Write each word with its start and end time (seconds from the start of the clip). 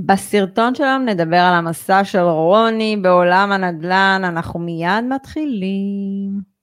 בסרטון 0.00 0.74
שלנו 0.74 1.04
נדבר 1.04 1.36
על 1.36 1.54
המסע 1.54 2.04
של 2.04 2.18
רוני 2.18 2.96
בעולם 3.02 3.52
הנדל"ן, 3.52 4.22
אנחנו 4.24 4.60
מיד 4.60 5.04
מתחילים. 5.08 6.55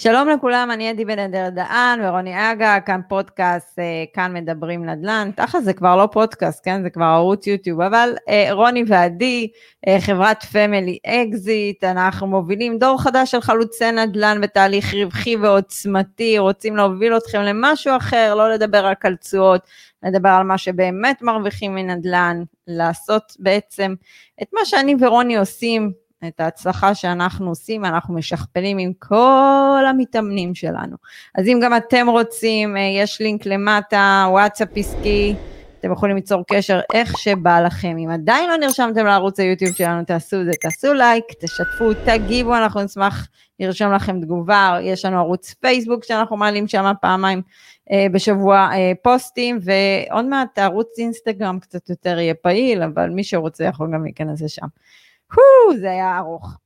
שלום 0.00 0.28
לכולם, 0.28 0.70
אני 0.72 0.90
אדי 0.90 1.04
בן 1.04 1.18
אדר 1.18 1.48
דהן 1.50 2.00
ורוני 2.04 2.52
אגה, 2.52 2.80
כאן 2.80 3.00
פודקאסט, 3.08 3.78
אה, 3.78 4.04
כאן 4.14 4.32
מדברים 4.34 4.84
נדל"ן, 4.84 5.30
תכל'ס 5.36 5.64
זה 5.64 5.72
כבר 5.72 5.96
לא 5.96 6.08
פודקאסט, 6.12 6.64
כן? 6.64 6.82
זה 6.82 6.90
כבר 6.90 7.04
ערוץ 7.04 7.46
יוטיוב, 7.46 7.80
אבל 7.80 8.14
אה, 8.28 8.48
רוני 8.52 8.84
ועדי, 8.86 9.48
אה, 9.88 10.00
חברת 10.00 10.44
Family 10.44 10.98
Exit, 11.06 11.84
אנחנו 11.84 12.26
מובילים 12.26 12.78
דור 12.78 13.02
חדש 13.02 13.30
של 13.30 13.40
חלוצי 13.40 13.92
נדל"ן 13.92 14.40
בתהליך 14.40 14.94
רווחי 14.94 15.36
ועוצמתי, 15.36 16.38
רוצים 16.38 16.76
להוביל 16.76 17.16
אתכם 17.16 17.40
למשהו 17.40 17.96
אחר, 17.96 18.34
לא 18.34 18.50
לדבר 18.50 18.86
רק 18.86 19.06
על 19.06 19.16
תשואות, 19.16 19.60
לדבר 20.02 20.28
על 20.28 20.42
מה 20.42 20.58
שבאמת 20.58 21.22
מרוויחים 21.22 21.74
מנדל"ן, 21.74 22.42
לעשות 22.66 23.36
בעצם 23.38 23.94
את 24.42 24.48
מה 24.52 24.64
שאני 24.64 24.94
ורוני 25.00 25.36
עושים, 25.36 25.92
את 26.26 26.40
ההצלחה 26.40 26.94
שאנחנו 26.94 27.48
עושים, 27.48 27.84
אנחנו 27.84 28.14
משכפלים 28.14 28.78
עם 28.78 28.92
כל 28.98 29.84
המתאמנים 29.90 30.54
שלנו. 30.54 30.96
אז 31.34 31.46
אם 31.46 31.60
גם 31.62 31.76
אתם 31.76 32.08
רוצים, 32.08 32.76
אה, 32.76 32.82
יש 32.82 33.20
לינק 33.20 33.46
למטה, 33.46 34.26
וואטסאפ 34.30 34.68
עסקי, 34.76 35.34
אתם 35.80 35.92
יכולים 35.92 36.16
ליצור 36.16 36.44
קשר 36.46 36.80
איך 36.94 37.18
שבא 37.18 37.60
לכם. 37.60 37.96
אם 37.98 38.10
עדיין 38.10 38.50
לא 38.50 38.56
נרשמתם 38.56 39.06
לערוץ 39.06 39.40
היוטיוב 39.40 39.74
שלנו, 39.74 40.04
תעשו 40.04 40.40
את 40.40 40.44
זה, 40.44 40.52
תעשו 40.60 40.94
לייק, 40.94 41.24
תשתפו, 41.40 41.94
תגיבו, 42.04 42.56
אנחנו 42.56 42.82
נשמח 42.82 43.28
לרשום 43.60 43.92
לכם 43.92 44.20
תגובה. 44.20 44.78
יש 44.82 45.04
לנו 45.04 45.18
ערוץ 45.18 45.54
פייסבוק 45.60 46.04
שאנחנו 46.04 46.36
מעלים 46.36 46.68
שם 46.68 46.92
פעמיים 47.00 47.42
אה, 47.92 48.06
בשבוע 48.12 48.68
אה, 48.72 48.92
פוסטים, 49.02 49.58
ועוד 49.62 50.24
מעט 50.24 50.58
ערוץ 50.58 50.98
אינסטגרם 50.98 51.58
קצת 51.58 51.90
יותר 51.90 52.18
יהיה 52.18 52.34
פעיל, 52.34 52.82
אבל 52.82 53.10
מי 53.10 53.24
שרוצה 53.24 53.64
יכול 53.64 53.90
גם 53.94 54.04
להיכנס 54.04 54.42
לשם. 54.42 54.66
הו, 55.32 55.78
זה 55.80 55.90
היה 55.90 56.18
ארוך. 56.18 56.56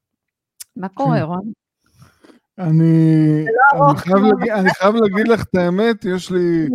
מה 0.76 0.88
קורה, 0.88 1.18
כן. 1.18 1.22
רון? 1.22 1.52
אני, 2.58 3.44
לא 3.74 3.90
אני, 3.90 3.98
חייב 3.98 4.16
להגיד, 4.16 4.52
אני 4.52 4.70
חייב 4.74 4.94
להגיד 4.94 5.28
לך 5.28 5.42
את 5.42 5.54
האמת, 5.54 6.04
יש 6.04 6.30
לי 6.30 6.66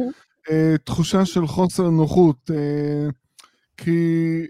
uh, 0.47 0.51
תחושה 0.83 1.25
של 1.25 1.47
חוסר 1.47 1.89
נוחות, 1.89 2.51
uh, 2.51 3.11
כי 3.77 4.47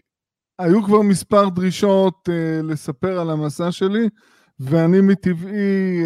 היו 0.59 0.83
כבר 0.83 1.01
מספר 1.01 1.49
דרישות 1.49 2.29
uh, 2.29 2.65
לספר 2.65 3.19
על 3.19 3.29
המסע 3.29 3.71
שלי, 3.71 4.09
ואני 4.59 5.01
מטבעי, 5.01 6.03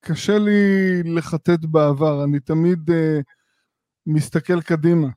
קשה 0.00 0.38
לי 0.38 1.02
לחטט 1.04 1.64
בעבר, 1.64 2.24
אני 2.24 2.40
תמיד 2.40 2.90
מסתכל 4.06 4.60
קדימה. 4.60 5.08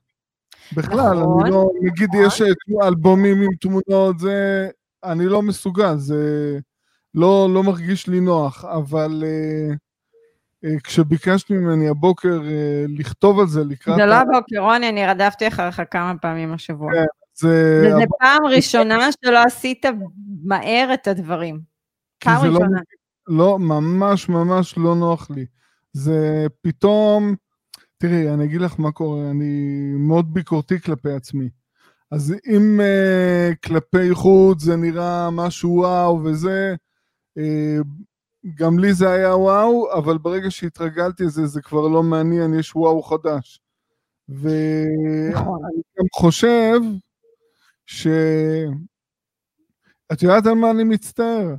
בכלל, 0.76 1.18
נכון, 1.18 1.42
אני 1.42 1.50
לא, 1.50 1.70
נגיד 1.82 2.08
נכון. 2.08 2.26
יש 2.26 2.42
אלבומים 2.82 3.42
עם 3.42 3.54
תמונות, 3.60 4.18
זה 4.18 4.68
אני 5.04 5.26
לא 5.26 5.42
מסוגל, 5.42 5.96
זה 5.96 6.58
לא, 7.14 7.48
לא 7.54 7.62
מרגיש 7.62 8.06
לי 8.06 8.20
נוח, 8.20 8.64
אבל 8.64 9.24
uh, 9.24 9.74
uh, 10.66 10.80
כשביקשת 10.84 11.50
ממני 11.50 11.88
הבוקר 11.88 12.40
uh, 12.40 12.98
לכתוב 12.98 13.40
על 13.40 13.46
זה 13.46 13.64
לקראת... 13.64 13.96
זה 13.96 14.06
לא 14.06 14.14
הבוקר, 14.14 14.60
רוני, 14.60 14.88
אני 14.88 15.06
רדפתי 15.06 15.48
אחריך 15.48 15.82
כמה 15.90 16.14
פעמים 16.18 16.52
השבוע. 16.52 16.92
כן, 16.92 17.04
זה... 17.34 17.82
וזה 17.86 17.96
הבוקר... 17.96 18.16
פעם 18.18 18.46
ראשונה 18.46 19.08
שלא 19.24 19.42
עשית 19.42 19.86
מהר 20.44 20.94
את 20.94 21.08
הדברים. 21.08 21.60
פעם 22.18 22.44
לא 22.44 22.50
ראשונה. 22.50 22.80
לא, 23.28 23.36
לא, 23.36 23.58
ממש 23.58 24.28
ממש 24.28 24.78
לא 24.78 24.94
נוח 24.94 25.30
לי. 25.30 25.46
זה 25.92 26.46
פתאום... 26.62 27.34
תראי, 28.00 28.30
אני 28.30 28.44
אגיד 28.44 28.60
לך 28.60 28.80
מה 28.80 28.92
קורה, 28.92 29.30
אני 29.30 29.80
מאוד 29.98 30.34
ביקורתי 30.34 30.80
כלפי 30.80 31.12
עצמי. 31.12 31.48
אז 32.10 32.34
אם 32.46 32.80
uh, 32.80 33.56
כלפי 33.64 34.14
חוץ 34.14 34.62
זה 34.62 34.76
נראה 34.76 35.30
משהו 35.30 35.70
וואו 35.70 36.24
וזה, 36.24 36.74
uh, 37.38 37.42
גם 38.54 38.78
לי 38.78 38.92
זה 38.92 39.10
היה 39.10 39.36
וואו, 39.36 39.92
אבל 39.98 40.18
ברגע 40.18 40.50
שהתרגלתי 40.50 41.24
לזה, 41.24 41.46
זה 41.46 41.62
כבר 41.62 41.88
לא 41.88 42.02
מעניין, 42.02 42.54
יש 42.54 42.76
וואו 42.76 43.02
חדש. 43.02 43.60
ואני 44.28 45.30
נכון. 45.32 45.60
גם 45.98 46.04
חושב 46.12 46.80
ש... 47.86 48.06
את 50.12 50.22
יודעת 50.22 50.46
על 50.46 50.54
מה 50.54 50.70
אני 50.70 50.84
מצטער? 50.84 51.54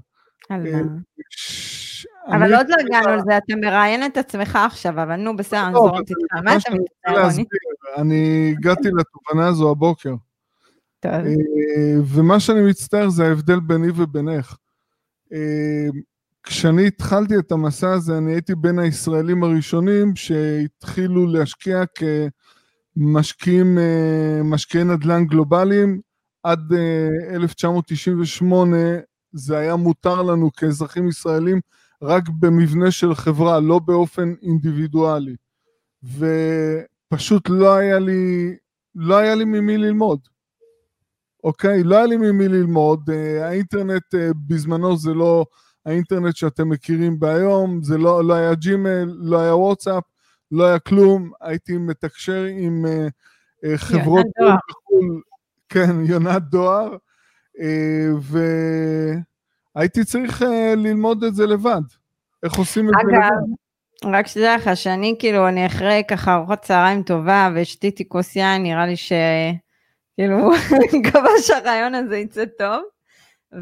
על 0.49 0.67
אה, 0.67 0.81
מה? 0.81 2.37
אבל 2.37 2.55
עוד 2.55 2.65
לא 2.69 2.75
הגענו 2.79 3.15
לזה, 3.15 3.37
אתה 3.37 3.55
מראיין 3.55 4.05
את 4.05 4.17
עצמך 4.17 4.55
עכשיו, 4.65 4.91
אבל 4.91 5.15
נו 5.15 5.37
בסדר, 5.37 5.65
אני 5.65 5.73
זורמת 5.73 6.09
איתך, 6.09 6.43
מה 6.43 6.51
אתה 6.57 6.69
מצטער, 6.71 7.29
רוני? 7.29 7.45
אני 7.97 8.53
הגעתי 8.57 8.89
לתובנה 8.97 9.47
הזו 9.47 9.71
הבוקר. 9.71 10.13
אה, 11.05 12.01
ומה 12.05 12.39
שאני 12.39 12.61
מצטער 12.61 13.09
זה 13.09 13.27
ההבדל 13.27 13.59
ביני 13.59 13.87
ובינך. 13.95 14.55
אה, 15.33 15.87
כשאני 16.43 16.87
התחלתי 16.87 17.37
את 17.37 17.51
המסע 17.51 17.91
הזה, 17.91 18.17
אני 18.17 18.31
הייתי 18.31 18.55
בין 18.55 18.79
הישראלים 18.79 19.43
הראשונים 19.43 20.15
שהתחילו 20.15 21.27
להשקיע 21.27 21.83
כמשקיעים, 22.95 23.77
אה, 23.77 24.41
משקיעי 24.43 24.83
נדל"ן 24.83 25.25
גלובליים. 25.25 26.01
עד 26.43 26.73
1998 27.31 28.77
זה 29.31 29.57
היה 29.57 29.75
מותר 29.75 30.21
לנו 30.21 30.53
כאזרחים 30.53 31.07
ישראלים 31.07 31.59
רק 32.01 32.29
במבנה 32.39 32.91
של 32.91 33.15
חברה, 33.15 33.59
לא 33.59 33.79
באופן 33.79 34.33
אינדיבידואלי. 34.41 35.35
ופשוט 36.03 37.49
לא 37.49 37.75
היה 37.75 37.99
לי, 37.99 38.55
לא 38.95 39.17
היה 39.17 39.35
לי 39.35 39.45
ממי 39.45 39.77
ללמוד. 39.77 40.19
אוקיי? 41.43 41.83
לא 41.83 41.95
היה 41.95 42.05
לי 42.05 42.17
ממי 42.17 42.47
ללמוד, 42.47 43.09
אה, 43.09 43.47
האינטרנט 43.47 44.15
אה, 44.15 44.29
בזמנו 44.47 44.97
זה 44.97 45.13
לא 45.13 45.45
האינטרנט 45.85 46.35
שאתם 46.35 46.69
מכירים 46.69 47.19
בהיום, 47.19 47.83
זה 47.83 47.97
לא, 47.97 48.23
לא 48.25 48.33
היה 48.33 48.53
ג'ימל, 48.53 49.13
לא 49.17 49.39
היה 49.39 49.55
וואטסאפ, 49.55 50.03
לא 50.51 50.65
היה 50.65 50.79
כלום, 50.79 51.31
הייתי 51.41 51.77
מתקשר 51.77 52.43
עם 52.43 52.85
אה, 52.85 53.07
חברות 53.77 54.25
בחו"ל, 54.41 55.21
כן, 55.69 55.95
יונת 56.09 56.41
דואר, 56.41 56.95
והייתי 59.75 60.03
צריך 60.03 60.41
ללמוד 60.77 61.23
את 61.23 61.35
זה 61.35 61.45
לבד, 61.45 61.81
איך 62.43 62.53
עושים 62.53 62.89
את 62.89 62.93
זה 63.05 63.17
לבד. 63.17 63.29
רק 64.05 64.27
שתדע 64.27 64.55
לך 64.55 64.69
שאני 64.75 65.15
כאילו, 65.19 65.47
אני 65.47 65.65
אחרי 65.65 66.03
ככה 66.07 66.35
ארוחת 66.35 66.61
צהריים 66.61 67.03
טובה 67.03 67.49
ושתיתי 67.55 68.09
כוס 68.09 68.35
יין, 68.35 68.63
נראה 68.63 68.85
לי 68.85 68.95
ש... 68.95 69.11
כאילו, 70.19 70.51
אני 70.75 70.99
מקווה 70.99 71.29
שהרעיון 71.41 71.95
הזה 71.95 72.17
יצא 72.17 72.45
טוב. 72.57 72.83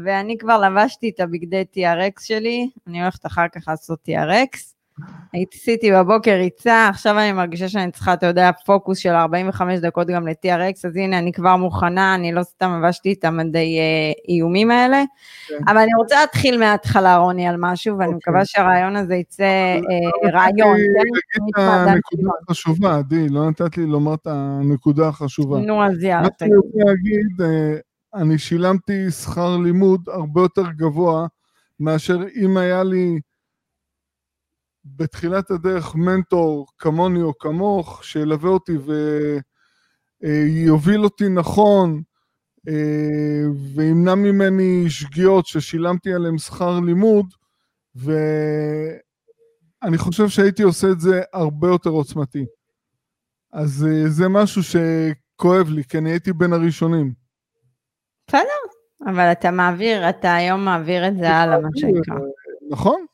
ואני 0.04 0.38
כבר 0.38 0.58
לבשתי 0.58 1.08
את 1.08 1.20
הבגדי 1.20 1.64
TRX 1.76 2.24
שלי, 2.24 2.70
אני 2.86 3.02
הולכת 3.02 3.26
אחר 3.26 3.48
כך 3.52 3.68
לעשות 3.68 3.98
TRX. 4.08 4.77
הייתי 5.32 5.58
עשיתי 5.58 5.92
בבוקר 5.92 6.30
ריצה, 6.30 6.88
עכשיו 6.88 7.18
אני 7.18 7.32
מרגישה 7.32 7.68
שאני 7.68 7.92
צריכה, 7.92 8.12
אתה 8.12 8.26
יודע, 8.26 8.50
פוקוס 8.66 8.98
של 8.98 9.08
45 9.08 9.80
דקות 9.80 10.06
גם 10.06 10.28
ל-TRX, 10.28 10.88
אז 10.88 10.96
הנה, 10.96 11.18
אני 11.18 11.32
כבר 11.32 11.56
מוכנה, 11.56 12.14
אני 12.14 12.32
לא 12.32 12.42
סתם 12.42 12.78
לבשתי 12.78 13.12
את 13.12 13.24
המדי 13.24 13.78
אה, 13.78 14.34
איומים 14.34 14.70
האלה. 14.70 15.04
כן. 15.48 15.54
אבל 15.68 15.78
אני 15.78 15.94
רוצה 15.98 16.20
להתחיל 16.20 16.58
מההתחלה, 16.58 17.16
רוני, 17.16 17.48
על 17.48 17.56
משהו, 17.58 17.98
ואני 17.98 18.06
אוקיי. 18.06 18.16
מקווה 18.16 18.44
שהרעיון 18.44 18.96
הזה 18.96 19.14
יצא 19.14 19.44
אה, 19.44 20.30
רעיון. 20.32 20.76
כן? 20.76 21.62
הנקודה 21.62 22.30
החשובה, 22.42 22.96
עדי, 22.96 23.28
לא 23.28 23.50
נתת 23.50 23.76
לי 23.76 23.86
לומר 23.86 24.14
את 24.14 24.26
הנקודה 24.26 25.08
החשובה. 25.08 25.58
נו, 25.58 25.84
אז 25.84 26.02
יאללה. 26.02 26.22
מה 26.22 26.28
שאני 26.38 26.56
רוצה 26.56 26.78
להגיד, 26.86 27.40
אה, 27.40 28.20
אני 28.22 28.38
שילמתי 28.38 29.10
שכר 29.10 29.56
לימוד 29.56 30.08
הרבה 30.08 30.40
יותר 30.40 30.64
גבוה 30.76 31.26
מאשר 31.80 32.18
אם 32.36 32.56
היה 32.56 32.82
לי 32.84 33.18
בתחילת 34.96 35.50
הדרך 35.50 35.94
מנטור 35.94 36.66
כמוני 36.78 37.22
או 37.22 37.38
כמוך, 37.38 38.04
שילווה 38.04 38.50
אותי 38.50 38.72
ויוביל 40.22 41.04
אותי 41.04 41.28
נכון, 41.28 42.02
אה, 42.68 43.44
וימנע 43.74 44.14
ממני 44.14 44.90
שגיאות 44.90 45.46
ששילמתי 45.46 46.14
עליהן 46.14 46.38
שכר 46.38 46.80
לימוד, 46.80 47.26
ואני 47.94 48.18
חושב 49.98 50.28
שהייתי 50.28 50.62
עושה 50.62 50.88
את 50.90 51.00
זה 51.00 51.22
הרבה 51.32 51.68
יותר 51.68 51.90
עוצמתי. 51.90 52.46
אז 53.52 53.86
אה, 53.88 54.08
זה 54.08 54.28
משהו 54.28 54.62
שכואב 54.62 55.68
לי, 55.68 55.84
כי 55.84 55.98
אני 55.98 56.10
הייתי 56.10 56.32
בין 56.32 56.52
הראשונים. 56.52 57.12
בסדר, 58.26 58.40
אבל 59.06 59.32
אתה 59.32 59.50
מעביר, 59.50 60.10
אתה 60.10 60.34
היום 60.34 60.64
מעביר 60.64 61.08
את 61.08 61.16
זה 61.16 61.30
הלאה, 61.30 61.60
מה 61.60 61.68
שנקרא. 61.74 62.14
נכון. 62.70 63.04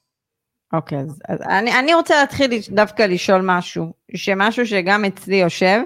אוקיי, 0.76 0.98
אז, 0.98 1.20
אז 1.28 1.40
אני, 1.40 1.78
אני 1.78 1.94
רוצה 1.94 2.20
להתחיל 2.20 2.50
דווקא 2.70 3.02
לשאול 3.02 3.40
משהו, 3.44 3.92
שמשהו 4.14 4.66
שגם 4.66 5.04
אצלי 5.04 5.36
יושב, 5.36 5.80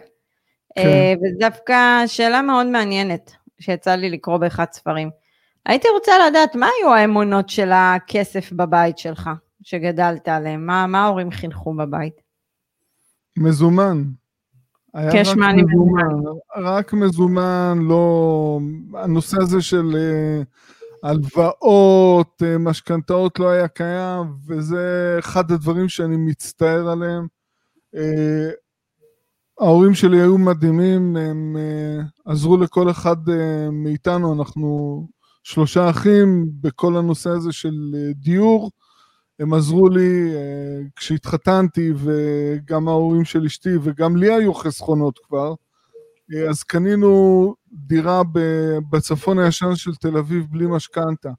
כן. 0.75 0.88
אה, 0.88 1.14
וזו 1.17 1.38
דווקא 1.38 2.06
שאלה 2.06 2.43
מאוד 2.43 2.67
מעניינת, 2.67 3.32
שיצא 3.61 3.94
לי 3.94 4.11
לקרוא 4.11 4.37
באחד 4.37 4.67
ספרים. 4.73 5.11
הייתי 5.67 5.88
רוצה 5.88 6.12
לדעת, 6.29 6.55
מה 6.55 6.69
היו 6.79 6.94
האמונות 6.94 7.49
של 7.49 7.70
הכסף 7.73 8.52
בבית 8.52 8.99
שלך, 8.99 9.31
שגדלת 9.62 10.29
עליהם? 10.29 10.67
מה, 10.67 10.87
מה 10.87 11.05
ההורים 11.05 11.31
חינכו 11.31 11.75
בבית? 11.75 12.20
מזומן. 13.37 14.02
כשמה 15.12 15.50
אני 15.50 15.62
מזומן. 15.62 16.31
רק 16.56 16.93
מזומן, 16.93 17.79
לא... 17.82 18.58
הנושא 18.94 19.37
הזה 19.41 19.62
של 19.62 19.96
אה, 19.96 20.43
הלוואות, 21.02 22.42
אה, 22.42 22.58
משכנתאות 22.58 23.38
לא 23.38 23.48
היה 23.48 23.68
קיים, 23.68 24.34
וזה 24.46 25.16
אחד 25.18 25.52
הדברים 25.52 25.88
שאני 25.88 26.16
מצטער 26.16 26.88
עליהם. 26.88 27.26
אה, 27.96 28.50
ההורים 29.60 29.94
שלי 29.94 30.20
היו 30.20 30.38
מדהימים, 30.38 31.16
הם 31.16 31.56
עזרו 32.24 32.56
לכל 32.56 32.90
אחד 32.90 33.16
מאיתנו, 33.72 34.34
אנחנו 34.34 35.06
שלושה 35.42 35.90
אחים 35.90 36.46
בכל 36.60 36.96
הנושא 36.96 37.30
הזה 37.30 37.52
של 37.52 37.74
דיור. 38.14 38.70
הם 39.38 39.54
עזרו 39.54 39.88
לי 39.88 40.32
כשהתחתנתי, 40.96 41.92
וגם 41.96 42.88
ההורים 42.88 43.24
של 43.24 43.44
אשתי, 43.44 43.70
וגם 43.82 44.16
לי 44.16 44.32
היו 44.32 44.54
חסכונות 44.54 45.18
כבר. 45.18 45.54
Uh, 46.32 46.50
אז 46.50 46.62
קנינו 46.62 47.54
דירה 47.72 48.22
בצפון 48.90 49.38
הישן 49.38 49.76
של 49.76 49.94
תל 49.94 50.16
אביב 50.16 50.46
בלי 50.50 50.66
משכנתה. 50.66 51.30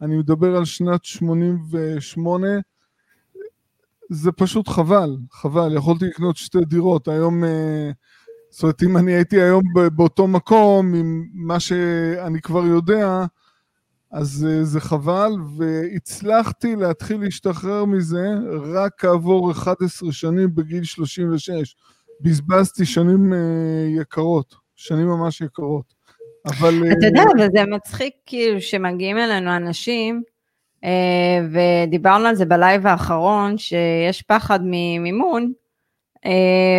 אני 0.00 0.16
מדבר 0.16 0.56
על 0.56 0.64
שנת 0.64 1.04
88, 1.04 2.46
זה 4.10 4.32
פשוט 4.32 4.68
חבל, 4.68 5.16
חבל, 5.32 5.76
יכולתי 5.76 6.04
לקנות 6.04 6.36
שתי 6.36 6.58
דירות, 6.64 7.08
היום, 7.08 7.44
uh, 7.44 7.46
זאת 8.50 8.62
אומרת, 8.62 8.82
אם 8.82 8.96
אני 8.96 9.12
הייתי 9.12 9.40
היום 9.40 9.62
באותו 9.96 10.26
מקום, 10.26 10.94
עם 10.94 11.24
מה 11.32 11.60
שאני 11.60 12.40
כבר 12.40 12.66
יודע, 12.66 13.24
אז 14.10 14.46
uh, 14.48 14.64
זה 14.64 14.80
חבל, 14.80 15.32
והצלחתי 15.56 16.76
להתחיל 16.76 17.20
להשתחרר 17.20 17.84
מזה 17.84 18.28
רק 18.74 18.92
כעבור 18.98 19.50
11 19.50 20.12
שנים 20.12 20.54
בגיל 20.54 20.84
36. 20.84 21.74
בזבזתי 22.20 22.84
שנים 22.84 23.32
uh, 23.32 24.00
יקרות, 24.00 24.54
שנים 24.76 25.06
ממש 25.06 25.40
יקרות. 25.40 25.94
אבל... 26.46 26.74
אתה 26.92 27.06
יודע, 27.06 27.22
אבל 27.36 27.48
זה 27.52 27.64
מצחיק 27.64 28.14
כאילו 28.26 28.60
שמגיעים 28.60 29.18
אלינו 29.18 29.56
אנשים, 29.56 30.22
uh, 30.84 30.88
ודיברנו 31.52 32.26
על 32.26 32.34
זה 32.34 32.44
בלייב 32.44 32.86
האחרון, 32.86 33.58
שיש 33.58 34.22
פחד 34.22 34.60
ממימון, 34.62 35.52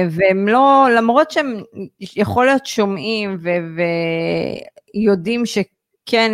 והם 0.09 0.47
לא, 0.47 0.87
למרות 0.97 1.31
שהם 1.31 1.63
יכול 1.99 2.45
להיות 2.45 2.65
שומעים 2.65 3.37
ויודעים 4.95 5.43
שכן, 5.45 6.31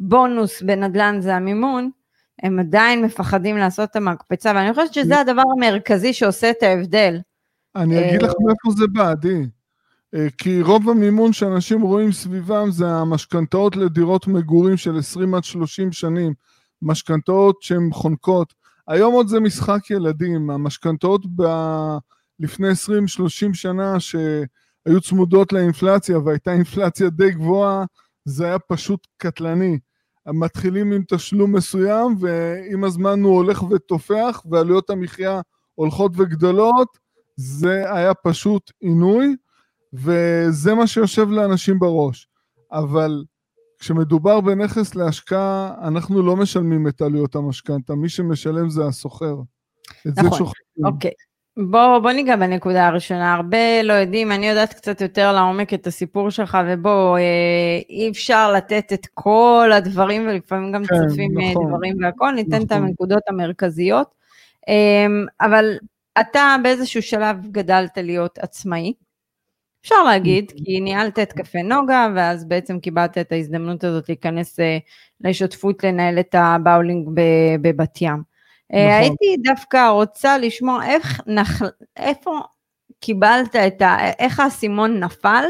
הבונוס 0.00 0.62
בנדל"ן 0.62 1.20
זה 1.20 1.34
המימון, 1.34 1.90
הם 2.42 2.58
עדיין 2.58 3.04
מפחדים 3.04 3.56
לעשות 3.56 3.90
את 3.90 3.96
המקפצה, 3.96 4.52
ואני 4.54 4.74
חושבת 4.74 4.94
שזה 4.94 5.20
הדבר 5.20 5.42
המרכזי 5.56 6.12
שעושה 6.12 6.50
את 6.50 6.62
ההבדל. 6.62 7.18
אני 7.76 8.08
אגיד 8.08 8.22
לך 8.22 8.30
אה, 8.30 8.46
מאיפה 8.46 8.70
זה 8.78 8.86
בא, 8.92 9.10
עדי. 9.10 9.46
אה, 10.14 10.26
כי 10.38 10.62
רוב 10.62 10.88
המימון 10.88 11.32
שאנשים 11.32 11.80
רואים 11.80 12.12
סביבם 12.12 12.70
זה 12.70 12.88
המשכנתאות 12.88 13.76
לדירות 13.76 14.26
מגורים 14.26 14.76
של 14.76 14.98
20 14.98 15.34
עד 15.34 15.44
30 15.44 15.92
שנים, 15.92 16.34
משכנתאות 16.82 17.62
שהן 17.62 17.90
חונקות. 17.92 18.54
היום 18.88 19.14
עוד 19.14 19.28
זה 19.28 19.40
משחק 19.40 19.90
ילדים, 19.90 20.50
המשכנתאות 20.50 21.26
ב... 21.36 21.42
לפני 22.40 22.68
20-30 22.68 22.72
שנה 23.52 24.00
שהיו 24.00 25.00
צמודות 25.02 25.52
לאינפלציה 25.52 26.18
והייתה 26.18 26.52
אינפלציה 26.52 27.10
די 27.10 27.30
גבוהה, 27.30 27.84
זה 28.24 28.44
היה 28.44 28.58
פשוט 28.58 29.06
קטלני. 29.16 29.78
מתחילים 30.26 30.92
עם 30.92 31.02
תשלום 31.08 31.56
מסוים, 31.56 32.16
ועם 32.20 32.84
הזמן 32.84 33.22
הוא 33.22 33.36
הולך 33.36 33.62
ותופח, 33.62 34.42
ועלויות 34.50 34.90
המחיה 34.90 35.40
הולכות 35.74 36.12
וגדלות, 36.16 36.98
זה 37.38 37.94
היה 37.94 38.14
פשוט 38.14 38.72
עינוי, 38.80 39.36
וזה 39.92 40.74
מה 40.74 40.86
שיושב 40.86 41.30
לאנשים 41.30 41.78
בראש. 41.78 42.28
אבל 42.72 43.24
כשמדובר 43.78 44.40
בנכס 44.40 44.94
להשקעה, 44.94 45.74
אנחנו 45.82 46.22
לא 46.22 46.36
משלמים 46.36 46.88
את 46.88 47.02
עלויות 47.02 47.34
המשכנתה, 47.34 47.94
מי 47.94 48.08
שמשלם 48.08 48.70
זה 48.70 48.84
הסוחר. 48.84 49.34
נכון, 50.06 50.46
אוקיי. 50.84 51.10
בוא, 51.70 51.98
בוא 51.98 52.10
ניגע 52.12 52.36
בנקודה 52.36 52.86
הראשונה, 52.86 53.34
הרבה 53.34 53.82
לא 53.82 53.92
יודעים, 53.92 54.32
אני 54.32 54.48
יודעת 54.48 54.72
קצת 54.72 55.00
יותר 55.00 55.32
לעומק 55.32 55.74
את 55.74 55.86
הסיפור 55.86 56.30
שלך, 56.30 56.58
ובוא, 56.66 57.18
אה, 57.18 57.78
אי 57.88 58.10
אפשר 58.10 58.52
לתת 58.52 58.92
את 58.92 59.06
כל 59.14 59.70
הדברים, 59.74 60.28
ולפעמים 60.28 60.72
גם 60.72 60.82
כן, 60.84 61.08
צופים 61.08 61.40
אה, 61.40 61.50
נכון, 61.50 61.68
דברים 61.68 61.96
והכל, 62.02 62.32
ניתן 62.34 62.56
נכון. 62.56 62.66
את 62.66 62.72
הנקודות 62.72 63.22
המרכזיות. 63.28 64.14
אה, 64.68 65.06
אבל 65.40 65.78
אתה 66.20 66.56
באיזשהו 66.62 67.02
שלב 67.02 67.36
גדלת 67.50 67.98
להיות 67.98 68.38
עצמאי, 68.38 68.92
אפשר 69.80 70.02
להגיד, 70.04 70.44
נכון. 70.44 70.64
כי 70.64 70.80
ניהלת 70.80 71.18
את 71.18 71.32
קפה 71.32 71.62
נוגה, 71.62 72.08
ואז 72.16 72.44
בעצם 72.44 72.80
קיבלת 72.80 73.18
את 73.18 73.32
ההזדמנות 73.32 73.84
הזאת 73.84 74.08
להיכנס 74.08 74.60
אה, 74.60 74.78
לשותפות 75.20 75.84
לנהל 75.84 76.20
את 76.20 76.34
הבאולינג 76.38 77.08
בבת 77.62 78.02
ים. 78.02 78.22
אה, 78.72 78.86
נכון. 78.86 79.00
הייתי 79.00 79.42
דווקא 79.42 79.88
רוצה 79.88 80.38
לשמוע 80.38 80.86
איך 80.86 81.20
נח... 81.26 81.62
איפה 81.96 82.40
קיבלת 83.00 83.56
את 83.56 83.82
ה... 83.82 83.96
איך 84.18 84.40
האסימון 84.40 85.04
נפל 85.04 85.44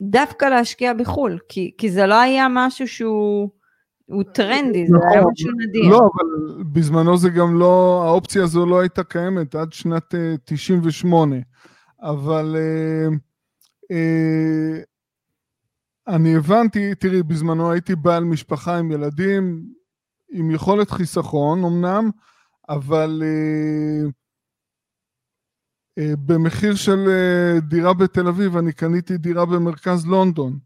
דווקא 0.00 0.44
להשקיע 0.44 0.92
בחו"ל, 0.92 1.38
כי, 1.48 1.70
כי 1.78 1.90
זה 1.90 2.06
לא 2.06 2.20
היה 2.20 2.46
משהו 2.50 2.88
שהוא... 2.88 3.59
הוא 4.10 4.22
טרנדי, 4.22 4.86
זה 4.86 4.96
היה 5.10 5.20
נכון. 5.20 5.32
משהו 5.32 5.50
נדיר. 5.50 5.90
לא, 5.90 5.98
אבל 5.98 6.64
בזמנו 6.72 7.16
זה 7.16 7.30
גם 7.30 7.58
לא, 7.58 8.04
האופציה 8.06 8.42
הזו 8.42 8.66
לא 8.66 8.80
הייתה 8.80 9.04
קיימת 9.04 9.54
עד 9.54 9.72
שנת 9.72 10.14
uh, 10.14 10.16
אה, 10.16 10.34
98. 10.44 11.36
אבל 12.02 12.56
uh, 12.56 13.14
uh, 13.82 14.84
אני 16.08 16.36
הבנתי, 16.36 16.94
תראי, 16.94 17.22
בזמנו 17.22 17.72
הייתי 17.72 17.96
בעל 17.96 18.24
משפחה 18.24 18.78
עם 18.78 18.92
ילדים, 18.92 19.62
עם 20.30 20.50
יכולת 20.50 20.90
חיסכון 20.90 21.64
אמנם, 21.64 22.10
אבל 22.68 23.22
אה, 23.24 24.08
אה, 25.98 26.12
במחיר 26.26 26.74
של 26.74 27.08
אה, 27.08 27.60
דירה 27.60 27.94
בתל 27.94 28.28
אביב, 28.28 28.56
אני 28.56 28.72
קניתי 28.72 29.16
דירה 29.18 29.46
במרכז 29.46 30.06
לונדון, 30.06 30.58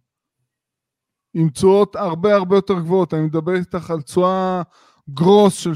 עם 1.35 1.49
תשואות 1.49 1.97
הרבה 1.97 2.35
הרבה 2.35 2.57
יותר 2.57 2.75
גבוהות, 2.75 3.15
אני 3.15 3.23
מדבר 3.23 3.55
איתך 3.55 3.91
על 3.91 4.03
תשואה 4.03 4.63
גרוס 5.11 5.55
של 5.55 5.73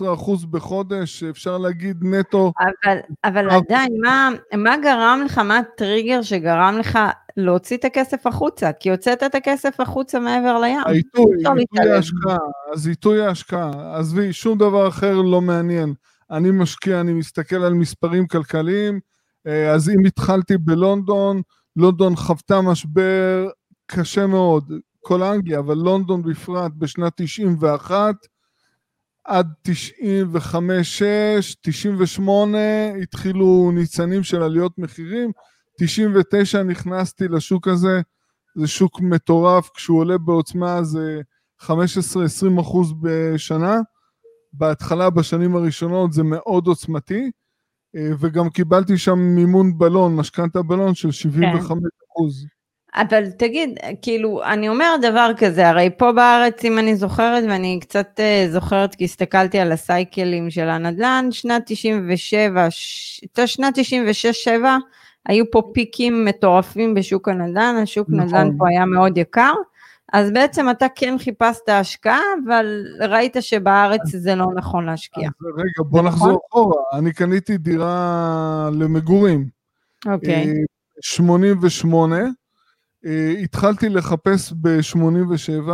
12% 0.00 0.46
בחודש, 0.50 1.22
אפשר 1.22 1.58
להגיד 1.58 2.04
נטו. 2.04 2.52
אבל, 2.60 2.98
אבל 3.24 3.50
עדיין, 3.50 3.92
מה, 4.02 4.28
מה 4.56 4.76
גרם 4.76 5.22
לך, 5.24 5.38
מה 5.38 5.58
הטריגר 5.58 6.22
שגרם 6.22 6.76
לך 6.78 6.98
להוציא 7.36 7.76
את 7.76 7.84
הכסף 7.84 8.26
החוצה? 8.26 8.72
כי 8.72 8.90
הוצאת 8.90 9.22
את 9.22 9.34
הכסף 9.34 9.80
החוצה 9.80 10.20
מעבר 10.20 10.58
לים. 10.60 10.80
העיתוי, 10.86 11.36
עיתוי 11.58 11.90
ההשקעה, 11.90 12.38
אז 12.72 12.86
עיתוי 12.86 13.26
ההשקעה, 13.26 13.98
עזבי, 13.98 14.32
שום 14.32 14.58
דבר 14.58 14.88
אחר 14.88 15.22
לא 15.22 15.40
מעניין. 15.40 15.94
אני 16.30 16.50
משקיע, 16.50 17.00
אני 17.00 17.12
מסתכל 17.12 17.64
על 17.64 17.74
מספרים 17.74 18.26
כלכליים, 18.26 19.00
אה, 19.46 19.70
אז 19.70 19.90
אם 19.90 20.06
התחלתי 20.06 20.58
בלונדון, 20.58 21.42
לונדון 21.76 22.16
חוותה 22.16 22.60
משבר 22.60 23.48
קשה 23.86 24.26
מאוד, 24.26 24.72
כל 25.04 25.22
אנגליה, 25.22 25.58
אבל 25.58 25.74
לונדון 25.74 26.22
בפרט 26.22 26.72
בשנת 26.78 27.12
91, 27.16 28.14
עד 29.24 29.46
95, 29.62 30.98
6, 30.98 31.54
98 31.60 32.58
התחילו 33.02 33.70
ניצנים 33.74 34.22
של 34.22 34.42
עליות 34.42 34.78
מחירים, 34.78 35.32
99 35.78 36.62
נכנסתי 36.62 37.28
לשוק 37.28 37.68
הזה, 37.68 38.00
זה 38.54 38.66
שוק 38.66 39.00
מטורף, 39.00 39.70
כשהוא 39.74 39.98
עולה 39.98 40.18
בעוצמה 40.18 40.82
זה 40.82 41.20
15-20 41.62 41.66
אחוז 42.60 42.92
בשנה, 43.00 43.80
בהתחלה, 44.52 45.10
בשנים 45.10 45.56
הראשונות 45.56 46.12
זה 46.12 46.22
מאוד 46.22 46.66
עוצמתי, 46.66 47.30
אה, 47.96 48.10
וגם 48.20 48.50
קיבלתי 48.50 48.98
שם 48.98 49.18
מימון 49.18 49.78
בלון, 49.78 50.16
משכנתה 50.16 50.62
בלון 50.62 50.94
של 50.94 51.10
75 51.10 51.68
כן. 51.68 52.61
אבל 52.94 53.30
תגיד, 53.30 53.78
כאילו, 54.02 54.44
אני 54.44 54.68
אומר 54.68 54.96
דבר 55.02 55.30
כזה, 55.36 55.68
הרי 55.68 55.90
פה 55.98 56.12
בארץ, 56.12 56.64
אם 56.64 56.78
אני 56.78 56.96
זוכרת, 56.96 57.44
ואני 57.48 57.78
קצת 57.80 58.20
uh, 58.20 58.52
זוכרת 58.52 58.94
כי 58.94 59.04
הסתכלתי 59.04 59.58
על 59.58 59.72
הסייקלים 59.72 60.50
של 60.50 60.68
הנדל"ן, 60.68 61.28
שנת 61.30 61.62
97, 61.66 62.66
ש... 62.70 63.20
שנת 63.46 63.78
96-7, 64.48 64.50
היו 65.26 65.50
פה 65.50 65.62
פיקים 65.74 66.24
מטורפים 66.24 66.94
בשוק 66.94 67.28
הנדל"ן, 67.28 67.74
השוק 67.82 68.08
נכון. 68.10 68.20
נדל"ן 68.20 68.58
פה 68.58 68.68
היה 68.68 68.84
מאוד 68.84 69.18
יקר, 69.18 69.52
אז 70.12 70.30
בעצם 70.30 70.70
אתה 70.70 70.86
כן 70.94 71.14
חיפשת 71.18 71.68
השקעה, 71.68 72.20
אבל 72.44 72.84
ראית 73.00 73.36
שבארץ 73.40 74.00
זה 74.04 74.34
לא 74.34 74.46
נכון 74.54 74.86
להשקיע. 74.86 75.28
רגע, 75.56 75.88
בוא 75.90 76.02
נחזור 76.02 76.28
נכון? 76.28 76.38
אחורה, 76.50 76.82
אני 76.92 77.12
קניתי 77.12 77.58
דירה 77.58 78.70
למגורים. 78.72 79.46
אוקיי. 80.06 80.54
88, 81.00 82.16
אה, 82.16 82.26
התחלתי 83.42 83.88
לחפש 83.88 84.52
ב-87, 84.52 85.70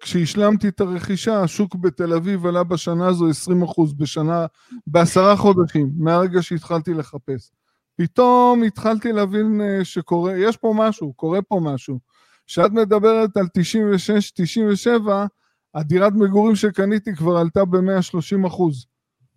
כשהשלמתי 0.00 0.68
את 0.68 0.80
הרכישה, 0.80 1.42
השוק 1.42 1.74
בתל 1.74 2.12
אביב 2.12 2.46
עלה 2.46 2.64
בשנה 2.64 3.06
הזו 3.08 3.28
20 3.28 3.62
אחוז 3.62 3.94
בשנה, 3.94 4.46
בעשרה 4.86 5.36
חודשים, 5.36 5.90
מהרגע 5.98 6.42
שהתחלתי 6.42 6.94
לחפש. 6.94 7.50
פתאום 7.96 8.62
התחלתי 8.62 9.12
להבין 9.12 9.60
אה, 9.60 9.84
שקורה, 9.84 10.36
יש 10.36 10.56
פה 10.56 10.74
משהו, 10.76 11.12
קורה 11.12 11.42
פה 11.42 11.60
משהו. 11.62 11.98
כשאת 12.46 12.72
מדברת 12.72 13.36
על 13.36 13.46
96, 13.54 14.30
97, 14.30 15.26
הדירת 15.74 16.12
מגורים 16.12 16.56
שקניתי 16.56 17.14
כבר 17.14 17.36
עלתה 17.36 17.64
ב-130 17.64 18.46
אחוז. 18.46 18.86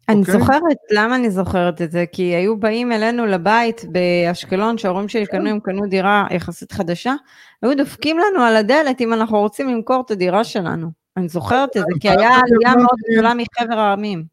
אני 0.10 0.18
okay. 0.18 0.20
אוקיי? 0.20 0.40
זוכרת, 0.40 0.78
למה 0.92 1.16
אני 1.16 1.32
זוכרת 1.32 1.82
את 1.82 1.92
זה? 1.92 2.06
כי 2.12 2.24
היו 2.24 2.58
באים 2.58 2.92
אלינו 2.92 3.26
לבית 3.26 3.86
באשקלון, 3.92 4.78
שההורים 4.78 5.08
שלי 5.08 5.26
קנו, 5.26 5.50
הם 5.50 5.60
קנו 5.60 5.86
דירה 5.86 6.28
יחסית 6.32 6.72
חדשה, 6.72 7.14
היו 7.62 7.78
דופקים 7.78 8.18
לנו 8.20 8.44
על 8.44 8.56
הדלת 8.56 9.02
אם 9.02 9.14
אנחנו 9.14 9.40
רוצים 9.40 9.70
למכור 9.70 10.04
את 10.06 10.12
הדירה 10.12 10.44
שלנו. 10.44 10.92
אני 11.18 11.30
זוכרת 11.30 11.78
את 11.78 11.82
זה, 11.82 12.00
כי 12.00 12.10
היה 12.10 12.30
עלייה 12.30 12.76
מאוד 12.76 12.98
גדולה 13.12 13.34
מחבר 13.34 13.80
העמים. 13.80 14.24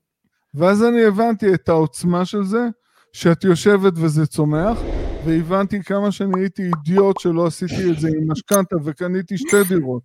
ואז 0.54 0.85
אני 0.85 1.04
הבנתי 1.04 1.54
את 1.54 1.68
העוצמה 1.68 2.25
של 2.25 2.45
זה, 2.45 2.68
שאת 3.12 3.45
יושבת 3.45 3.92
וזה 3.97 4.26
צומח, 4.26 4.78
והבנתי 5.25 5.83
כמה 5.83 6.12
שאני 6.12 6.40
הייתי 6.40 6.62
אידיוט 6.62 7.21
שלא 7.21 7.47
עשיתי 7.47 7.90
את 7.90 8.00
זה 8.00 8.09
עם 8.09 8.30
משכנתה 8.33 8.76
וקניתי 8.85 9.38
שתי 9.38 9.64
דירות. 9.68 10.02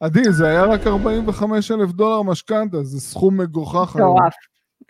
עדי, 0.00 0.32
זה 0.32 0.48
היה 0.48 0.64
רק 0.64 0.86
45 0.86 1.70
אלף 1.70 1.92
דולר 1.92 2.22
משכנתה, 2.22 2.82
זה 2.82 3.00
סכום 3.00 3.40
מגוחך. 3.40 3.96
מטורף. 3.96 4.34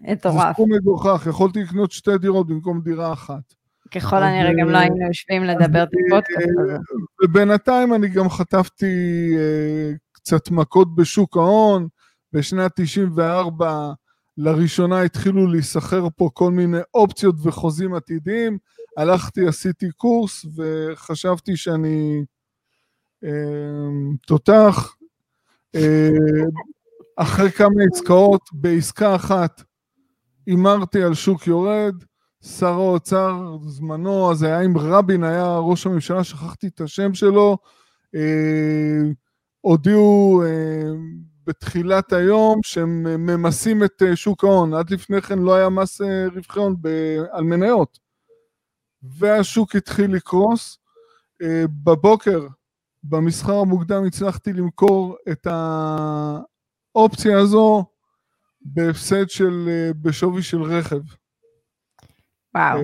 מטורף. 0.00 0.46
זה 0.46 0.52
סכום 0.52 0.72
מגוחך, 0.72 1.26
יכולתי 1.28 1.62
לקנות 1.62 1.92
שתי 1.92 2.18
דירות 2.18 2.46
במקום 2.46 2.80
דירה 2.80 3.12
אחת. 3.12 3.54
ככל 3.94 4.22
הנראה 4.22 4.52
גם 4.60 4.68
לא 4.68 4.76
אה, 4.76 4.80
היינו 4.80 5.06
יושבים 5.06 5.44
לדבר 5.44 5.82
את 5.82 5.88
הפודקאסט 6.06 6.58
הזה. 6.62 6.76
ובינתיים 7.24 7.94
אני 7.94 8.08
גם 8.08 8.28
חטפתי 8.28 9.30
אה, 9.38 9.92
קצת 10.12 10.50
מכות 10.50 10.94
בשוק 10.94 11.36
ההון. 11.36 11.88
בשנת 12.32 12.72
94 12.74 13.92
לראשונה 14.36 15.02
התחילו 15.02 15.46
להיסחר 15.46 16.08
פה 16.16 16.30
כל 16.34 16.50
מיני 16.50 16.78
אופציות 16.94 17.34
וחוזים 17.42 17.94
עתידיים. 17.94 18.58
הלכתי, 18.96 19.46
עשיתי 19.46 19.90
קורס 19.96 20.46
וחשבתי 20.56 21.56
שאני 21.56 22.24
אה, 23.24 23.30
תותח. 24.26 24.96
אחרי 27.16 27.50
כמה 27.50 27.82
עסקאות, 27.92 28.40
בעסקה 28.52 29.14
אחת 29.14 29.62
הימרתי 30.50 31.02
על 31.02 31.14
שוק 31.14 31.46
יורד, 31.46 31.94
שר 32.42 32.72
האוצר, 32.72 33.56
זמנו, 33.66 34.30
אז 34.30 34.42
היה 34.42 34.60
עם 34.60 34.78
רבין, 34.78 35.24
היה 35.24 35.58
ראש 35.58 35.86
הממשלה, 35.86 36.24
שכחתי 36.24 36.66
את 36.66 36.80
השם 36.80 37.14
שלו, 37.14 37.58
אה, 38.14 39.10
הודיעו 39.60 40.42
אה, 40.46 40.90
בתחילת 41.46 42.12
היום 42.12 42.60
שהם 42.62 43.02
ממסים 43.26 43.84
את 43.84 44.02
אה, 44.02 44.16
שוק 44.16 44.44
ההון, 44.44 44.74
עד 44.74 44.90
לפני 44.90 45.22
כן 45.22 45.38
לא 45.38 45.54
היה 45.54 45.68
מס 45.68 46.00
אה, 46.00 46.26
רווחי 46.34 46.58
הון 46.58 46.76
על 47.30 47.44
מניות. 47.44 47.98
והשוק 49.02 49.76
התחיל 49.76 50.14
לקרוס. 50.14 50.78
אה, 51.42 51.64
בבוקר, 51.84 52.46
במסחר 53.02 53.56
המוקדם, 53.56 54.04
הצלחתי 54.06 54.52
למכור 54.52 55.16
את 55.32 55.46
האופציה 56.94 57.38
הזו 57.38 57.89
בהפסד 58.62 59.28
של, 59.28 59.68
אה, 59.68 59.90
בשווי 60.02 60.42
של 60.42 60.62
רכב. 60.62 61.00
וואו. 62.54 62.78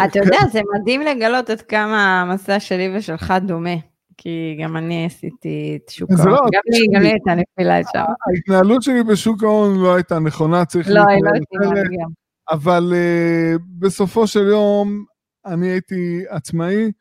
אה, 0.00 0.04
אתה 0.04 0.18
יודע, 0.18 0.38
זה 0.52 0.60
מדהים 0.74 1.00
לגלות 1.00 1.50
עד 1.50 1.60
כמה 1.60 2.20
המסע 2.20 2.60
שלי 2.60 2.96
ושלך 2.96 3.34
דומה. 3.46 3.76
כי 4.18 4.58
גם 4.62 4.76
אני 4.76 5.06
עשיתי 5.06 5.78
את 5.84 5.90
שוק 5.90 6.10
ההון, 6.10 6.30
לא, 6.30 6.38
גם 6.38 6.60
לי, 6.66 6.86
גם 6.94 7.02
לי 7.02 7.08
הייתה 7.08 7.34
נפילה 7.34 7.78
שם. 7.92 8.04
ההתנהלות 8.26 8.82
שלי 8.82 9.02
בשוק 9.02 9.42
ההון 9.42 9.78
לא 9.78 9.94
הייתה 9.94 10.18
נכונה, 10.18 10.64
צריך 10.64 10.88
לא, 10.90 11.00
היא 11.08 11.24
לא 11.24 11.30
הייתה 11.30 11.74
גם. 11.74 12.10
אבל 12.50 12.92
uh, 12.92 13.62
בסופו 13.78 14.26
של 14.26 14.46
יום, 14.46 15.04
אני 15.46 15.68
הייתי 15.68 16.24
עצמאי, 16.28 16.92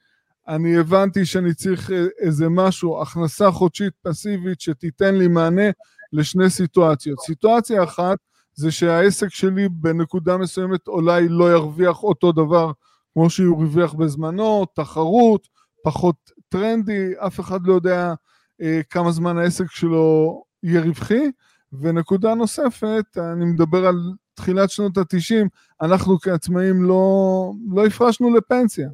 אני 0.48 0.78
הבנתי 0.78 1.26
שאני 1.26 1.54
צריך 1.54 1.92
איזה 2.20 2.50
משהו, 2.50 3.02
הכנסה 3.02 3.52
חודשית 3.52 3.94
פסיבית 4.04 4.62
שתיתן 4.62 5.16
לי 5.16 5.28
מענה 5.28 5.70
לשני 6.16 6.50
סיטואציות. 6.50 7.20
סיטואציה 7.20 7.84
אחת 7.84 8.18
זה 8.54 8.72
שהעסק 8.72 9.30
שלי 9.30 9.70
בנקודה 9.70 10.38
מסוימת 10.38 10.88
אולי 10.88 11.30
לא 11.30 11.52
ירוויח 11.52 12.04
אותו 12.04 12.32
דבר 12.32 12.72
כמו 13.14 13.30
שהוא 13.30 13.62
הרוויח 13.62 13.94
בזמנו, 13.94 14.66
תחרות, 14.76 15.48
פחות 15.84 16.16
טרנדי, 16.50 17.12
אף 17.28 17.40
אחד 17.40 17.68
לא 17.68 17.74
יודע 17.74 18.14
אה, 18.62 18.82
כמה 18.90 19.12
זמן 19.12 19.38
העסק 19.38 19.72
שלו 19.72 20.44
יהיה 20.64 20.82
רווחי. 20.82 21.32
ונקודה 21.82 22.34
נוספת, 22.34 23.18
אני 23.18 23.46
מדבר 23.46 23.88
על 23.88 23.96
תחילת 24.34 24.70
שנות 24.70 24.98
התשעים, 24.98 25.48
אנחנו 25.82 26.20
כעצמאים 26.20 26.84
לא, 26.84 27.52
לא 27.72 27.86
הפרשנו 27.86 28.34
לפנסיה. 28.36 28.90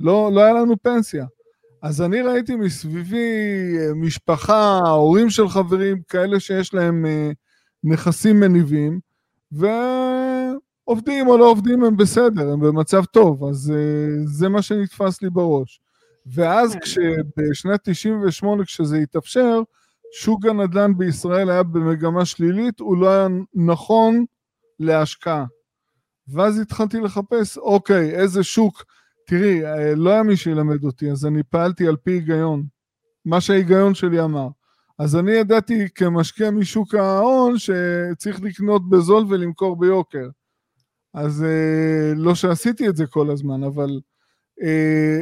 לא, 0.00 0.30
לא 0.34 0.40
היה 0.40 0.52
לנו 0.52 0.74
פנסיה. 0.82 1.26
אז 1.82 2.02
אני 2.02 2.22
ראיתי 2.22 2.56
מסביבי 2.56 3.76
אה, 3.78 3.94
משפחה, 3.94 4.78
הורים 4.78 5.30
של 5.30 5.48
חברים, 5.48 6.02
כאלה 6.08 6.40
שיש 6.40 6.74
להם 6.74 7.06
אה, 7.06 7.30
נכסים 7.84 8.40
מניבים, 8.40 9.00
ועובדים 9.52 11.28
או 11.28 11.38
לא 11.38 11.50
עובדים 11.50 11.84
הם 11.84 11.96
בסדר, 11.96 12.52
הם 12.52 12.60
במצב 12.60 13.04
טוב, 13.04 13.44
אז 13.44 13.72
אה, 13.76 14.24
זה 14.24 14.48
מה 14.48 14.62
שנתפס 14.62 15.22
לי 15.22 15.30
בראש. 15.30 15.80
ואז 16.26 16.72
כן. 16.72 16.80
כשבשנת 16.80 17.80
98, 17.82 18.64
כשזה 18.64 18.96
התאפשר, 18.96 19.62
שוק 20.12 20.46
הנדל"ן 20.46 20.98
בישראל 20.98 21.50
היה 21.50 21.62
במגמה 21.62 22.24
שלילית, 22.24 22.80
הוא 22.80 22.96
לא 22.96 23.08
היה 23.08 23.28
נכון 23.54 24.24
להשקעה. 24.80 25.44
ואז 26.28 26.58
התחלתי 26.58 27.00
לחפש, 27.00 27.58
אוקיי, 27.58 28.14
איזה 28.14 28.42
שוק 28.42 28.84
תראי, 29.32 29.66
אה, 29.66 29.94
לא 29.94 30.10
היה 30.10 30.22
מי 30.22 30.36
שילמד 30.36 30.84
אותי, 30.84 31.10
אז 31.10 31.26
אני 31.26 31.42
פעלתי 31.42 31.88
על 31.88 31.96
פי 31.96 32.10
היגיון, 32.10 32.64
מה 33.24 33.40
שההיגיון 33.40 33.94
שלי 33.94 34.20
אמר. 34.20 34.48
אז 34.98 35.16
אני 35.16 35.32
ידעתי 35.32 35.88
כמשקיע 35.94 36.50
משוק 36.50 36.94
ההון 36.94 37.54
שצריך 37.58 38.42
לקנות 38.42 38.90
בזול 38.90 39.24
ולמכור 39.28 39.78
ביוקר. 39.78 40.28
אז 41.14 41.44
אה, 41.44 42.12
לא 42.16 42.34
שעשיתי 42.34 42.88
את 42.88 42.96
זה 42.96 43.06
כל 43.06 43.30
הזמן, 43.30 43.64
אבל... 43.64 44.00
אה, 44.62 45.20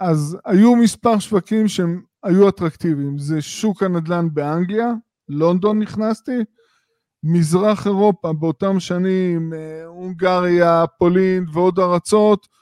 אז 0.00 0.38
היו 0.44 0.76
מספר 0.76 1.18
שווקים 1.18 1.68
שהם 1.68 2.02
היו 2.22 2.48
אטרקטיביים. 2.48 3.18
זה 3.18 3.42
שוק 3.42 3.82
הנדל"ן 3.82 4.28
באנגליה, 4.32 4.92
לונדון 5.28 5.78
נכנסתי, 5.78 6.38
מזרח 7.22 7.86
אירופה 7.86 8.32
באותם 8.32 8.80
שנים, 8.80 9.52
הונגריה, 9.86 10.84
פולין 10.98 11.44
ועוד 11.52 11.78
ארצות, 11.78 12.54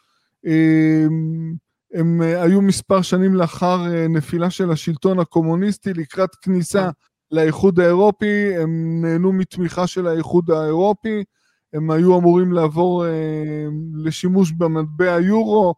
הם 1.94 2.22
אה, 2.22 2.42
היו 2.42 2.62
מספר 2.62 3.02
שנים 3.02 3.34
לאחר 3.34 3.86
אה, 3.86 4.08
נפילה 4.08 4.50
של 4.50 4.70
השלטון 4.70 5.18
הקומוניסטי 5.18 5.94
לקראת 5.94 6.34
כניסה 6.34 6.90
לאיחוד 7.30 7.80
האירופי, 7.80 8.56
הם 8.56 9.00
נהנו 9.04 9.32
מתמיכה 9.32 9.86
של 9.86 10.06
האיחוד 10.06 10.50
האירופי, 10.50 11.24
הם 11.72 11.90
היו 11.90 12.18
אמורים 12.18 12.52
לעבור 12.52 13.06
אה, 13.06 13.66
לשימוש 13.94 14.52
במטבע 14.52 15.20
יורו, 15.20 15.74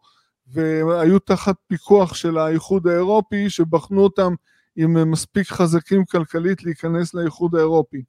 והיו 0.47 1.19
תחת 1.19 1.55
פיקוח 1.67 2.13
של 2.13 2.37
האיחוד 2.37 2.87
האירופי, 2.87 3.49
שבחנו 3.49 4.01
אותם 4.01 4.33
אם 4.77 4.97
הם 4.97 5.11
מספיק 5.11 5.47
חזקים 5.47 6.05
כלכלית 6.05 6.63
להיכנס 6.63 7.13
לאיחוד 7.13 7.55
האירופי. 7.55 8.03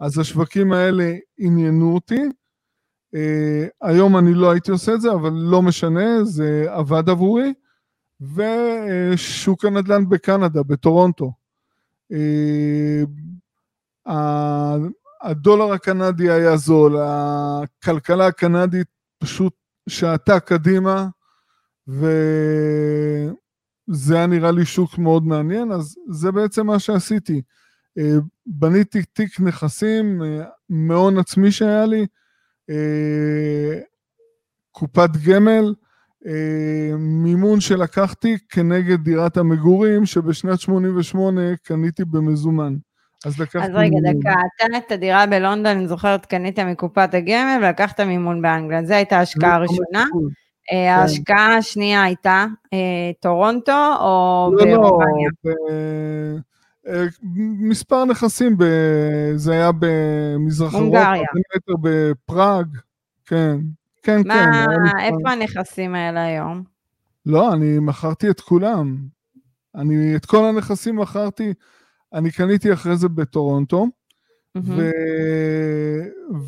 אז 0.00 0.18
השווקים 0.18 0.72
האלה 0.72 1.14
עניינו 1.38 1.94
אותי, 1.94 2.22
היום 3.82 4.16
אני 4.18 4.34
לא 4.34 4.50
הייתי 4.50 4.70
עושה 4.70 4.94
את 4.94 5.00
זה, 5.00 5.12
אבל 5.12 5.30
לא 5.32 5.62
משנה, 5.62 6.24
זה 6.24 6.66
עבד 6.68 7.08
עבורי. 7.08 7.52
ושוק 8.22 9.64
הנדל"ן 9.64 10.08
בקנדה, 10.08 10.62
בטורונטו. 10.62 11.32
Uh, 12.12 12.16
הדולר 15.22 15.72
הקנדי 15.72 16.30
היה 16.30 16.56
זול, 16.56 16.96
הכלכלה 17.00 18.26
הקנדית 18.26 18.86
פשוט 19.18 19.54
שעתה 19.88 20.40
קדימה, 20.40 21.08
וזה 21.88 22.14
היה 24.16 24.26
נראה 24.26 24.50
לי 24.50 24.64
שוק 24.64 24.98
מאוד 24.98 25.26
מעניין, 25.26 25.72
אז 25.72 25.96
זה 26.10 26.32
בעצם 26.32 26.66
מה 26.66 26.78
שעשיתי. 26.78 27.42
Uh, 27.98 28.02
בניתי 28.46 29.02
תיק 29.02 29.40
נכסים 29.40 30.22
מהון 30.68 31.18
עצמי 31.18 31.52
שהיה 31.52 31.86
לי, 31.86 32.06
קופת 34.72 35.10
גמל, 35.26 35.74
אה, 36.26 36.96
מימון 36.98 37.60
שלקחתי 37.60 38.36
כנגד 38.48 39.04
דירת 39.04 39.36
המגורים, 39.36 40.06
שבשנת 40.06 40.60
88 40.60 41.40
קניתי 41.62 42.04
במזומן. 42.04 42.74
אז 43.24 43.40
לקחתי... 43.40 43.58
אז 43.58 43.70
רגע, 43.74 43.96
מימון. 44.02 44.20
דקה, 44.20 44.34
אתה 44.56 44.78
את 44.78 44.92
הדירה 44.92 45.26
בלונדון, 45.26 45.66
אני 45.66 45.88
זוכרת, 45.88 46.26
קנית 46.26 46.58
מקופת 46.58 47.14
הגמל 47.14 47.58
ולקחת 47.62 48.00
מימון 48.00 48.42
באנגליה, 48.42 48.84
זו 48.84 48.94
הייתה 48.94 49.18
ההשקעה 49.18 49.54
הראשונה. 49.54 50.04
אה, 50.72 50.94
ההשקעה 50.94 51.56
השנייה 51.56 52.02
הייתה 52.02 52.46
טורונטו 53.20 53.94
או 54.00 54.50
לא, 54.58 54.66
לא? 54.66 54.72
לא, 54.72 54.98
מספר 57.58 58.04
נכסים, 58.04 58.56
זה 59.34 59.52
היה 59.52 59.70
במזרח 59.78 60.74
אירופה, 60.74 61.12
בין 61.34 61.76
בפראג, 61.80 62.66
כן, 63.26 63.56
כן, 64.02 64.20
מה, 64.26 64.34
כן. 64.34 64.98
איפה 64.98 65.30
הנכסים 65.30 65.94
האלה 65.94 66.24
היום? 66.24 66.62
לא, 67.26 67.52
אני 67.52 67.78
מכרתי 67.78 68.30
את 68.30 68.40
כולם. 68.40 68.96
אני 69.74 70.16
את 70.16 70.26
כל 70.26 70.44
הנכסים 70.44 70.96
מכרתי, 70.96 71.54
אני 72.12 72.30
קניתי 72.30 72.72
אחרי 72.72 72.96
זה 72.96 73.08
בטורונטו, 73.08 73.86
ו... 74.56 74.90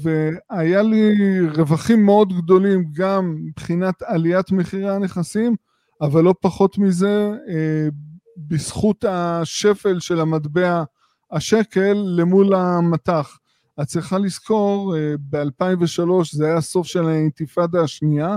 והיה 0.03 0.83
לי 0.83 1.14
רווחים 1.57 2.05
מאוד 2.05 2.33
גדולים 2.33 2.85
גם 2.93 3.37
מבחינת 3.45 4.03
עליית 4.03 4.50
מחירי 4.50 4.95
הנכסים, 4.95 5.57
אבל 6.00 6.25
לא 6.25 6.35
פחות 6.41 6.79
מזה, 6.79 7.33
אה, 7.49 7.88
בזכות 8.37 9.05
השפל 9.09 10.00
של 10.00 10.21
המטבע 10.21 10.85
השקל 11.31 11.93
למול 11.93 12.55
המטח. 12.55 13.38
את 13.83 13.87
צריכה 13.87 14.19
לזכור, 14.19 14.97
אה, 14.97 15.14
ב-2003 15.31 16.09
זה 16.33 16.47
היה 16.47 16.57
הסוף 16.57 16.87
של 16.87 17.05
האינתיפאדה 17.09 17.83
השנייה, 17.83 18.37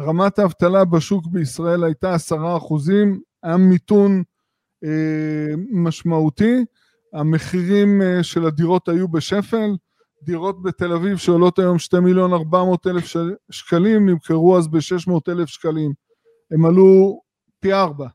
רמת 0.00 0.38
האבטלה 0.38 0.84
בשוק 0.84 1.26
בישראל 1.26 1.84
הייתה 1.84 2.14
עשרה 2.14 2.56
אחוזים, 2.56 3.20
היה 3.42 3.56
מיתון 3.56 4.22
אה, 4.84 5.54
משמעותי, 5.72 6.64
המחירים 7.12 8.02
אה, 8.02 8.22
של 8.22 8.46
הדירות 8.46 8.88
היו 8.88 9.08
בשפל, 9.08 9.76
דירות 10.22 10.62
בתל 10.62 10.92
אביב 10.92 11.16
שעולות 11.16 11.58
היום 11.58 11.78
2 11.78 12.04
מיליון 12.04 12.32
400 12.32 12.86
אלף 12.86 13.04
שקלים, 13.50 14.08
נמכרו 14.08 14.58
אז 14.58 14.68
ב-600 14.68 15.12
אלף 15.28 15.48
שקלים. 15.48 15.92
הם 16.50 16.64
עלו 16.64 17.20
פי 17.60 17.72
ארבע. 17.72 18.06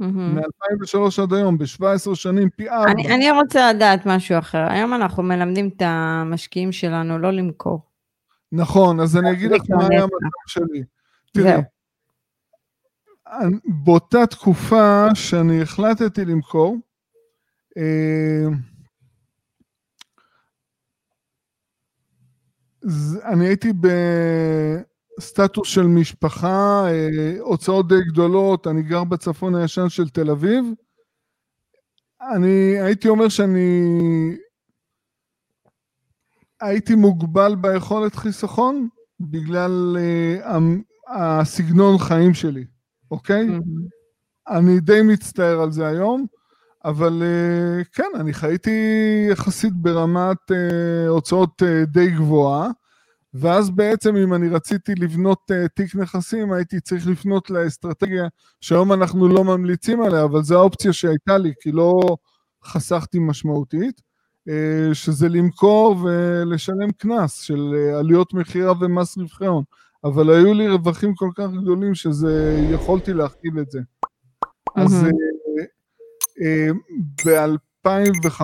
Mm-hmm. 0.00 0.04
מ-2003 0.04 1.22
עד 1.22 1.32
היום, 1.32 1.58
ב-17 1.58 2.14
שנים, 2.14 2.50
פי 2.56 2.68
ארבע. 2.68 2.90
אני, 2.90 3.14
אני 3.14 3.30
רוצה 3.30 3.72
לדעת 3.72 4.06
משהו 4.06 4.38
אחר. 4.38 4.66
היום 4.70 4.94
אנחנו 4.94 5.22
מלמדים 5.22 5.70
את 5.76 5.82
המשקיעים 5.84 6.72
שלנו 6.72 7.18
לא 7.18 7.30
למכור. 7.30 7.80
נכון, 8.52 9.00
אז 9.00 9.16
אני 9.16 9.32
אגיד 9.32 9.50
לך 9.50 9.62
מה 9.68 9.86
היה 9.90 10.02
המצב 10.02 10.46
שלי. 10.46 10.84
תראי, 11.32 11.62
באותה 13.84 14.26
תקופה 14.26 15.06
שאני 15.14 15.62
החלטתי 15.62 16.24
למכור, 16.24 16.76
אה, 17.76 18.46
אני 23.24 23.46
הייתי 23.46 23.72
בסטטוס 25.20 25.68
של 25.68 25.86
משפחה, 25.86 26.84
אה, 26.88 27.34
הוצאות 27.40 27.88
די 27.88 28.00
גדולות, 28.08 28.66
אני 28.66 28.82
גר 28.82 29.04
בצפון 29.04 29.54
הישן 29.54 29.88
של 29.88 30.08
תל 30.08 30.30
אביב. 30.30 30.64
אני 32.34 32.80
הייתי 32.80 33.08
אומר 33.08 33.28
שאני 33.28 34.36
הייתי 36.60 36.94
מוגבל 36.94 37.54
ביכולת 37.60 38.14
חיסכון 38.14 38.88
בגלל 39.20 39.96
uh, 40.44 40.50
הסגנון 41.08 41.98
חיים 41.98 42.34
שלי, 42.34 42.64
אוקיי? 43.10 43.46
Mm-hmm. 43.48 44.56
אני 44.56 44.80
די 44.80 45.02
מצטער 45.02 45.60
על 45.60 45.72
זה 45.72 45.86
היום. 45.86 46.26
אבל 46.84 47.22
אה, 47.22 47.84
כן, 47.92 48.10
אני 48.20 48.32
חייתי 48.32 48.70
יחסית 49.30 49.72
ברמת 49.72 50.52
אה, 50.52 51.08
הוצאות 51.08 51.62
אה, 51.62 51.84
די 51.84 52.10
גבוהה, 52.10 52.70
ואז 53.34 53.70
בעצם 53.70 54.16
אם 54.16 54.34
אני 54.34 54.48
רציתי 54.48 54.94
לבנות 54.94 55.50
תיק 55.74 55.94
נכסים, 55.94 56.52
הייתי 56.52 56.80
צריך 56.80 57.06
לפנות 57.06 57.50
לאסטרטגיה 57.50 58.28
שהיום 58.60 58.92
אנחנו 58.92 59.28
לא 59.28 59.44
ממליצים 59.44 60.02
עליה, 60.02 60.24
אבל 60.24 60.42
זו 60.42 60.58
האופציה 60.58 60.92
שהייתה 60.92 61.38
לי, 61.38 61.52
כי 61.60 61.72
לא 61.72 62.16
חסכתי 62.64 63.18
משמעותית, 63.18 64.00
שזה 64.92 65.28
למכור 65.28 65.96
ולשלם 66.04 66.90
קנס 66.98 67.40
של 67.40 67.74
עלויות 67.98 68.34
מכירה 68.34 68.72
ומס 68.80 69.18
רווחי 69.18 69.46
הון. 69.46 69.64
אבל 70.04 70.30
היו 70.30 70.54
לי 70.54 70.68
רווחים 70.68 71.14
כל 71.14 71.30
כך 71.34 71.46
גדולים 71.62 71.94
שזה, 71.94 72.66
יכולתי 72.70 73.12
להכיל 73.12 73.60
את 73.60 73.70
זה. 73.70 73.78
Mm-hmm. 73.78 74.82
אז 74.82 75.06
ב-2005 77.26 78.42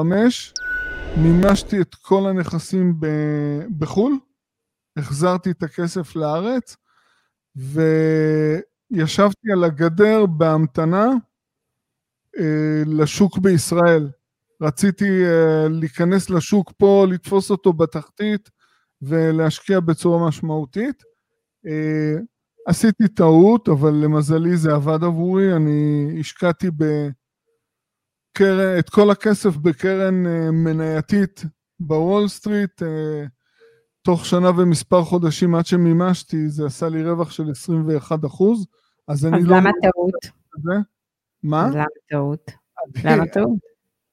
מימשתי 1.16 1.80
את 1.80 1.94
כל 1.94 2.26
הנכסים 2.28 3.00
בחו"ל, 3.78 4.18
החזרתי 4.96 5.50
את 5.50 5.62
הכסף 5.62 6.16
לארץ, 6.16 6.76
וישבתי 8.92 9.52
על 9.52 9.64
הגדר 9.64 10.26
בהמתנה 10.26 11.06
אה, 12.38 12.82
לשוק 12.86 13.38
בישראל. 13.38 14.10
רציתי 14.62 15.24
אה, 15.24 15.68
להיכנס 15.70 16.30
לשוק 16.30 16.72
פה, 16.76 17.06
לתפוס 17.10 17.50
אותו 17.50 17.72
בתחתית 17.72 18.50
ולהשקיע 19.02 19.80
בצורה 19.80 20.28
משמעותית. 20.28 21.02
אה, 21.66 22.14
עשיתי 22.66 23.08
טעות, 23.08 23.68
אבל 23.68 23.90
למזלי 23.90 24.56
זה 24.56 24.74
עבד 24.74 25.04
עבורי, 25.04 25.56
אני 25.56 26.16
השקעתי 26.20 26.70
ב... 26.70 27.08
קרן, 28.36 28.78
את 28.78 28.90
כל 28.90 29.10
הכסף 29.10 29.56
בקרן 29.56 30.26
אה, 30.26 30.50
מנייתית 30.50 31.44
בוול 31.80 32.28
סטריט, 32.28 32.82
אה, 32.82 33.24
תוך 34.06 34.26
שנה 34.26 34.50
ומספר 34.50 35.02
חודשים 35.02 35.54
עד 35.54 35.66
שמימשתי, 35.66 36.48
זה 36.48 36.66
עשה 36.66 36.88
לי 36.88 37.02
רווח 37.02 37.30
של 37.30 37.50
21 37.50 38.24
אחוז, 38.24 38.66
אז 39.08 39.26
אני 39.26 39.38
אז 39.38 39.44
לא... 39.44 39.56
אז 39.56 39.60
למה 39.60 39.70
טעות? 39.82 40.14
מה? 41.42 41.68
למה 41.72 41.84
טעות? 42.10 42.50
למה 43.04 43.26
טעות? 43.26 43.58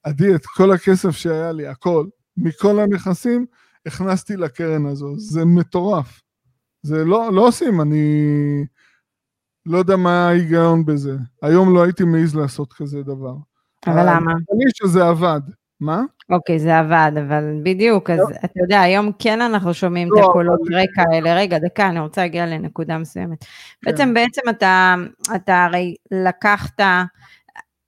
עדי, 0.04 0.36
את 0.36 0.46
כל 0.46 0.72
הכסף 0.72 1.12
שהיה 1.12 1.52
לי, 1.52 1.68
הכל, 1.68 2.06
מכל 2.38 2.80
הנכסים, 2.80 3.46
הכנסתי 3.86 4.38
לקרן 4.38 4.86
הזו, 4.86 5.14
זה 5.18 5.46
מטורף. 5.46 6.22
זה 6.82 7.06
לא, 7.06 7.34
לא 7.34 7.48
עושים, 7.48 7.82
אני 7.82 8.66
לא 9.66 9.78
יודע 9.78 9.96
מה 9.96 10.28
ההיגיון 10.28 10.86
בזה. 10.86 11.18
היום 11.42 11.74
לא 11.74 11.84
הייתי 11.84 12.04
מעז 12.04 12.36
לעשות 12.36 12.74
כזה 12.74 13.04
דבר. 13.04 13.36
אבל 13.88 14.02
למה? 14.02 14.32
אני 14.32 14.66
שזה 14.74 15.08
עבד. 15.08 15.42
מה? 15.84 16.02
אוקיי, 16.30 16.60
זה 16.60 16.80
עבד, 16.80 17.12
אבל 17.28 17.60
בדיוק, 17.64 18.10
אז 18.10 18.20
לא. 18.20 18.26
אתה 18.46 18.60
יודע, 18.64 18.82
היום 18.82 19.12
כן 19.20 19.42
אנחנו 19.42 19.74
שומעים 19.74 20.08
את 20.08 20.14
לא, 20.22 20.30
הקולות 20.30 20.60
רקע 20.72 21.04
האלה. 21.12 21.36
רגע, 21.36 21.58
דקה, 21.58 21.90
אני 21.90 22.00
רוצה 22.00 22.22
להגיע 22.22 22.46
לנקודה 22.46 22.98
מסוימת. 22.98 23.44
כן. 23.44 23.48
בעצם, 23.92 24.14
בעצם 24.14 24.42
אתה, 24.50 24.96
אתה 25.36 25.64
הרי 25.64 25.96
לקחת, 26.12 26.80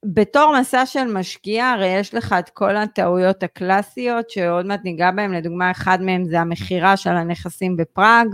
בתור 0.04 0.54
מסע 0.60 0.86
של 0.86 1.04
משקיע, 1.04 1.66
הרי 1.66 1.86
יש 1.86 2.14
לך 2.14 2.34
את 2.38 2.48
כל 2.48 2.76
הטעויות 2.76 3.42
הקלאסיות, 3.42 4.30
שעוד 4.30 4.66
מעט 4.66 4.80
ניגע 4.84 5.10
בהן, 5.10 5.34
לדוגמה, 5.34 5.70
אחד 5.70 6.02
מהם 6.02 6.24
זה 6.24 6.40
המכירה 6.40 6.96
של 6.96 7.10
הנכסים 7.10 7.76
בפראג. 7.76 8.26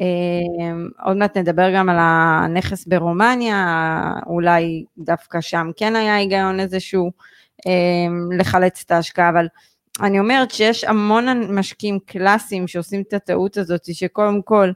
אמ, 0.00 0.88
עוד 1.04 1.16
מעט 1.16 1.36
נדבר 1.36 1.74
גם 1.74 1.88
על 1.88 1.96
הנכס 2.00 2.86
ברומניה, 2.86 4.12
אולי 4.26 4.84
דווקא 4.98 5.40
שם 5.40 5.70
כן 5.76 5.96
היה 5.96 6.16
היגיון 6.16 6.60
איזשהו 6.60 7.10
לחלץ 8.38 8.82
את 8.86 8.90
ההשקעה, 8.90 9.28
אבל 9.28 9.46
אני 10.00 10.20
אומרת 10.20 10.50
שיש 10.50 10.84
המון 10.84 11.54
משקיעים 11.54 11.98
קלאסיים 12.06 12.68
שעושים 12.68 13.02
את 13.08 13.12
הטעות 13.12 13.56
הזאת, 13.56 13.94
שקודם 13.94 14.42
כל 14.42 14.70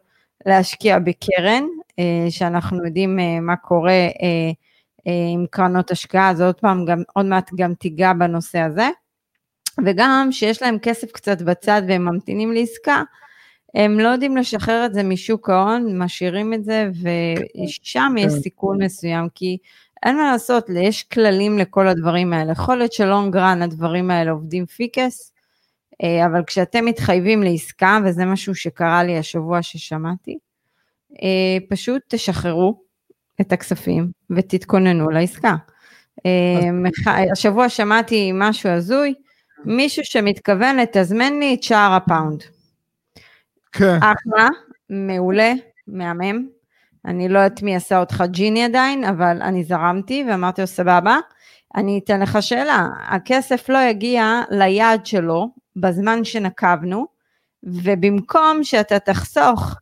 להשקיע 0.47 0.99
בקרן, 0.99 1.65
אה, 1.99 2.31
שאנחנו 2.31 2.85
יודעים 2.85 3.19
אה, 3.21 3.41
מה 3.41 3.57
קורה 3.57 3.93
אה, 3.93 4.51
עם 5.33 5.47
קרנות 5.51 5.91
השקעה, 5.91 6.31
אז 6.31 6.41
עוד 6.41 6.55
פעם, 6.55 6.85
גם, 6.85 7.03
עוד 7.15 7.27
מעט 7.27 7.51
גם 7.55 7.75
תיגע 7.75 8.13
בנושא 8.13 8.59
הזה, 8.59 8.89
וגם 9.87 10.29
שיש 10.31 10.63
להם 10.63 10.79
כסף 10.79 11.13
קצת 11.13 11.43
בצד 11.43 11.83
והם 11.89 12.05
ממתינים 12.05 12.53
לעסקה, 12.53 13.03
הם 13.75 14.01
לא 14.01 14.09
יודעים 14.09 14.37
לשחרר 14.37 14.87
את 14.87 14.95
זה 14.95 15.03
משוק 15.03 15.51
ההון, 15.51 15.99
משאירים 15.99 16.55
את 16.55 16.65
זה, 16.65 16.91
ושם 17.03 18.15
יש 18.19 18.33
כן. 18.33 18.41
סיכון 18.41 18.83
מסוים, 18.83 19.29
כי 19.35 19.59
אין 20.03 20.17
מה 20.17 20.33
לעשות, 20.33 20.67
יש 20.69 21.03
כללים 21.03 21.59
לכל 21.59 21.89
הדברים 21.89 22.33
האלה. 22.33 22.53
יכול 22.53 22.77
להיות 22.77 22.93
שלונג 22.93 23.37
רן 23.37 23.63
הדברים 23.63 24.11
האלה 24.11 24.31
עובדים 24.31 24.67
פיקס, 24.67 25.33
אה, 26.03 26.27
אבל 26.27 26.43
כשאתם 26.47 26.85
מתחייבים 26.85 27.43
לעסקה, 27.43 27.99
וזה 28.05 28.25
משהו 28.25 28.55
שקרה 28.55 29.05
לי 29.05 29.19
השבוע 29.19 29.63
ששמעתי, 29.63 30.39
אה, 31.23 31.59
פשוט 31.69 32.03
תשחררו 32.09 32.83
את 33.41 33.53
הכספים 33.53 34.11
ותתכוננו 34.31 35.11
לעסקה. 35.11 35.55
אה, 36.27 37.29
השבוע 37.33 37.69
שמעתי 37.69 38.31
משהו 38.35 38.71
הזוי, 38.71 39.15
מישהו 39.65 40.05
שמתכוון 40.05 40.77
לתזמן 40.77 41.39
לי 41.39 41.55
את 41.55 41.63
שער 41.63 41.93
הפאונד. 41.93 42.43
כן. 43.73 43.97
אחלה, 43.97 44.49
מעולה, 44.91 45.53
מהמם. 45.87 46.47
אני 47.07 47.29
לא 47.29 47.39
יודעת 47.39 47.63
מי 47.63 47.77
עשה 47.77 48.01
אותך 48.01 48.25
ג'יני 48.27 48.65
עדיין, 48.65 49.05
אבל 49.05 49.43
אני 49.43 49.65
זרמתי 49.65 50.25
ואמרתי 50.29 50.61
לו, 50.61 50.67
סבבה, 50.67 51.19
אני 51.75 52.01
אתן 52.05 52.21
לך 52.21 52.39
שאלה, 52.41 52.89
הכסף 53.09 53.69
לא 53.69 53.79
יגיע 53.79 54.43
ליעד 54.51 55.07
שלו 55.07 55.49
בזמן 55.77 56.25
שנקבנו, 56.25 57.07
ובמקום 57.63 58.65
שאתה 58.65 58.99
תחסוך 58.99 59.75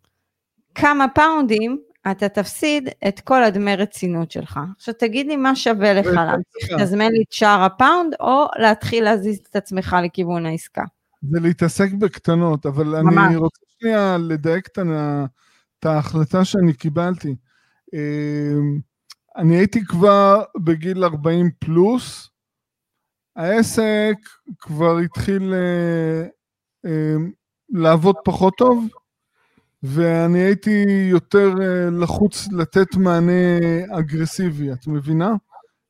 כמה 0.74 1.08
פאונדים, 1.08 1.78
אתה 2.10 2.28
תפסיד 2.28 2.88
את 3.08 3.20
כל 3.20 3.44
הדמי 3.44 3.76
רצינות 3.76 4.30
שלך. 4.30 4.60
עכשיו 4.76 4.94
תגיד 4.94 5.26
לי 5.26 5.36
מה 5.36 5.56
שווה 5.56 5.92
לך, 5.94 6.06
להמשיך 6.06 6.72
לתזמן 6.72 7.08
לי 7.12 7.22
את 7.28 7.32
שער 7.32 7.62
הפאונד, 7.62 8.14
או 8.20 8.46
להתחיל 8.58 9.04
להזיז 9.04 9.38
את 9.50 9.56
עצמך 9.56 9.96
לכיוון 10.04 10.46
העסקה. 10.46 10.82
זה 11.30 11.40
להתעסק 11.40 11.92
בקטנות, 11.92 12.66
אבל 12.66 12.84
ממש. 12.84 13.26
אני 13.26 13.36
רוצה 13.36 13.60
שנייה 13.80 14.16
לדייק 14.20 14.66
את 14.66 14.78
ההחלטה 15.86 16.44
שאני 16.44 16.72
קיבלתי. 16.72 17.36
אמ, 17.94 18.80
אני 19.36 19.56
הייתי 19.56 19.84
כבר 19.84 20.42
בגיל 20.58 21.04
40 21.04 21.50
פלוס, 21.58 22.30
העסק 23.36 24.16
כבר 24.58 24.98
התחיל 24.98 25.54
אה, 25.54 26.26
אמ, 26.86 27.30
לעבוד 27.68 28.16
פחות 28.24 28.54
טוב, 28.56 28.88
ואני 29.82 30.38
הייתי 30.38 30.84
יותר 31.10 31.48
אה, 31.62 31.90
לחוץ 31.90 32.48
לתת 32.52 32.96
מענה 32.96 33.58
אגרסיבי, 33.98 34.72
את 34.72 34.86
מבינה? 34.86 35.34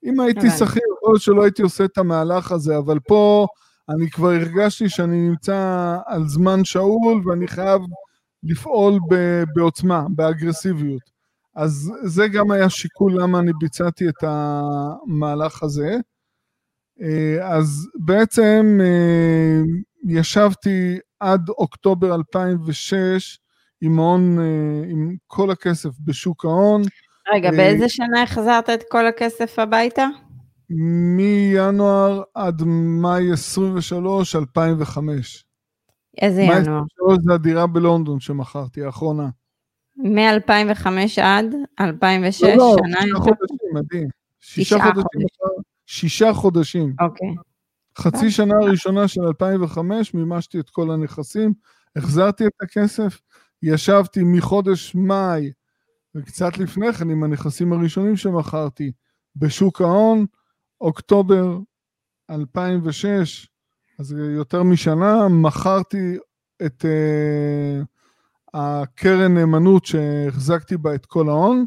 אם 0.05 0.21
הייתי 0.21 0.51
שכיר, 0.51 0.83
יכול 0.97 1.13
להיות 1.13 1.23
שלא 1.23 1.43
הייתי 1.43 1.63
עושה 1.63 1.85
את 1.85 1.99
המהלך 1.99 2.53
הזה, 2.53 2.79
אבל 2.79 2.99
פה 3.01 3.47
אני 3.89 4.11
כבר 4.11 4.29
הרגשתי 4.29 4.89
שאני 4.89 5.29
נמצא 5.29 5.97
על 6.07 6.29
זמן 6.29 6.65
שאול 6.65 7.23
ואני 7.29 7.49
חייב 7.49 7.81
לפעול 8.43 8.99
בעוצמה, 9.55 10.07
באגרסיביות. 10.11 11.11
אז 11.57 11.93
זה 12.05 12.29
גם 12.29 12.51
היה 12.51 12.71
שיקול 12.71 13.23
למה 13.23 13.39
אני 13.39 13.53
ביצעתי 13.61 14.09
את 14.09 14.25
המהלך 14.27 15.63
הזה. 15.63 15.97
אה, 17.03 17.57
אז 17.57 17.89
בעצם 17.95 18.79
אה, 18.81 19.61
ישבתי 20.09 20.99
עד 21.21 21.49
אוקטובר 21.49 22.15
2006 22.15 23.39
עם 23.81 23.99
ההון, 23.99 24.39
אה, 24.39 24.91
עם 24.91 25.17
כל 25.27 25.51
הכסף 25.51 25.91
בשוק 26.05 26.45
ההון. 26.45 26.83
רגע, 27.35 27.51
באיזה 27.51 27.89
שנה 27.89 28.23
החזרת 28.23 28.71
את 28.71 28.83
כל 28.91 29.07
הכסף 29.07 29.59
הביתה? 29.59 30.07
מינואר 31.17 32.23
עד 32.35 32.63
מאי 33.03 33.33
23, 33.33 34.37
2005. 34.37 35.45
איזה 36.21 36.43
ינואר? 36.43 36.55
מאי 36.55 36.67
23 36.67 37.19
זה 37.25 37.35
הדירה 37.35 37.67
בלונדון 37.67 38.21
שמכרתי, 38.21 38.85
האחרונה. 38.85 39.29
מ-2005 39.97 40.87
עד 41.23 41.55
2006, 41.81 42.43
לא, 42.43 42.57
לא, 42.57 42.77
שנה 42.79 43.01
שישה 43.01 43.19
חודשים, 43.19 43.75
מדהים. 43.75 44.09
שישה 44.41 44.79
חודשים. 44.79 45.27
שישה 45.87 46.33
חודשים. 46.33 46.95
אוקיי. 47.01 47.35
חצי 47.99 48.31
שנה 48.31 48.55
הראשונה 48.63 49.09
של 49.09 49.21
2005 49.23 50.15
מימשתי 50.15 50.61
את 50.61 50.71
כל 50.71 50.91
הנכסים, 50.91 51.53
החזרתי 51.97 52.47
את 52.47 52.53
הכסף, 52.63 53.21
ישבתי 53.63 54.21
מחודש 54.25 54.95
מאי 54.95 55.53
וקצת 56.15 56.59
לפני 56.59 56.93
כן 56.93 57.11
עם 57.11 57.25
הנכסים 57.25 57.73
הראשונים 57.73 58.17
שמכרתי 58.17 58.93
בשוק 59.37 59.81
ההון, 59.81 60.27
אוקטובר 60.81 61.59
2006, 62.31 63.50
אז 64.01 64.13
יותר 64.13 64.63
משנה, 64.63 65.29
מכרתי 65.29 66.19
את 66.67 66.85
uh, 66.85 66.89
הקרן 68.55 69.35
נאמנות 69.35 69.85
שהחזקתי 69.85 70.77
בה 70.77 70.95
את 70.95 71.07
כל 71.07 71.29
ההון, 71.29 71.65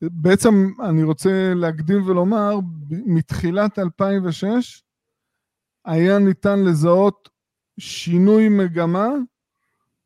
ובעצם 0.00 0.70
uh, 0.78 0.84
אני 0.84 1.02
רוצה 1.02 1.52
להקדים 1.54 2.06
ולומר, 2.06 2.58
מתחילת 2.90 3.78
2006 3.78 4.82
היה 5.84 6.18
ניתן 6.18 6.64
לזהות 6.64 7.28
שינוי 7.78 8.48
מגמה 8.48 9.08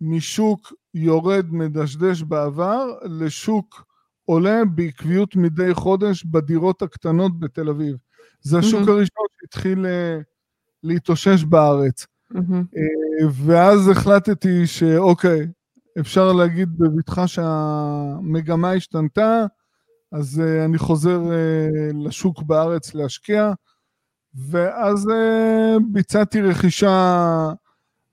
משוק 0.00 0.72
יורד 0.94 1.46
מדשדש 1.50 2.22
בעבר 2.22 2.98
לשוק 3.02 3.84
עולה 4.24 4.64
בעקביות 4.74 5.36
מדי 5.36 5.74
חודש 5.74 6.24
בדירות 6.24 6.82
הקטנות 6.82 7.40
בתל 7.40 7.68
אביב. 7.68 8.07
זה 8.40 8.58
השוק 8.58 8.80
mm-hmm. 8.80 8.90
הראשון 8.90 9.26
שהתחיל 9.40 9.86
uh, 9.86 10.24
להתאושש 10.82 11.44
בארץ. 11.44 12.06
Mm-hmm. 12.32 12.78
ואז 13.32 13.88
החלטתי 13.88 14.66
שאוקיי, 14.66 15.46
אפשר 16.00 16.32
להגיד 16.32 16.78
בבטחה 16.78 17.26
שהמגמה 17.26 18.72
השתנתה, 18.72 19.46
אז 20.12 20.42
uh, 20.44 20.64
אני 20.64 20.78
חוזר 20.78 21.20
לשוק 21.94 22.42
בארץ 22.42 22.94
להשקיע, 22.94 23.52
ואז 24.34 25.06
ביצעתי 25.92 26.42
רכישה 26.42 27.52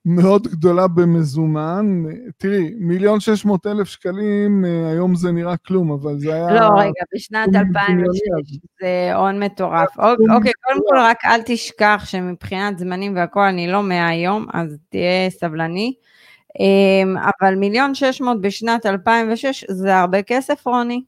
מאוד 0.05 0.47
גדולה 0.47 0.87
במזומן. 0.87 2.03
תראי, 2.37 2.73
מיליון 2.77 3.19
שש 3.19 3.45
מאות 3.45 3.67
אלף 3.67 3.87
שקלים, 3.87 4.65
אה, 4.65 4.89
היום 4.91 5.15
זה 5.15 5.31
נראה 5.31 5.57
כלום, 5.57 5.91
אבל 5.91 6.19
זה 6.19 6.33
היה... 6.33 6.53
לא, 6.53 6.67
רגע, 6.79 7.03
בשנת 7.15 7.49
2006 7.55 8.57
זה 8.81 9.15
הון 9.15 9.43
מטורף. 9.43 9.99
אוקיי, 9.99 10.51
קודם 10.63 10.79
כל 10.89 10.97
רק 10.97 11.25
אל 11.25 11.41
תשכח 11.45 12.03
שמבחינת 12.05 12.79
זמנים 12.79 13.15
והכול, 13.15 13.43
אני 13.43 13.67
לא 13.67 13.83
מהיום, 13.83 14.45
אז 14.53 14.77
תהיה 14.89 15.29
סבלני. 15.29 15.93
אמ, 16.59 17.15
אבל 17.39 17.55
מיליון 17.55 17.95
שש 17.95 18.21
מאות 18.21 18.41
בשנת 18.41 18.85
2006 18.85 19.65
זה 19.69 19.97
הרבה 19.97 20.21
כסף, 20.21 20.67
רוני. 20.67 21.03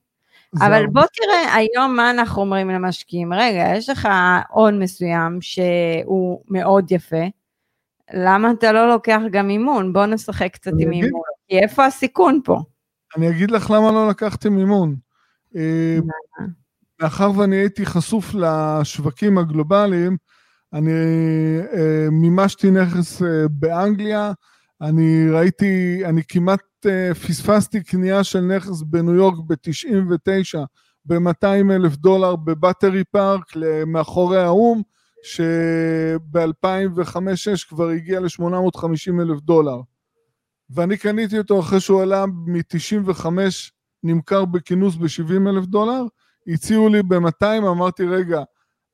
אבל 0.61 0.87
בוא 0.87 1.03
תראה 1.13 1.55
היום 1.55 1.95
מה 1.95 2.11
אנחנו 2.11 2.41
אומרים 2.41 2.69
למשקיעים. 2.69 3.33
רגע, 3.33 3.71
יש 3.75 3.89
לך 3.89 4.07
הון 4.49 4.79
מסוים 4.79 5.37
שהוא 5.41 6.41
מאוד 6.49 6.91
יפה, 6.91 7.25
למה 8.13 8.51
אתה 8.51 8.71
לא 8.71 8.87
לוקח 8.87 9.19
גם 9.31 9.49
אימון? 9.49 9.93
בוא 9.93 10.05
נשחק 10.05 10.53
קצת 10.53 10.71
עם 10.79 10.91
אימון. 10.91 11.21
כי 11.47 11.59
איפה 11.59 11.85
הסיכון 11.85 12.39
פה? 12.43 12.59
אני 13.17 13.29
אגיד 13.29 13.51
לך 13.51 13.71
למה 13.71 13.91
לא 13.91 14.09
לקחתי 14.09 14.49
מימון. 14.49 14.95
אה, 15.55 15.99
מאחר 17.01 17.31
ואני 17.35 17.55
הייתי 17.55 17.85
חשוף 17.85 18.33
לשווקים 18.33 19.37
הגלובליים, 19.37 20.17
אני 20.73 20.91
אה, 21.73 22.07
מימשתי 22.11 22.71
נכס 22.71 23.21
אה, 23.21 23.47
באנגליה, 23.49 24.31
אני 24.81 25.29
ראיתי, 25.29 26.01
אני 26.05 26.21
כמעט 26.27 26.61
פספסתי 27.27 27.83
קנייה 27.83 28.23
של 28.23 28.39
נכס 28.39 28.81
בניו 28.81 29.13
יורק 29.13 29.37
ב-99 29.47 30.59
ב-200 31.05 31.71
אלף 31.71 31.95
דולר 31.95 32.35
בבטרי 32.35 33.03
פארק 33.03 33.53
מאחורי 33.87 34.41
האו"ם, 34.43 34.81
שב-2005-2006 35.23 37.69
כבר 37.69 37.89
הגיע 37.89 38.19
ל-850 38.19 39.21
אלף 39.21 39.41
דולר. 39.41 39.81
ואני 40.69 40.97
קניתי 40.97 41.37
אותו 41.37 41.59
אחרי 41.59 41.79
שהוא 41.79 42.01
עלה 42.01 42.25
מ-95, 42.25 43.25
נמכר 44.03 44.45
בכינוס 44.45 44.95
ב-70 44.95 45.49
אלף 45.49 45.65
דולר, 45.65 46.03
הציעו 46.47 46.89
לי 46.89 47.03
ב-200, 47.03 47.67
אמרתי, 47.71 48.03
רגע, 48.03 48.43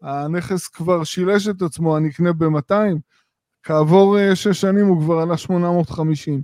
הנכס 0.02 0.68
כבר 0.68 1.04
שילש 1.04 1.48
את 1.48 1.62
עצמו, 1.62 1.98
אני 1.98 2.10
אקנה 2.10 2.34
ב-200? 2.34 2.74
כעבור 3.64 4.20
אה, 4.20 4.36
שש 4.36 4.62
שנים 4.62 4.88
הוא 4.88 5.02
כבר 5.02 5.20
עלה 5.20 5.38
850. 5.38 6.42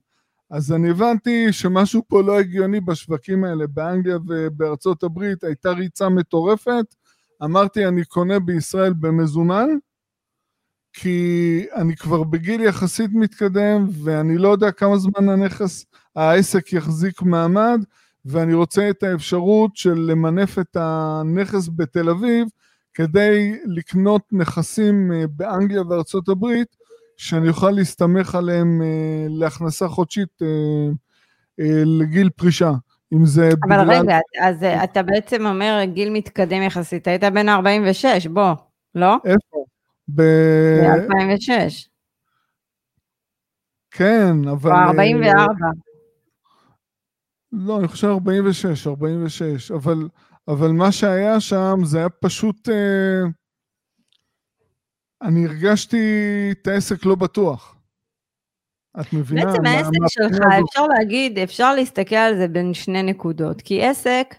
אז 0.49 0.71
אני 0.71 0.89
הבנתי 0.89 1.53
שמשהו 1.53 2.03
פה 2.07 2.21
לא 2.21 2.39
הגיוני 2.39 2.79
בשווקים 2.79 3.43
האלה. 3.43 3.67
באנגליה 3.67 4.17
ובארצות 4.27 5.03
הברית 5.03 5.43
הייתה 5.43 5.71
ריצה 5.71 6.09
מטורפת, 6.09 6.95
אמרתי, 7.43 7.87
אני 7.87 8.05
קונה 8.05 8.39
בישראל 8.39 8.93
במזומן, 8.93 9.67
כי 10.93 11.65
אני 11.75 11.95
כבר 11.95 12.23
בגיל 12.23 12.61
יחסית 12.61 13.11
מתקדם, 13.13 13.87
ואני 14.03 14.37
לא 14.37 14.49
יודע 14.49 14.71
כמה 14.71 14.97
זמן 14.97 15.29
הנכס, 15.29 15.85
העסק 16.15 16.73
יחזיק 16.73 17.21
מעמד, 17.21 17.83
ואני 18.25 18.53
רוצה 18.53 18.89
את 18.89 19.03
האפשרות 19.03 19.75
של 19.75 19.93
למנף 19.93 20.59
את 20.59 20.77
הנכס 20.79 21.69
בתל 21.75 22.09
אביב, 22.09 22.47
כדי 22.93 23.59
לקנות 23.65 24.21
נכסים 24.31 25.11
אה, 25.11 25.27
באנגליה 25.27 25.81
וארצות 25.81 26.29
הברית, 26.29 26.75
שאני 27.17 27.49
אוכל 27.49 27.71
להסתמך 27.71 28.35
עליהם 28.35 28.81
אה, 28.81 29.25
להכנסה 29.29 29.87
חודשית 29.87 30.41
אה, 30.41 31.67
לגיל 31.85 32.29
פרישה. 32.29 32.71
אם 33.13 33.25
זה 33.25 33.49
אבל 33.67 33.83
בגלל... 33.83 33.99
רגע, 33.99 34.17
אז 34.41 34.63
אתה 34.83 35.03
בעצם 35.03 35.45
אומר 35.45 35.81
גיל 35.93 36.09
מתקדם 36.09 36.61
יחסית, 36.61 37.07
היית 37.07 37.23
בן 37.23 37.49
46, 37.49 38.27
בוא, 38.27 38.53
לא? 38.95 39.15
איפה? 39.25 39.65
ב-2006. 40.15 41.89
כן, 43.91 44.47
אבל... 44.51 44.71
או 44.71 44.77
44. 44.77 45.45
לא, 47.51 47.79
אני 47.79 47.87
חושב 47.87 48.07
46, 48.07 48.87
46, 48.87 49.71
אבל, 49.71 50.09
אבל 50.47 50.71
מה 50.71 50.91
שהיה 50.91 51.39
שם 51.39 51.75
זה 51.83 51.97
היה 51.97 52.09
פשוט... 52.09 52.69
אה, 52.69 53.21
אני 55.21 55.45
הרגשתי 55.45 55.97
את 56.51 56.67
העסק 56.67 57.05
לא 57.05 57.15
בטוח. 57.15 57.78
את 59.01 59.13
מבינה? 59.13 59.45
בעצם 59.45 59.63
מה, 59.63 59.69
העסק 59.69 59.91
מה 60.01 60.09
שלך, 60.09 60.39
מה 60.39 60.59
אפשר 60.59 60.87
להגיד, 60.87 61.39
אפשר 61.39 61.75
להסתכל 61.75 62.15
על 62.15 62.37
זה 62.37 62.47
בין 62.47 62.73
שני 62.73 63.03
נקודות, 63.03 63.61
כי 63.61 63.85
עסק 63.85 64.35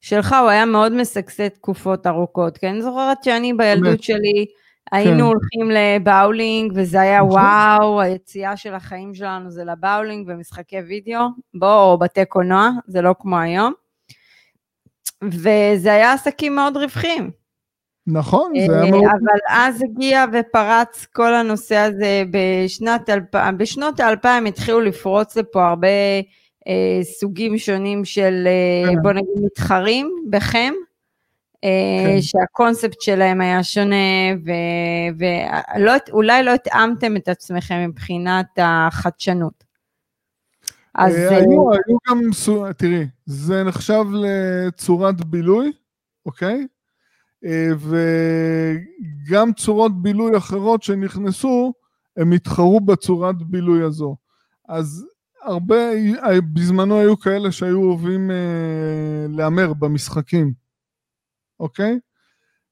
שלך 0.00 0.36
הוא 0.40 0.48
היה 0.48 0.64
מאוד 0.64 0.92
משגשג 0.92 1.48
תקופות 1.48 2.06
ארוכות, 2.06 2.58
כי 2.58 2.68
אני 2.68 2.82
זוכרת 2.82 3.24
שאני 3.24 3.52
בילדות 3.52 4.02
שלי 4.02 4.46
היינו 4.92 5.18
כן. 5.18 5.20
הולכים 5.20 5.70
לבאולינג, 5.70 6.72
וזה 6.74 7.00
היה 7.00 7.18
נכון. 7.18 7.30
וואו, 7.30 8.00
היציאה 8.00 8.56
של 8.56 8.74
החיים 8.74 9.14
שלנו 9.14 9.50
זה 9.50 9.64
לבאולינג 9.64 10.28
ומשחקי 10.28 10.78
וידאו, 10.78 11.20
בוא, 11.54 11.82
או 11.82 11.98
בתי 11.98 12.24
קולנוע, 12.24 12.70
זה 12.86 13.00
לא 13.00 13.14
כמו 13.18 13.38
היום. 13.38 13.72
וזה 15.22 15.92
היה 15.92 16.12
עסקים 16.12 16.54
מאוד 16.56 16.76
רווחיים. 16.76 17.43
נכון, 18.06 18.52
זה 18.66 18.72
אה, 18.72 18.82
היה 18.82 18.90
מאוד... 18.90 19.04
אבל 19.04 19.38
אז 19.48 19.82
הגיע 19.82 20.24
ופרץ 20.32 21.06
כל 21.12 21.34
הנושא 21.34 21.76
הזה 21.76 22.22
בשנת, 22.30 23.10
אלפ... 23.10 23.34
בשנות 23.56 24.00
האלפיים 24.00 24.46
התחילו 24.46 24.80
לפרוץ 24.80 25.36
לפה 25.36 25.66
הרבה 25.68 25.88
אה, 26.68 27.00
סוגים 27.02 27.58
שונים 27.58 28.04
של, 28.04 28.46
אה, 28.46 28.90
כן. 28.90 29.02
בוא 29.02 29.12
נגיד, 29.12 29.44
מתחרים 29.44 30.10
בכם, 30.30 30.72
אה, 31.64 31.70
כן. 32.06 32.22
שהקונספט 32.22 33.00
שלהם 33.00 33.40
היה 33.40 33.62
שונה, 33.62 33.96
ואולי 35.18 36.42
לא 36.42 36.54
התאמתם 36.54 37.16
את 37.16 37.28
עצמכם 37.28 37.86
מבחינת 37.88 38.46
החדשנות. 38.58 39.64
אז 40.94 41.14
אה, 41.16 41.28
אה, 41.32 41.36
היו, 41.36 41.72
היו 41.72 41.96
גם, 42.10 42.20
תראי, 42.76 43.06
זה 43.26 43.64
נחשב 43.64 44.04
לצורת 44.12 45.24
בילוי, 45.24 45.72
אוקיי? 46.26 46.66
וגם 47.78 49.52
צורות 49.52 50.02
בילוי 50.02 50.36
אחרות 50.36 50.82
שנכנסו, 50.82 51.72
הם 52.16 52.32
התחרו 52.32 52.80
בצורת 52.80 53.42
בילוי 53.42 53.82
הזו. 53.82 54.16
אז 54.68 55.06
הרבה, 55.42 55.76
בזמנו 56.52 56.98
היו 56.98 57.18
כאלה 57.18 57.52
שהיו 57.52 57.82
אוהבים 57.82 58.30
אה, 58.30 59.26
להמר 59.28 59.72
במשחקים, 59.72 60.52
אוקיי? 61.60 61.98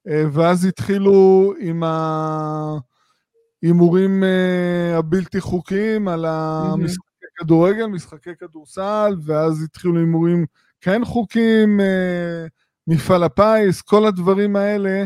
אה, 0.08 0.24
ואז 0.32 0.64
התחילו 0.64 1.52
עם 1.61 1.82
ההימורים 3.62 4.24
אה, 4.24 4.98
הבלתי 4.98 5.40
חוקיים 5.40 6.08
על 6.08 6.24
המשחקי 6.28 7.26
כדורגל, 7.37 7.87
משחקי 7.87 8.30
כדורסל, 8.38 9.16
ואז 9.24 9.62
התחילו 9.62 9.98
הימורים 9.98 10.46
כן 10.80 11.04
חוקיים, 11.04 11.80
אה, 11.80 12.46
מפעל 12.87 13.23
הפיס, 13.23 13.83
כל 13.83 14.07
הדברים 14.07 14.57
האלה 14.57 15.05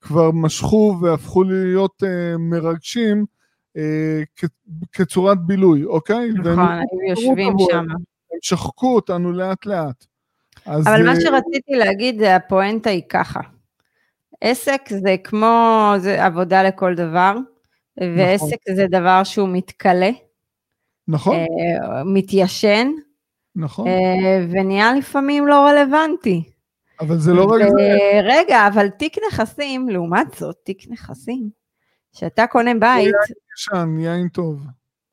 כבר 0.00 0.30
משכו 0.30 0.98
והפכו 1.02 1.42
להיות 1.42 2.02
אה, 2.02 2.38
מרגשים 2.38 3.24
אה, 3.76 4.22
כ- 4.36 4.44
כצורת 4.92 5.38
בילוי, 5.46 5.84
אוקיי? 5.84 6.30
נכון, 6.30 6.58
היו 6.58 7.10
יושבים. 7.10 7.54
שם. 7.70 7.78
הם 8.32 8.38
שחקו 8.42 8.94
אותנו 8.94 9.32
לאט 9.32 9.66
לאט. 9.66 10.04
אז, 10.66 10.86
אבל 10.86 11.04
מה 11.04 11.10
אה, 11.14 11.20
שרציתי 11.20 11.74
להגיד, 11.74 12.18
זה 12.18 12.36
הפואנטה 12.36 12.90
היא 12.90 13.02
ככה. 13.08 13.40
עסק 14.40 14.80
זה 14.88 15.16
כמו, 15.24 15.92
זה 15.98 16.24
עבודה 16.24 16.62
לכל 16.62 16.94
דבר, 16.94 17.36
ועסק 18.00 18.56
זה 18.74 18.86
דבר 18.90 19.24
שהוא 19.24 19.48
מתכלה, 19.52 20.10
נכון, 21.08 21.36
אה, 21.36 22.04
מתיישן, 22.04 22.88
נכון, 23.56 23.88
אה, 23.88 24.46
ונהיה 24.50 24.94
לפעמים 24.94 25.46
לא 25.46 25.66
רלוונטי. 25.66 26.50
אבל 27.00 27.18
זה 27.18 27.32
לא 27.32 27.44
רק 27.44 27.62
זה. 27.62 27.68
ו- 27.68 28.20
רגע, 28.24 28.66
אבל 28.66 28.88
תיק 28.88 29.16
נכסים, 29.28 29.88
לעומת 29.88 30.26
זאת, 30.38 30.56
תיק 30.64 30.82
נכסים, 30.88 31.48
שאתה 32.12 32.46
קונה 32.46 32.74
בית, 32.74 33.14
ישן, 33.58 33.98
יין 33.98 34.28
טוב. 34.28 34.60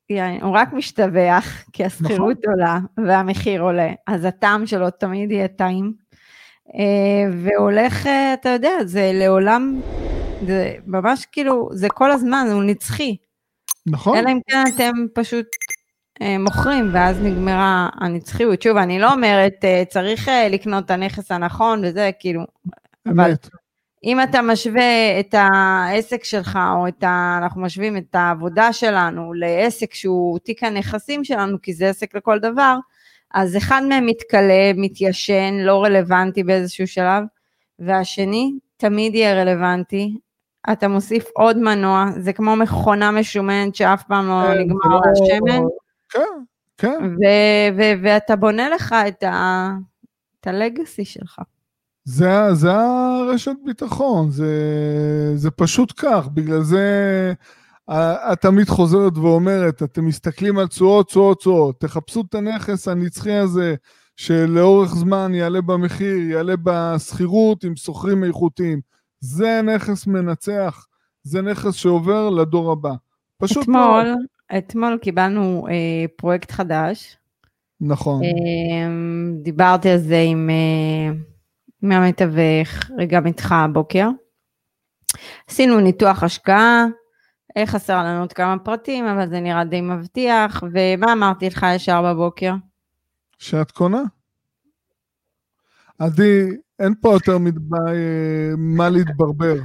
יין, 0.09 0.41
הוא 0.41 0.55
רק 0.55 0.73
משתבח, 0.73 1.63
כי 1.73 1.85
השכירות 1.85 2.37
נכון. 2.37 2.53
עולה 2.53 2.79
והמחיר 3.07 3.61
עולה, 3.61 3.91
אז 4.07 4.25
הטעם 4.25 4.65
שלו 4.65 4.89
תמיד 4.89 5.31
יהיה 5.31 5.47
טעים. 5.47 5.93
אה, 6.75 7.37
והולך, 7.37 8.07
אה, 8.07 8.33
אתה 8.33 8.49
יודע, 8.49 8.71
זה 8.85 9.11
לעולם, 9.13 9.81
זה 10.47 10.75
ממש 10.85 11.25
כאילו, 11.31 11.69
זה 11.73 11.89
כל 11.89 12.11
הזמן, 12.11 12.47
הוא 12.51 12.63
נצחי. 12.63 13.17
נכון, 13.85 14.17
אלא 14.17 14.29
אם 14.29 14.39
כן 14.47 14.63
אתם 14.75 14.91
פשוט 15.13 15.45
אה, 15.45 15.72
מוכרים, 16.21 16.89
ואז 16.93 17.21
נגמרה 17.21 17.89
הנצחיות. 17.93 18.61
שוב, 18.61 18.77
אני 18.77 18.99
לא 18.99 19.13
אומרת, 19.13 19.55
אה, 19.63 19.83
צריך 19.89 20.29
אה, 20.29 20.49
לקנות 20.49 20.85
את 20.85 20.91
הנכס 20.91 21.31
הנכון 21.31 21.81
וזה, 21.85 22.11
כאילו, 22.19 22.41
אמת. 23.07 23.49
אם 24.03 24.23
אתה 24.23 24.41
משווה 24.41 25.19
את 25.19 25.35
העסק 25.37 26.23
שלך, 26.23 26.59
או 26.75 26.87
את 26.87 27.03
ה... 27.03 27.39
אנחנו 27.41 27.61
משווים 27.61 27.97
את 27.97 28.15
העבודה 28.15 28.73
שלנו 28.73 29.33
לעסק 29.33 29.93
שהוא 29.93 30.39
תיק 30.39 30.63
הנכסים 30.63 31.23
שלנו, 31.23 31.57
כי 31.61 31.73
זה 31.73 31.89
עסק 31.89 32.15
לכל 32.15 32.39
דבר, 32.39 32.77
אז 33.33 33.57
אחד 33.57 33.81
מהם 33.89 34.05
מתכלה, 34.05 34.71
מתיישן, 34.75 35.53
לא 35.53 35.83
רלוונטי 35.83 36.43
באיזשהו 36.43 36.87
שלב, 36.87 37.23
והשני 37.79 38.53
תמיד 38.77 39.15
יהיה 39.15 39.41
רלוונטי. 39.41 40.17
אתה 40.71 40.87
מוסיף 40.87 41.25
עוד 41.33 41.57
מנוע, 41.57 42.05
זה 42.17 42.33
כמו 42.33 42.55
מכונה 42.55 43.11
משומנת 43.11 43.75
שאף 43.75 44.03
פעם 44.03 44.27
לא 44.27 44.43
כן, 44.47 44.59
נגמר 44.59 44.99
לה 44.99 45.11
השמן, 45.11 45.63
כן, 46.13 46.43
כן. 46.77 47.03
ו- 47.03 47.77
ו- 47.77 48.03
ואתה 48.03 48.35
בונה 48.35 48.69
לך 48.69 48.95
את, 49.07 49.23
ה- 49.23 49.73
את 50.39 50.47
הלגאסי 50.47 51.05
שלך. 51.05 51.39
זה, 52.05 52.53
זה 52.53 52.71
הרשת 52.71 53.55
ביטחון, 53.65 54.31
זה, 54.31 54.51
זה 55.35 55.51
פשוט 55.51 55.93
כך, 55.97 56.27
בגלל 56.33 56.61
זה 56.61 57.33
את 57.89 58.41
תמיד 58.41 58.69
חוזרת 58.69 59.17
ואומרת, 59.17 59.83
אתם 59.83 60.05
מסתכלים 60.05 60.59
על 60.59 60.67
תשואות, 60.67 61.07
תשואות, 61.07 61.37
תשואות, 61.37 61.79
תחפשו 61.79 62.23
את 62.29 62.35
הנכס 62.35 62.87
הנצחי 62.87 63.33
הזה, 63.33 63.75
שלאורך 64.17 64.95
זמן 64.95 65.33
יעלה 65.35 65.61
במחיר, 65.61 66.17
יעלה 66.17 66.53
בשכירות 66.63 67.63
עם 67.63 67.75
שוכרים 67.75 68.23
איכותיים. 68.23 68.81
זה 69.19 69.61
נכס 69.61 70.07
מנצח, 70.07 70.85
זה 71.23 71.41
נכס 71.41 71.73
שעובר 71.73 72.29
לדור 72.29 72.71
הבא. 72.71 72.93
פשוט 73.37 73.67
מאוד. 73.67 74.05
אתמול, 74.57 74.97
קיבלנו 75.01 75.67
אה, 75.67 76.05
פרויקט 76.17 76.51
חדש, 76.51 77.17
נכון, 77.81 78.21
אמ, 78.23 79.35
דיברתי 79.43 79.89
על 79.89 79.97
זה 79.97 80.19
עם, 80.27 80.49
אה, 80.49 81.13
עם 81.81 81.91
המתווך, 81.91 82.91
וגם 82.99 83.27
איתך 83.27 83.51
הבוקר. 83.51 84.09
עשינו 85.49 85.79
ניתוח 85.79 86.23
השקעה, 86.23 86.85
אה, 87.57 87.65
חסר 87.65 88.03
לנו 88.03 88.19
עוד 88.19 88.33
כמה 88.33 88.59
פרטים, 88.59 89.05
אבל 89.05 89.29
זה 89.29 89.39
נראה 89.39 89.65
די 89.65 89.81
מבטיח, 89.81 90.63
ומה 90.73 91.13
אמרתי 91.13 91.47
לך 91.47 91.65
ישר 91.75 92.01
בבוקר? 92.01 92.53
שאת 93.37 93.71
קונה. 93.71 94.01
עדי, 95.99 96.49
אין 96.79 96.93
פה 97.01 97.13
יותר 97.13 97.37
מדי 97.37 97.75
אה, 97.87 98.53
מה 98.57 98.89
להתברבר. 98.89 99.55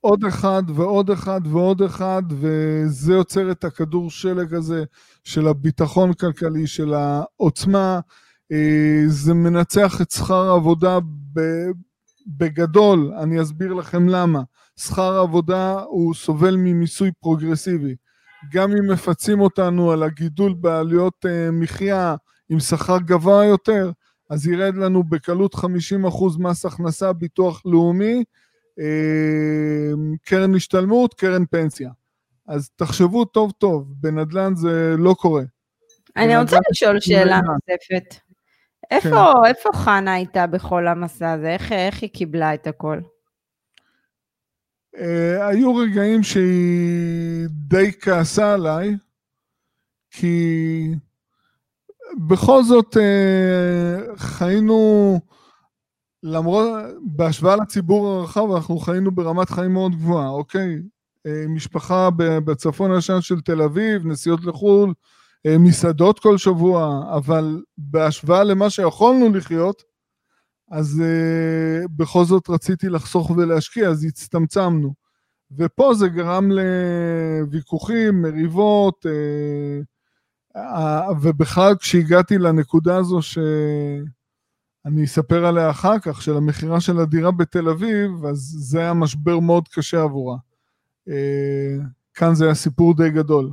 עוד 0.00 0.24
אחד 0.24 0.62
ועוד 0.74 1.10
אחד 1.10 1.40
ועוד 1.44 1.82
אחד, 1.82 2.22
וזה 2.30 3.12
יוצר 3.12 3.50
את 3.50 3.64
הכדור 3.64 4.10
שלג 4.10 4.54
הזה 4.54 4.84
של 5.24 5.48
הביטחון 5.48 6.12
כלכלי, 6.12 6.66
של 6.66 6.94
העוצמה. 6.94 8.00
אה, 8.52 9.02
זה 9.06 9.34
מנצח 9.34 10.00
את 10.00 10.10
שכר 10.10 10.50
העבודה 10.50 10.98
בגדול, 12.26 13.12
אני 13.22 13.42
אסביר 13.42 13.72
לכם 13.72 14.08
למה. 14.08 14.42
שכר 14.76 15.18
העבודה 15.18 15.80
הוא 15.80 16.14
סובל 16.14 16.56
ממיסוי 16.56 17.10
פרוגרסיבי. 17.20 17.94
גם 18.52 18.70
אם 18.70 18.92
מפצים 18.92 19.40
אותנו 19.40 19.90
על 19.92 20.02
הגידול 20.02 20.54
בעלויות 20.54 21.26
אה, 21.26 21.50
מחיה 21.50 22.14
עם 22.48 22.60
שכר 22.60 22.98
גבוה 22.98 23.44
יותר, 23.44 23.90
אז 24.30 24.46
ירד 24.46 24.74
לנו 24.74 25.02
בקלות 25.02 25.54
50% 25.54 25.58
מס 26.38 26.66
הכנסה, 26.66 27.12
ביטוח 27.12 27.62
לאומי, 27.64 28.24
קרן 30.24 30.54
השתלמות, 30.54 31.14
קרן 31.14 31.46
פנסיה. 31.46 31.90
אז 32.48 32.70
תחשבו 32.76 33.24
טוב 33.24 33.52
טוב, 33.58 33.94
בנדל"ן 33.96 34.54
זה 34.54 34.94
לא 34.98 35.14
קורה. 35.18 35.42
אני 36.16 36.36
רוצה 36.36 36.56
בנדל"ן 36.56 36.60
לשאול 36.70 37.00
שאלה 37.00 37.40
בנדל"ן. 37.40 37.52
נוספת. 37.52 38.20
איפה, 38.90 39.32
איפה 39.46 39.68
חנה 39.74 40.14
הייתה 40.14 40.46
בכל 40.46 40.88
המסע 40.88 41.32
הזה? 41.32 41.48
איך, 41.48 41.72
איך 41.72 42.02
היא 42.02 42.10
קיבלה 42.10 42.54
את 42.54 42.66
הכל? 42.66 43.00
אה, 44.96 45.48
היו 45.48 45.76
רגעים 45.76 46.22
שהיא 46.22 47.46
די 47.50 47.92
כעסה 48.00 48.54
עליי, 48.54 48.96
כי 50.10 50.94
בכל 52.28 52.62
זאת 52.62 52.96
אה, 52.96 54.16
חיינו, 54.16 55.20
למרות, 56.22 56.68
בהשוואה 57.02 57.56
לציבור 57.56 58.08
הרחב, 58.08 58.52
אנחנו 58.54 58.78
חיינו 58.78 59.10
ברמת 59.10 59.50
חיים 59.50 59.72
מאוד 59.72 59.92
גבוהה, 59.92 60.28
אוקיי? 60.28 60.82
אה, 61.26 61.44
משפחה 61.48 62.08
בצפון 62.16 62.92
הישן 62.92 63.20
של 63.20 63.40
תל 63.40 63.62
אביב, 63.62 64.06
נסיעות 64.06 64.44
לחו"ל, 64.44 64.92
אה, 65.46 65.58
מסעדות 65.58 66.18
כל 66.18 66.38
שבוע, 66.38 67.04
אבל 67.16 67.62
בהשוואה 67.78 68.44
למה 68.44 68.70
שיכולנו 68.70 69.32
לחיות, 69.34 69.90
אז 70.70 71.02
uh, 71.02 71.88
בכל 71.96 72.24
זאת 72.24 72.50
רציתי 72.50 72.88
לחסוך 72.88 73.30
ולהשקיע, 73.30 73.88
אז 73.88 74.04
הצטמצמנו. 74.04 74.94
ופה 75.56 75.94
זה 75.94 76.08
גרם 76.08 76.50
לוויכוחים, 76.50 78.22
מריבות, 78.22 79.06
uh, 79.06 80.58
uh, 80.58 81.12
ובכלל 81.22 81.76
כשהגעתי 81.76 82.38
לנקודה 82.38 82.96
הזו 82.96 83.22
שאני 84.84 85.04
אספר 85.04 85.46
עליה 85.46 85.70
אחר 85.70 85.98
כך, 85.98 86.22
של 86.22 86.36
המכירה 86.36 86.80
של 86.80 86.98
הדירה 87.00 87.30
בתל 87.30 87.68
אביב, 87.68 88.24
אז 88.24 88.38
זה 88.58 88.80
היה 88.80 88.94
משבר 88.94 89.38
מאוד 89.38 89.68
קשה 89.68 90.02
עבורה. 90.02 90.36
כאן 92.14 92.34
זה 92.34 92.44
היה 92.44 92.54
סיפור 92.54 92.96
די 92.96 93.10
גדול. 93.10 93.50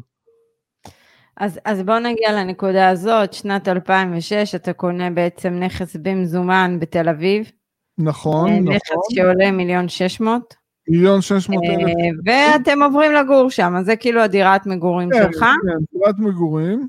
אז, 1.38 1.60
אז 1.66 1.84
בואו 1.84 2.00
נגיע 2.00 2.32
לנקודה 2.32 2.90
הזאת, 2.90 3.34
שנת 3.34 3.68
2006, 3.68 4.56
אתה 4.56 4.74
קונה 4.74 5.10
בעצם 5.10 5.54
נכס 5.54 5.96
במזומן 5.96 6.78
בתל 6.80 7.10
אביב. 7.10 7.52
נכון, 7.98 8.50
נכס 8.50 8.62
נכון. 8.62 8.76
נכס 8.76 9.16
שעולה 9.16 9.52
מיליון 9.52 9.90
שש 9.90 10.20
מאות. 10.20 10.56
מיליון 10.90 11.22
שש 11.22 11.50
מאות 11.50 11.64
אלף. 11.64 11.94
ואתם 12.26 12.84
עוברים 12.84 13.12
לגור 13.12 13.50
שם, 13.50 13.76
אז 13.80 13.86
זה 13.86 13.96
כאילו 13.96 14.22
הדירת 14.22 14.66
מגורים 14.66 15.10
כן, 15.12 15.24
שלך. 15.24 15.40
כן, 15.40 16.00
דירת 16.00 16.16
מגורים. 16.20 16.88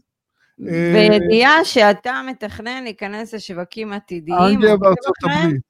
וידיעה 0.60 1.64
שאתה 1.64 2.20
מתכנן 2.26 2.84
להיכנס 2.84 3.34
לשווקים 3.34 3.92
עתידיים. 3.92 4.38
אנגליה 4.54 4.74
וארצות 4.80 5.14
הברית. 5.24 5.60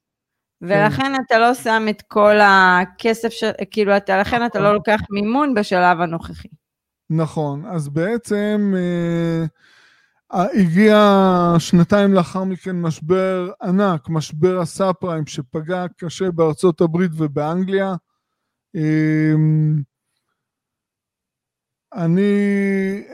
ולכן 0.61 1.13
אתה 1.25 1.39
לא 1.39 1.53
שם 1.53 1.85
את 1.89 2.01
כל 2.01 2.35
הכסף, 2.41 3.29
ש... 3.29 3.43
כאילו, 3.71 3.97
אתה, 3.97 4.17
לכן 4.17 4.45
אתה 4.45 4.59
לא 4.59 4.73
לוקח 4.73 4.99
מימון 5.09 5.53
בשלב 5.53 6.01
הנוכחי. 6.01 6.47
נכון, 7.09 7.65
אז 7.65 7.89
בעצם 7.89 8.73
אה, 8.77 9.45
הגיע 10.53 10.97
שנתיים 11.59 12.13
לאחר 12.13 12.43
מכן 12.43 12.81
משבר 12.81 13.51
ענק, 13.61 14.09
משבר 14.09 14.59
הסאב 14.59 14.93
פריים 14.93 15.25
שפגע 15.25 15.85
קשה 15.97 16.31
בארצות 16.31 16.81
הברית 16.81 17.11
ובאנגליה. 17.13 17.93
אה, 18.75 19.33
אני 21.93 22.31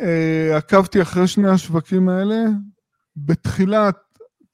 אה, 0.01 0.57
עקבתי 0.57 1.01
אחרי 1.01 1.27
שני 1.27 1.49
השווקים 1.49 2.09
האלה. 2.09 2.35
בתחילת, 3.17 3.97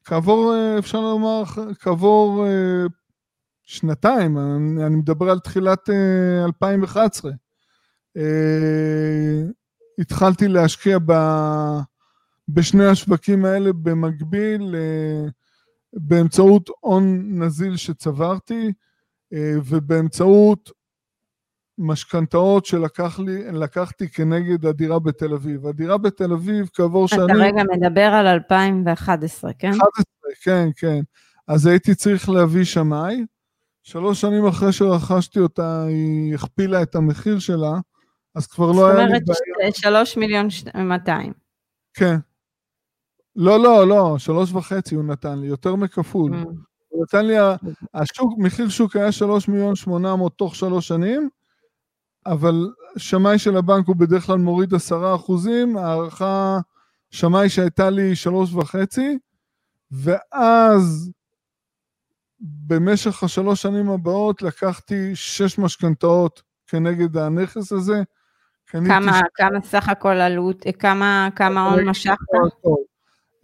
כעבור, 0.03 0.53
אה, 0.53 0.79
אפשר 0.79 0.99
לומר, 0.99 1.43
כעבור 1.79 2.45
אה, 2.47 2.86
שנתיים, 3.63 4.38
אני, 4.38 4.86
אני 4.86 4.95
מדבר 4.95 5.29
על 5.29 5.39
תחילת 5.39 5.89
אה, 5.89 6.45
2011. 6.45 7.31
אה, 8.17 9.43
התחלתי 9.99 10.47
להשקיע 10.47 10.97
ב, 11.05 11.13
בשני 12.47 12.86
השווקים 12.86 13.45
האלה 13.45 13.73
במקביל, 13.73 14.75
אה, 14.75 15.29
באמצעות 15.93 16.69
הון 16.79 17.25
נזיל 17.43 17.75
שצברתי, 17.75 18.73
אה, 19.34 19.53
ובאמצעות 19.65 20.71
משכנתאות 21.82 22.65
שלקחתי 22.65 24.10
כנגד 24.13 24.65
הדירה 24.65 25.00
בתל 25.00 25.34
אביב. 25.34 25.67
הדירה 25.67 25.98
בתל 25.98 26.34
אביב 26.34 26.70
כעבור 26.74 27.08
שנים... 27.08 27.26
אתה 27.26 27.34
רגע 27.34 27.63
מדבר 27.72 28.02
על 28.02 28.28
2011, 28.28 29.52
כן? 29.60 29.70
11, 29.70 29.82
כן, 30.44 30.70
כן. 30.76 31.00
אז 31.48 31.65
הייתי 31.65 31.96
צריך 31.96 32.30
להביא 32.30 32.63
שמאי. 32.63 33.26
שלוש 33.84 34.22
שנים 34.22 34.46
אחרי 34.46 34.74
שרכשתי 34.74 35.39
אותה, 35.39 35.84
היא 35.84 36.36
הכפילה 36.36 36.82
את 36.82 36.96
המחיר 36.96 37.39
שלה, 37.39 37.72
אז 38.36 38.48
כבר 38.48 38.72
לא 38.72 38.88
היה 38.88 39.06
לי 39.06 39.06
בעיה. 39.06 39.22
זאת 39.26 39.38
אומרת, 39.60 39.76
שלוש 39.76 40.17
מיליון 40.17 40.48
מאתיים. 40.76 41.34
כן. 41.94 42.15
לא, 43.36 43.60
לא, 43.60 43.88
לא, 43.88 44.15
שלוש 44.17 44.54
וחצי 44.54 44.96
הוא 44.96 45.04
נתן 45.04 45.39
לי, 45.39 45.48
יותר 45.48 45.76
מכפול. 45.76 46.32
Mm. 46.34 46.48
הוא 46.89 47.04
נתן 47.04 47.26
לי, 47.26 47.36
השוק, 47.94 48.34
מחיר 48.38 48.70
שוק 48.70 48.96
היה 48.96 49.12
שלוש 49.12 49.48
מיליון 49.48 49.76
שמונה 49.76 50.15
מאות 50.15 50.38
תוך 50.38 50.56
שלוש 50.56 50.88
שנים, 50.88 51.30
אבל 52.25 52.69
שמאי 52.97 53.39
של 53.39 53.57
הבנק 53.57 53.88
הוא 53.88 53.95
בדרך 53.95 54.25
כלל 54.25 54.38
מוריד 54.38 54.73
עשרה 54.73 55.15
אחוזים, 55.15 55.77
הערכה, 55.77 56.60
שמאי 57.10 57.49
שהייתה 57.49 57.89
לי 57.89 58.15
שלוש 58.15 58.53
וחצי, 58.53 59.17
ואז 59.91 61.12
במשך 62.41 63.23
השלוש 63.23 63.62
שנים 63.62 63.89
הבאות 63.89 64.41
לקחתי 64.41 65.15
שש 65.15 65.60
משכנתאות 65.60 66.41
כנגד 66.67 67.17
הנכס 67.17 67.71
הזה. 67.71 68.03
כמה, 68.67 69.19
ש... 69.19 69.21
כמה 69.36 69.62
סך 69.63 69.89
הכל 69.89 70.15
עלות, 70.15 70.65
כמה, 70.79 71.29
כמה 71.36 71.71
הון 71.71 71.89
משכת? 71.89 72.15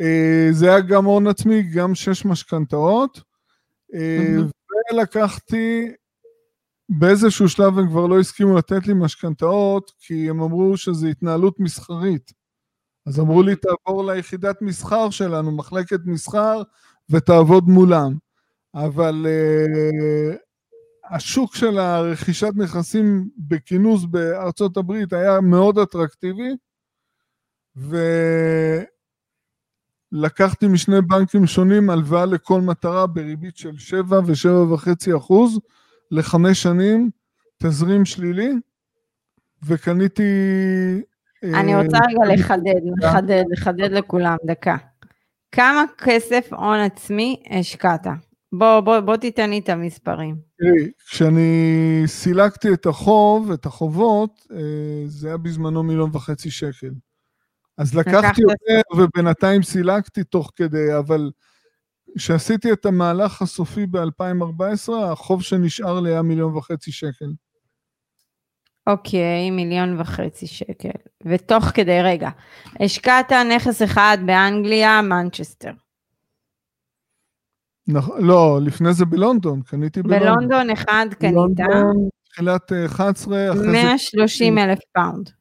אה, 0.02 0.48
זה 0.52 0.70
היה 0.70 0.80
גם 0.80 1.06
הון 1.06 1.28
עצמי, 1.28 1.64
גם 1.64 1.96
שש 1.96 2.26
משכנתאות, 2.26 3.22
mm-hmm. 3.94 4.44
ולקחתי 4.94 5.92
באיזשהו 6.90 7.50
שלב 7.50 7.80
הם 7.80 7.88
כבר 7.90 8.08
לא 8.08 8.20
הסכימו 8.20 8.58
לתת 8.58 8.88
לי 8.88 8.94
משכנתאות, 8.94 9.92
כי 10.00 10.30
הם 10.30 10.42
אמרו 10.42 10.78
שזו 10.78 11.08
התנהלות 11.08 11.60
מסחרית. 11.60 12.34
אז 13.06 13.20
אמרו 13.20 13.44
לי, 13.44 13.56
תעבור 13.56 14.12
ליחידת 14.12 14.62
מסחר 14.62 15.10
שלנו, 15.10 15.52
מחלקת 15.52 16.00
מסחר, 16.06 16.62
ותעבוד 17.10 17.68
מולם. 17.68 18.18
אבל 18.76 19.26
uh, 19.26 20.36
השוק 21.10 21.56
של 21.56 21.80
הרכישת 21.80 22.52
נכסים 22.56 23.30
בכינוס 23.38 24.06
בארצות 24.06 24.78
הברית 24.78 25.14
היה 25.14 25.42
מאוד 25.42 25.78
אטרקטיבי, 25.80 26.56
ולקחתי 30.14 30.68
משני 30.68 31.02
בנקים 31.02 31.48
שונים 31.48 31.90
הלוואה 31.90 32.26
לכל 32.26 32.62
מטרה 32.62 33.08
בריבית 33.08 33.58
של 33.58 33.78
7 33.78 34.20
ו-7.5 34.20 35.18
אחוז, 35.18 35.60
לחמש 36.12 36.64
שנים, 36.64 37.10
תזרים 37.64 38.06
שלילי, 38.06 38.52
וקניתי... 39.66 40.24
אני 41.44 41.74
אה, 41.76 41.82
רוצה 41.82 41.98
רגע 41.98 42.34
לחדד, 42.34 42.82
לחדד, 42.98 43.44
לחדד 43.50 43.92
לכולם, 43.92 44.38
דקה. 44.46 44.78
כמה 45.52 45.84
כסף 45.98 46.54
הון 46.54 46.80
עצמי 46.80 47.44
השקעת? 47.50 48.08
בוא, 48.54 48.80
בוא, 48.80 49.00
בוא 49.00 49.16
תיתן 49.16 49.50
לי 49.50 49.60
את 49.60 49.70
המספרים. 49.70 50.36
תראי, 50.58 50.92
כשאני 51.10 52.04
סילקתי 52.06 52.74
את 52.74 52.86
החוב, 52.86 53.52
את 53.52 53.66
החובות, 53.66 54.48
אה, 54.52 55.04
זה 55.08 55.28
היה 55.28 55.38
בזמנו 55.38 55.84
מיליון 55.84 56.10
וחצי 56.14 56.52
שקל. 56.52 56.92
אז 57.78 57.96
לקחתי 57.96 58.42
יותר 58.42 58.82
ובינתיים 58.96 59.64
סילקתי 59.64 60.24
תוך 60.24 60.52
כדי, 60.56 60.98
אבל 60.98 61.32
כשעשיתי 62.18 62.74
את 62.74 62.86
המהלך 62.86 63.42
הסופי 63.42 63.86
ב-2014, 63.86 64.94
החוב 65.12 65.44
שנשאר 65.44 66.00
לי 66.00 66.10
היה 66.10 66.22
מיליון 66.22 66.56
וחצי 66.56 66.92
שקל. 66.92 67.26
אוקיי, 68.88 69.52
מיליון 69.52 70.02
וחצי 70.02 70.48
שקל. 70.48 71.00
ותוך 71.26 71.66
כדי, 71.66 72.02
רגע, 72.02 72.30
השקעת 72.80 73.32
נכס 73.32 73.84
אחד 73.84 74.18
באנגליה, 74.26 75.02
מנצ'סטר. 75.02 75.72
נכון, 77.88 78.26
לא, 78.26 78.60
לפני 78.62 78.94
זה 78.94 79.06
בלונדון, 79.06 79.62
קניתי 79.62 80.04
בלונדון. 80.04 80.28
בלונדון 80.28 80.70
אחד 80.70 81.06
קנית. 81.20 81.34
בלונדון, 81.34 82.10
תחילת 82.30 82.72
11, 82.86 83.52
אחרי 83.52 83.72
130 83.72 84.56
זה... 84.56 84.64
אלף 84.64 84.80
פאונד. 84.94 85.37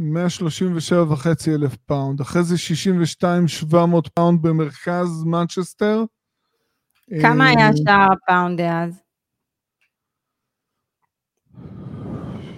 137 0.00 1.12
וחצי 1.12 1.54
אלף 1.54 1.76
פאונד, 1.76 2.20
אחרי 2.20 2.42
זה 2.42 2.58
62 2.58 3.48
700 3.48 4.08
פאונד 4.08 4.42
במרכז 4.42 5.24
מנצ'סטר. 5.24 6.04
כמה 7.22 7.48
היה 7.48 7.66
אה, 7.66 7.76
שער 7.76 8.08
הפאונד 8.12 8.60
אז? 8.60 9.02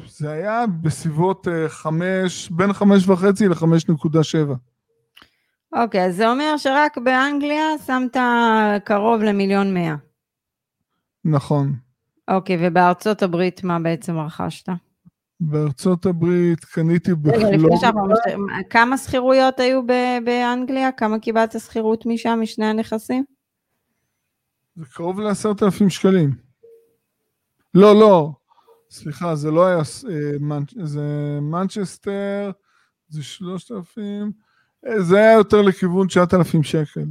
זה 0.07 0.31
היה 0.31 0.65
בסביבות 0.67 1.47
5, 1.69 2.51
אה, 2.51 2.57
בין 2.57 2.73
5 2.73 3.09
וחצי 3.09 3.49
ל-5.7. 3.49 4.55
אוקיי, 5.73 6.07
אז 6.07 6.17
זה 6.17 6.31
אומר 6.31 6.57
שרק 6.57 6.99
באנגליה 6.99 7.65
שמת 7.87 8.17
קרוב 8.85 9.23
למיליון 9.23 9.75
מאה. 9.75 9.95
נכון. 11.25 11.73
אוקיי, 12.29 12.57
ובארצות 12.61 13.23
הברית 13.23 13.65
מה 13.65 13.79
בעצם 13.79 14.19
רכשת? 14.19 14.69
בארצות 15.51 16.07
הברית 16.07 16.65
קניתי 16.65 17.15
בפלורידה. 17.15 17.91
כמה 18.71 18.99
שכירויות 18.99 19.61
היו 19.61 19.81
באנגליה? 20.25 20.93
כמה 20.93 21.19
קיבלת 21.19 21.61
שכירות 21.61 22.07
משם, 22.07 22.39
משני 22.43 22.67
הנכסים? 22.67 23.25
זה 24.77 24.85
קרוב 24.93 25.21
לעשרת 25.21 25.63
אלפים 25.63 25.91
שקלים. 25.91 26.31
לא, 27.75 28.01
לא, 28.01 28.31
סליחה, 28.91 29.35
זה 29.35 29.51
לא 29.51 29.67
היה, 29.67 29.79
אה, 29.79 30.59
זה 30.85 31.39
מנצ'סטר, 31.41 32.51
זה 33.09 33.23
שלושת 33.23 33.73
אלפים, 33.73 34.33
אה, 34.87 35.03
זה 35.03 35.17
היה 35.17 35.33
יותר 35.33 35.63
לכיוון 35.63 36.07
תשעת 36.07 36.35
אלפים 36.35 36.63
שקל. 36.63 37.05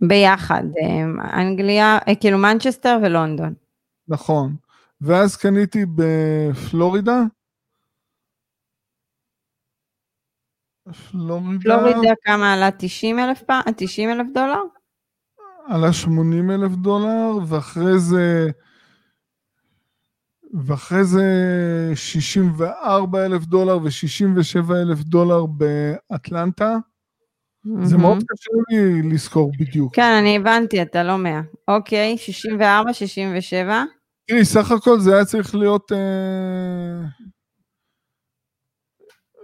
ביחד, 0.00 0.62
אה, 0.82 1.40
אנגליה, 1.40 1.98
כאילו 2.20 2.38
מנצ'סטר 2.38 2.98
ולונדון. 3.02 3.54
נכון. 4.08 4.56
ואז 5.00 5.36
קניתי 5.36 5.84
בפלורידה. 5.94 7.20
פלורידה. 11.10 11.62
פלורידה 11.62 12.14
כמה 12.24 12.54
עלה? 12.54 12.70
90 12.78 13.18
אלף 13.18 13.42
פעם? 13.42 13.62
90 13.76 14.10
אלף 14.10 14.26
דולר? 14.34 14.62
עלה 15.66 15.92
80 15.92 16.50
אלף 16.50 16.72
דולר, 16.72 17.38
ואחרי 17.48 17.98
זה... 17.98 18.46
ואחרי 20.66 21.04
זה 21.04 21.24
64 21.94 23.26
אלף 23.26 23.44
דולר 23.44 23.78
ו-67 23.78 24.72
אלף 24.72 24.98
דולר 24.98 25.46
באטלנטה. 25.46 26.76
Mm-hmm. 27.66 27.84
זה 27.86 27.96
מאוד 27.96 28.18
קשה 28.28 28.50
לי 28.70 29.02
לזכור 29.02 29.52
בדיוק. 29.58 29.94
כן, 29.94 30.16
אני 30.20 30.36
הבנתי, 30.36 30.82
אתה 30.82 31.02
לא 31.02 31.18
100. 31.18 31.40
אוקיי, 31.68 32.18
64, 32.18 32.92
67. 32.92 33.84
תראי, 34.28 34.44
סך 34.44 34.70
הכל 34.70 35.00
זה 35.00 35.14
היה 35.14 35.24
צריך 35.24 35.54
להיות 35.54 35.92
אה, 35.92 35.98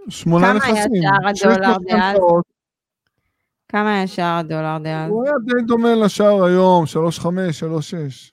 שמונה 0.09 0.45
כמה 0.47 0.55
נכסים. 0.55 0.91
היה 1.23 1.35
שער 1.35 1.51
הדולר 1.51 1.77
דאז? 1.89 2.17
כמה 3.71 3.95
היה 3.97 4.07
שער 4.07 4.37
הדולר 4.39 4.77
דאז? 4.83 5.09
הוא 5.09 5.23
היה 5.25 5.33
די 5.45 5.61
דומה 5.67 5.95
לשער 5.95 6.43
היום, 6.45 6.85
3.5, 6.85 7.25
3.6. 7.59 8.31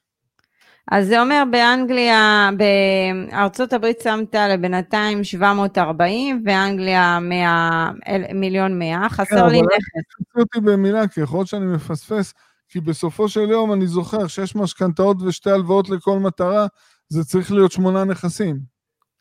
אז 0.93 1.07
זה 1.07 1.21
אומר 1.21 1.43
באנגליה, 1.51 2.51
בארצות 2.59 3.73
הברית 3.73 4.01
שמת 4.01 4.35
לבינתיים 4.35 5.25
740, 5.25 6.43
ואנגליה 6.47 7.19
100, 7.21 7.91
אל- 8.09 8.35
מיליון 8.35 8.79
100, 8.79 9.09
חסר 9.09 9.25
כן, 9.25 9.37
לי 9.53 9.59
אבל 9.61 9.67
נכס. 9.77 10.03
תקחי 10.29 10.41
אותי 10.41 10.61
במילה, 10.61 11.09
כי 11.09 11.21
יכול 11.21 11.39
להיות 11.39 11.49
שאני 11.49 11.67
מפספס, 11.67 12.35
כי 12.73 12.81
בסופו 12.81 13.29
של 13.29 13.51
יום 13.51 13.73
אני 13.73 13.87
זוכר 13.87 14.27
שיש 14.27 14.57
משכנתאות 14.57 15.17
ושתי 15.23 15.51
הלוואות 15.51 15.91
לכל 15.91 16.19
מטרה, 16.19 16.67
זה 17.09 17.25
צריך 17.25 17.53
להיות 17.53 17.73
שמונה 17.73 18.05
נכסים. 18.05 18.61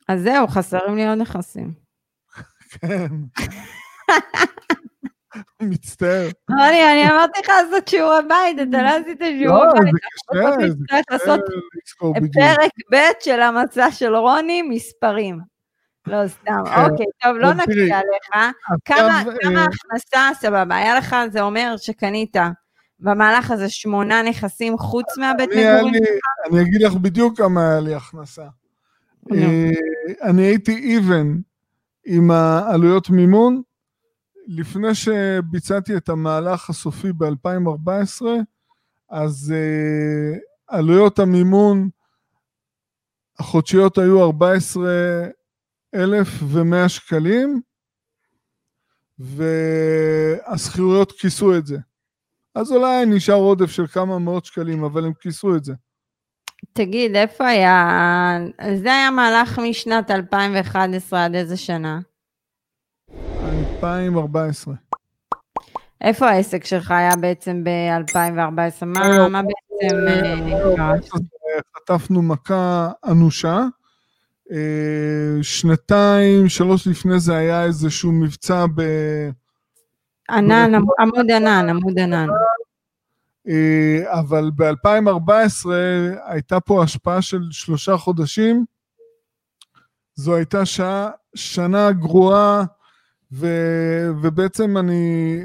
אז 0.07 0.21
זהו, 0.21 0.47
חסרים 0.47 0.95
לי 0.95 1.07
עוד 1.07 1.17
נכסים. 1.17 1.73
כן. 2.69 3.07
מצטער. 5.61 6.29
רוני, 6.49 6.91
אני 6.93 7.09
אמרתי 7.09 7.39
לך 7.43 7.49
לעשות 7.49 7.87
שיעורי 7.87 8.17
בית, 8.27 8.69
אתה 8.69 8.81
לא 8.81 8.89
עשית 8.89 9.21
שיעורי 9.21 9.67
לא, 9.67 9.73
בית. 9.73 9.93
זה 9.93 9.97
בסוף 10.13 10.57
קשה, 10.57 10.69
זה 10.69 10.85
קשה 11.07 11.15
לעשות 11.17 11.39
לזכור 11.85 12.13
בדיוק. 12.13 12.33
פרק 12.33 12.71
ב' 12.93 13.23
של 13.23 13.41
המצע 13.41 13.91
של 13.91 14.15
רוני, 14.15 14.61
מספרים. 14.61 15.39
לא, 16.07 16.27
סתם. 16.27 16.63
כן. 16.65 16.91
אוקיי, 16.91 17.05
טוב, 17.23 17.37
לא 17.37 17.53
נקריא 17.53 17.95
עליך. 17.95 18.55
כמה 18.85 19.23
הכנסה, 19.63 20.29
סבבה, 20.41 20.75
היה 20.75 20.95
לך, 20.95 21.15
זה 21.31 21.41
אומר 21.41 21.75
שקנית 21.77 22.35
במהלך 23.01 23.51
הזה 23.51 23.69
שמונה 23.69 24.21
נכסים 24.23 24.77
חוץ 24.77 25.05
מהבית 25.17 25.49
מגורים? 25.49 25.93
לי- 25.93 25.99
אני 26.49 26.61
אגיד 26.61 26.81
לך 26.81 26.93
בדיוק 26.93 27.37
כמה 27.37 27.69
היה 27.69 27.79
לי 27.79 27.95
הכנסה. 27.95 28.45
אה, 29.31 29.69
אני 30.21 30.41
הייתי 30.41 30.97
even 30.99 31.27
עם 32.05 32.31
העלויות 32.31 33.09
מימון. 33.09 33.61
לפני 34.47 34.95
שביצעתי 34.95 35.97
את 35.97 36.09
המהלך 36.09 36.69
הסופי 36.69 37.13
ב-2014, 37.13 38.25
אז 39.09 39.53
אה, 39.55 40.33
עלויות 40.67 41.19
המימון 41.19 41.89
החודשיות 43.39 43.97
היו 43.97 44.23
14,100 44.25 46.89
שקלים, 46.89 47.61
והשכירויות 49.19 51.11
כיסו 51.11 51.57
את 51.57 51.65
זה. 51.65 51.77
אז 52.55 52.71
אולי 52.71 53.05
נשאר 53.05 53.35
עודף 53.35 53.71
של 53.71 53.87
כמה 53.87 54.19
מאות 54.19 54.45
שקלים, 54.45 54.83
אבל 54.83 55.05
הם 55.05 55.13
כיסו 55.13 55.55
את 55.55 55.63
זה. 55.63 55.73
תגיד, 56.73 57.15
איפה 57.15 57.47
היה... 57.47 58.37
זה 58.75 58.93
היה 58.93 59.11
מהלך 59.11 59.59
משנת 59.59 60.11
2011 60.11 61.25
עד 61.25 61.35
איזה 61.35 61.57
שנה? 61.57 61.99
2014. 63.75 64.73
איפה 66.01 66.29
העסק 66.29 66.65
שלך 66.65 66.91
היה 66.91 67.15
בעצם 67.15 67.63
ב-2014? 67.63 68.85
מה, 68.85 69.27
מה 69.27 69.41
בעצם 69.41 69.95
אה, 70.07 70.75
קרה? 70.75 70.93
חטפנו 71.75 72.21
מכה 72.21 72.89
אנושה. 73.05 73.59
אה, 74.51 75.43
שנתיים, 75.43 76.49
שלוש 76.49 76.87
לפני 76.87 77.19
זה 77.19 77.35
היה 77.35 77.63
איזשהו 77.63 78.11
מבצע 78.11 78.65
ב... 78.75 78.81
ענן, 80.31 80.75
עמ- 80.75 81.01
עמוד 81.01 81.31
ענן, 81.31 81.69
עמוד 81.69 81.99
ענן. 81.99 82.27
אה, 83.47 84.19
אבל 84.19 84.51
ב-2014 84.55 85.69
הייתה 86.25 86.59
פה 86.59 86.83
השפעה 86.83 87.21
של 87.21 87.41
שלושה 87.51 87.97
חודשים. 87.97 88.65
זו 90.15 90.35
הייתה 90.35 90.65
שעה, 90.65 91.09
שנה 91.35 91.91
גרועה, 91.91 92.63
ו, 93.31 93.47
ובעצם 94.23 94.77
אני 94.77 95.37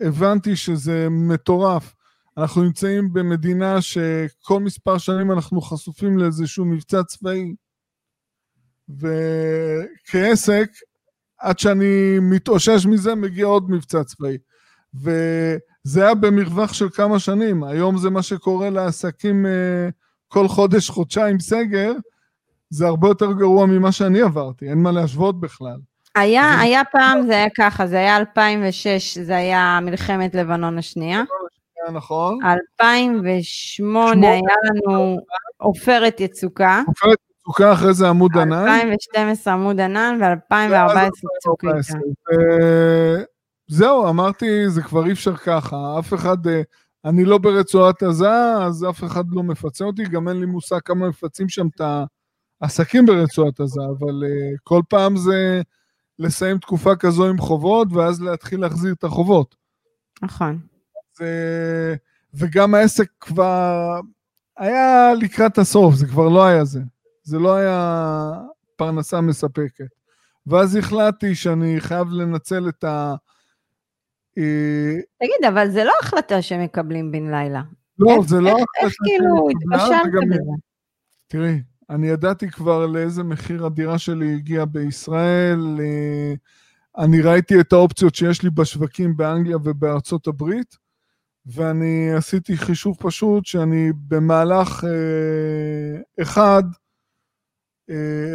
הבנתי 0.00 0.56
שזה 0.56 1.06
מטורף. 1.10 1.94
אנחנו 2.38 2.62
נמצאים 2.62 3.12
במדינה 3.12 3.82
שכל 3.82 4.60
מספר 4.60 4.98
שנים 4.98 5.32
אנחנו 5.32 5.60
חשופים 5.60 6.18
לאיזשהו 6.18 6.64
מבצע 6.64 7.02
צבאי. 7.02 7.54
וכעסק, 8.88 10.70
עד 11.38 11.58
שאני 11.58 12.18
מתאושש 12.20 12.86
מזה, 12.86 13.14
מגיע 13.14 13.46
עוד 13.46 13.70
מבצע 13.70 14.04
צבאי. 14.04 14.38
וזה 14.94 16.04
היה 16.04 16.14
במרווח 16.14 16.72
של 16.72 16.88
כמה 16.90 17.18
שנים. 17.18 17.64
היום 17.64 17.98
זה 17.98 18.10
מה 18.10 18.22
שקורה 18.22 18.70
לעסקים 18.70 19.46
אה, 19.46 19.88
כל 20.28 20.48
חודש, 20.48 20.90
חודשיים 20.90 21.40
סגר, 21.40 21.92
זה 22.70 22.86
הרבה 22.86 23.08
יותר 23.08 23.32
גרוע 23.32 23.66
ממה 23.66 23.92
שאני 23.92 24.22
עברתי, 24.22 24.68
אין 24.68 24.82
מה 24.82 24.92
להשוות 24.92 25.40
בכלל. 25.40 25.76
היה, 26.14 26.60
היה 26.60 26.82
פעם, 26.92 27.26
זה 27.26 27.32
היה 27.32 27.46
ככה, 27.56 27.86
זה 27.86 27.96
היה 27.96 28.16
2006, 28.16 29.18
זה 29.18 29.36
היה 29.36 29.78
מלחמת 29.82 30.34
לבנון 30.34 30.78
השנייה. 30.78 31.22
נכון? 31.92 32.38
2008 32.80 34.28
היה 34.28 34.40
לנו 34.64 35.16
עופרת 35.56 36.20
יצוקה. 36.20 36.82
עופרת 36.86 37.18
מצוקה 37.44 37.72
אחרי 37.72 37.94
זה 37.94 38.08
עמוד 38.08 38.30
ענן. 38.36 38.52
2012 38.52 39.54
עמוד 39.54 39.80
ענן 39.80 40.18
ו-2014 40.20 41.10
צוק 41.42 41.64
איתן. 41.64 41.98
ו- 41.98 43.22
זהו, 43.66 44.08
אמרתי, 44.08 44.70
זה 44.70 44.82
כבר 44.82 45.06
אי 45.06 45.12
אפשר 45.12 45.36
ככה, 45.36 45.98
אף 45.98 46.14
אחד, 46.14 46.46
אה, 46.46 46.62
אני 47.04 47.24
לא 47.24 47.38
ברצועת 47.38 48.02
עזה, 48.02 48.56
אז 48.56 48.86
אף 48.90 49.04
אחד 49.04 49.24
לא 49.30 49.42
מפצה 49.42 49.84
אותי, 49.84 50.02
גם 50.04 50.28
אין 50.28 50.40
לי 50.40 50.46
מושג 50.46 50.78
כמה 50.84 51.08
מפצים 51.08 51.48
שם 51.48 51.66
את 51.66 51.80
העסקים 52.60 53.06
ברצועת 53.06 53.60
עזה, 53.60 53.80
אבל 53.98 54.24
אה, 54.24 54.56
כל 54.62 54.82
פעם 54.88 55.16
זה 55.16 55.62
לסיים 56.18 56.58
תקופה 56.58 56.96
כזו 56.96 57.28
עם 57.28 57.38
חובות, 57.38 57.88
ואז 57.92 58.22
להתחיל 58.22 58.60
להחזיר 58.60 58.92
את 58.92 59.04
החובות. 59.04 59.54
נכון. 60.22 60.58
זה... 61.14 61.94
וגם 62.34 62.74
העסק 62.74 63.06
כבר 63.20 64.00
היה 64.58 65.14
לקראת 65.14 65.58
הסוף, 65.58 65.94
זה 65.94 66.06
כבר 66.06 66.28
לא 66.28 66.44
היה 66.46 66.64
זה. 66.64 66.80
זה 67.24 67.38
לא 67.38 67.54
היה 67.56 68.32
פרנסה 68.76 69.20
מספקת. 69.20 69.86
ואז 70.46 70.76
החלטתי 70.76 71.34
שאני 71.34 71.80
חייב 71.80 72.08
לנצל 72.10 72.68
את 72.68 72.84
ה... 72.84 73.14
אה, 74.38 74.94
תגיד, 75.20 75.52
אבל 75.54 75.70
זה 75.70 75.84
לא 75.84 75.92
החלטה 76.02 76.42
שמקבלים 76.42 77.12
בן 77.12 77.30
לילה. 77.30 77.62
לא, 77.98 78.10
איך- 78.10 78.28
זה 78.28 78.40
לא... 78.40 78.48
איך- 78.48 78.56
החלטה 78.58 78.86
איך 78.86 78.94
כאילו 79.04 79.34
וגם- 80.06 80.30
בזה? 80.30 80.40
תראי, 81.28 81.60
אני 81.90 82.06
ידעתי 82.08 82.50
כבר 82.50 82.86
לאיזה 82.86 83.22
מחיר 83.22 83.66
הדירה 83.66 83.98
שלי 83.98 84.34
הגיעה 84.34 84.64
בישראל, 84.64 85.76
אה, 85.80 86.34
אני 86.98 87.20
ראיתי 87.20 87.60
את 87.60 87.72
האופציות 87.72 88.14
שיש 88.14 88.42
לי 88.42 88.50
בשווקים 88.50 89.16
באנגליה 89.16 89.56
ובארצות 89.56 90.26
הברית, 90.26 90.76
ואני 91.46 92.12
עשיתי 92.12 92.56
חישוב 92.56 92.96
פשוט 93.00 93.46
שאני 93.46 93.92
במהלך 94.08 94.84
אה, 94.84 96.22
אחד 96.22 96.62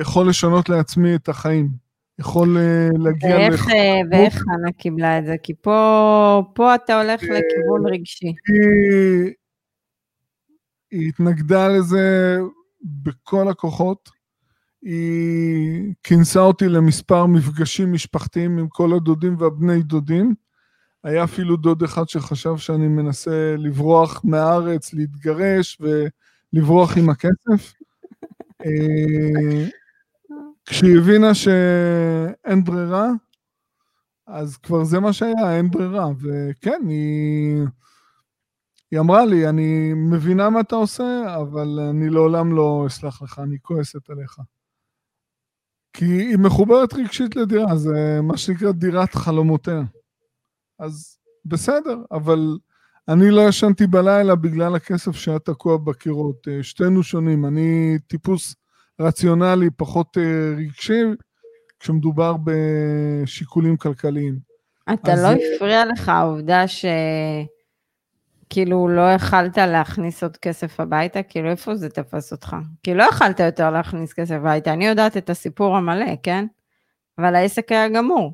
יכול 0.02 0.30
לשנות 0.30 0.70
לעצמי 0.70 1.16
את 1.16 1.30
החיים. 1.30 1.89
יכול 2.20 2.58
אה, 2.58 2.88
להגיע 3.00 3.38
ואיך, 3.38 3.70
אה, 3.70 4.02
ואיך 4.12 4.34
חנה 4.34 4.72
קיבלה 4.78 5.20
את 5.20 5.26
זה? 5.26 5.36
כי 5.43 5.54
פה, 5.62 6.43
פה 6.56 6.76
אתה 6.76 7.02
הולך 7.02 7.24
אה, 7.24 7.28
לכיוון 7.28 7.93
רגשי. 7.93 8.26
היא, 8.26 9.34
היא 10.91 11.10
התנגדה 11.10 11.68
לזה 11.68 12.38
בכל 12.84 13.47
הכוחות. 13.47 14.10
היא 14.82 15.93
כינסה 16.04 16.39
אותי 16.39 16.70
למספר 16.70 17.26
מפגשים 17.26 17.93
משפחתיים 17.93 18.58
עם 18.58 18.68
כל 18.70 18.93
הדודים 18.93 19.36
והבני 19.39 19.82
דודים. 19.82 20.34
היה 21.04 21.24
אפילו 21.24 21.58
דוד 21.58 21.84
אחד 21.84 22.10
שחשב 22.10 22.58
שאני 22.58 22.88
מנסה 22.88 23.56
לברוח 23.58 24.22
מהארץ, 24.24 24.93
להתגרש 24.93 25.82
ולברוח 25.82 26.97
עם 26.97 27.10
הכסף. 27.10 27.74
אה, 28.66 29.66
כשהיא 30.66 30.97
הבינה 30.97 31.34
שאין 31.34 32.64
ברירה, 32.64 33.07
אז 34.28 34.57
כבר 34.57 34.84
זה 34.84 34.99
מה 34.99 35.14
שהיה, 35.14 35.57
אין 35.57 35.72
ברירה. 35.72 36.07
וכן, 36.22 36.82
היא, 36.89 37.57
היא 38.91 38.99
אמרה 38.99 39.26
לי, 39.26 39.49
אני 39.49 39.93
מבינה 39.93 40.49
מה 40.49 40.60
אתה 40.60 40.76
עושה, 40.76 41.36
אבל 41.36 41.80
אני 41.89 42.10
לעולם 42.10 42.55
לא 42.55 42.84
אסלח 42.88 43.22
לך, 43.22 43.39
אני 43.39 43.57
כועסת 43.62 44.10
עליך. 44.10 44.39
כי 45.93 46.05
היא 46.05 46.38
מחוברת 46.38 46.93
רגשית 46.93 47.36
לדירה, 47.36 47.76
זה 47.76 48.20
מה 48.24 48.38
שנקרא 48.38 48.72
דירת 48.72 49.16
חלומותיה. 49.16 49.82
אז 50.80 51.20
בסדר, 51.45 52.03
אבל 52.12 52.57
אני 53.08 53.32
לא 53.32 53.41
ישנתי 53.47 53.88
בלילה 53.88 54.36
בגלל 54.36 54.76
הכסף 54.76 55.12
שהיה 55.12 55.39
תקוע 55.39 55.78
בקירות. 55.78 56.47
אה, 56.47 56.64
שתינו 56.64 57.04
שונים, 57.04 57.45
אני 57.45 57.97
טיפוס 58.08 58.56
רציונלי, 59.00 59.70
פחות 59.78 60.18
אה, 60.18 60.54
רגשי, 60.58 61.02
כשמדובר 61.80 62.36
בשיקולים 62.43 63.78
כלכליים. 63.78 64.39
אתה 64.93 65.14
אז, 65.14 65.24
לא 65.24 65.28
הפריע 65.56 65.86
לך 65.86 66.10
העובדה 66.10 66.68
ש... 66.68 66.86
כאילו 68.50 68.88
לא 68.88 69.12
יכלת 69.12 69.58
להכניס 69.58 70.24
עוד 70.24 70.38
כסף 70.38 70.80
הביתה? 70.80 71.24
כאילו 71.24 71.50
איפה 71.50 71.76
זה 71.76 71.89
תפס 71.89 72.32
אותך? 72.32 72.56
כי 72.84 72.93
לא 72.93 73.04
יכלת 73.04 73.39
יותר 73.39 73.72
להכניס 73.72 74.14
כסף 74.14 74.36
הביתה, 74.36 74.74
אני 74.74 74.88
יודעת 74.88 75.18
את 75.18 75.30
הסיפור 75.30 75.78
המלא, 75.78 76.16
כן? 76.24 76.45
אבל 77.18 77.36
העסק 77.36 77.72
היה 77.72 77.89
גמור. 77.89 78.34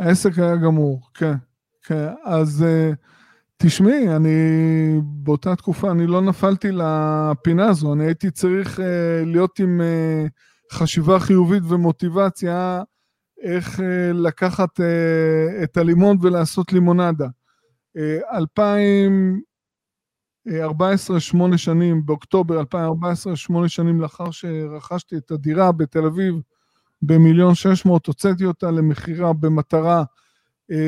העסק 0.00 0.38
היה 0.38 0.56
גמור, 0.56 1.00
כן. 1.14 1.34
כן. 1.82 2.08
אז 2.24 2.64
uh, 2.64 2.96
תשמעי, 3.62 4.16
אני 4.16 4.30
באותה 5.02 5.56
תקופה, 5.56 5.90
אני 5.90 6.06
לא 6.06 6.20
נפלתי 6.20 6.68
לפינה 6.72 7.68
הזו, 7.68 7.92
אני 7.92 8.04
הייתי 8.04 8.30
צריך 8.30 8.78
uh, 8.78 8.82
להיות 9.26 9.58
עם 9.58 9.80
uh, 9.80 9.84
חשיבה 10.76 11.20
חיובית 11.20 11.62
ומוטיבציה 11.68 12.82
איך 13.42 13.78
uh, 13.78 13.82
לקחת 14.12 14.80
uh, 14.80 14.82
את 15.64 15.76
הלימון 15.76 16.16
ולעשות 16.22 16.72
לימונדה. 16.72 17.26
2014, 18.32 21.20
שמונה 21.20 21.58
שנים, 21.58 22.06
באוקטובר 22.06 22.60
2014, 22.60 23.36
שמונה 23.36 23.68
שנים 23.68 24.00
לאחר 24.00 24.30
שרכשתי 24.30 25.16
את 25.16 25.30
הדירה 25.30 25.72
בתל 25.72 26.06
אביב 26.06 26.34
במיליון 27.02 27.54
שש 27.54 27.86
מאות, 27.86 28.06
הוצאתי 28.06 28.44
אותה 28.44 28.70
למכירה 28.70 29.32
במטרה 29.32 30.04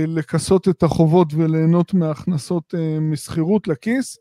לכסות 0.07 0.68
את 0.68 0.83
החובות 0.83 1.35
וליהנות 1.35 1.95
מהכנסות 1.95 2.74
אה, 2.74 3.01
משכירות 3.01 3.68
לכיס 3.68 4.18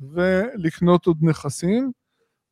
ולקנות 0.00 1.06
עוד 1.06 1.18
נכסים. 1.22 1.92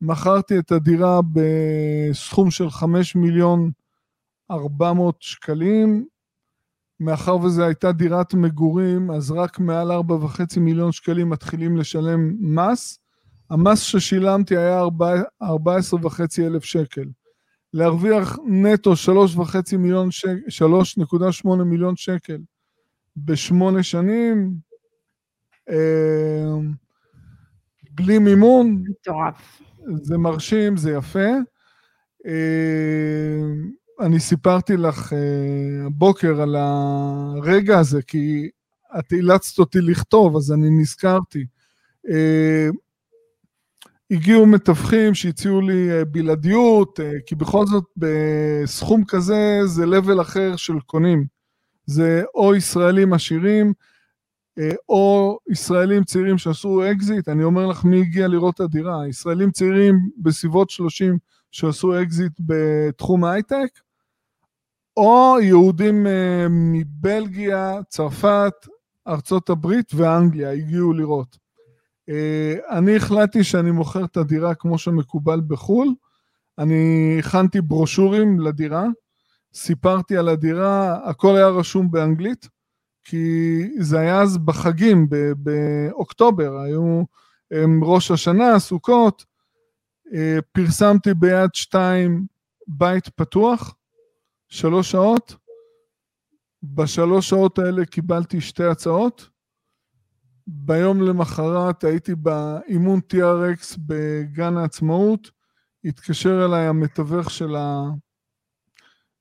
מכרתי 0.01 0.59
את 0.59 0.73
הדירה 0.73 1.21
בסכום 1.33 2.51
של 2.51 2.71
חמש 2.71 3.17
מיליון 3.17 3.71
ארבע 4.51 4.93
מאות 4.93 5.23
שקלים, 5.23 6.07
מאחר 7.01 7.37
וזו 7.37 7.65
הייתה 7.65 7.93
דירת 7.93 8.35
מגורים, 8.35 9.11
אז 9.11 9.31
רק 9.31 9.59
מעל 9.59 9.93
4.5 9.93 10.61
מיליון 10.61 10.93
שקלים 10.93 11.31
מתחילים 11.31 11.77
לשלם 11.77 12.37
מס. 12.41 12.99
המס 13.51 13.81
ששילמתי 13.81 14.57
היה 14.57 14.83
14.5 15.43 15.47
אלף 16.39 16.65
שקל. 16.65 17.05
להרוויח 17.75 18.39
נטו 18.47 18.93
3.5 18.93 19.77
מיליון 19.79 20.11
שקל, 20.11 20.39
3.8 21.45 21.65
מיליון 21.65 21.97
שקל 21.97 22.39
בשמונה 23.17 23.83
שנים, 23.83 24.55
אה, 25.69 26.57
בלי 27.91 28.19
מימון. 28.19 28.83
מטורף. 28.89 29.63
זה 30.03 30.19
מרשים, 30.19 30.77
זה 30.77 30.93
יפה. 30.93 31.29
אה, 32.27 33.43
אני 34.01 34.21
סיפרתי 34.21 34.77
לך 34.77 35.13
uh, 35.13 35.87
הבוקר 35.87 36.43
על 36.43 36.57
הרגע 36.59 37.79
הזה, 37.79 38.03
כי 38.03 38.51
את 38.99 39.13
אילצת 39.13 39.59
אותי 39.59 39.81
לכתוב, 39.81 40.37
אז 40.37 40.53
אני 40.53 40.71
נזכרתי. 40.71 41.47
הגיעו 44.11 44.47
מתווכים 44.47 45.15
שהציעו 45.15 45.61
לי 45.61 45.89
uh, 45.91 46.05
בלעדיות, 46.05 47.01
uh, 47.01 47.03
כי 47.27 47.35
בכל 47.35 47.67
זאת 47.67 47.85
בסכום 47.97 49.05
כזה 49.05 49.61
זה 49.67 49.85
level 49.85 50.21
אחר 50.21 50.57
של 50.57 50.81
קונים. 50.81 51.27
זה 51.87 52.23
או 52.35 52.55
ישראלים 52.55 53.13
עשירים, 53.13 53.73
uh, 54.61 54.63
או 54.89 55.39
ישראלים 55.51 56.05
צעירים 56.05 56.39
שעשו 56.39 56.83
אקזיט, 56.93 57.29
אני 57.29 57.45
אומר 57.45 57.67
לך 57.67 57.85
מי 57.85 58.01
הגיע 58.01 58.29
לראות 58.29 58.55
את 58.55 58.61
הדירה, 58.61 59.09
ישראלים 59.09 59.51
צעירים 59.51 59.99
בסביבות 60.19 60.71
30 60.71 61.19
שעשו 61.51 62.03
אקזיט 62.03 62.33
בתחום 62.41 63.25
ההייטק, 63.25 63.71
או 64.99 65.37
יהודים 65.43 66.07
אה, 66.07 66.47
מבלגיה, 66.51 67.81
צרפת, 67.89 68.53
ארצות 69.09 69.51
הברית 69.51 69.93
ואנגליה 69.95 70.53
הגיעו 70.53 70.93
לראות. 70.93 71.39
אה, 72.09 72.55
אני 72.79 72.97
החלטתי 72.97 73.45
שאני 73.45 73.71
מוכר 73.71 74.05
את 74.05 74.17
הדירה 74.17 74.55
כמו 74.55 74.79
שמקובל 74.79 75.41
בחו"ל. 75.47 75.89
אני 76.59 77.17
הכנתי 77.19 77.61
ברושורים 77.61 78.41
לדירה, 78.41 78.85
סיפרתי 79.55 80.17
על 80.17 80.29
הדירה, 80.29 80.99
הכל 81.11 81.37
היה 81.37 81.49
רשום 81.49 81.91
באנגלית, 81.91 82.49
כי 83.05 83.63
זה 83.79 83.99
היה 83.99 84.23
אז 84.23 84.39
בחגים, 84.39 85.09
באוקטובר, 85.37 86.59
היו 86.59 87.03
ראש 87.83 88.11
השנה, 88.11 88.59
סוכות, 88.59 89.25
אה, 90.15 90.39
פרסמתי 90.53 91.15
ביד 91.15 91.51
שתיים 91.55 92.27
בית 92.67 93.09
פתוח, 93.09 93.75
שלוש 94.49 94.91
שעות, 94.91 95.37
בשלוש 96.63 97.29
שעות 97.29 97.59
האלה 97.59 97.85
קיבלתי 97.85 98.41
שתי 98.41 98.65
הצעות. 98.65 99.29
ביום 100.51 101.03
למחרת 101.03 101.85
הייתי 101.85 102.15
באימון 102.15 103.01
TRX 103.13 103.79
בגן 103.79 104.57
העצמאות, 104.57 105.31
התקשר 105.85 106.45
אליי 106.45 106.67
המתווך 106.67 107.31
של 107.31 107.57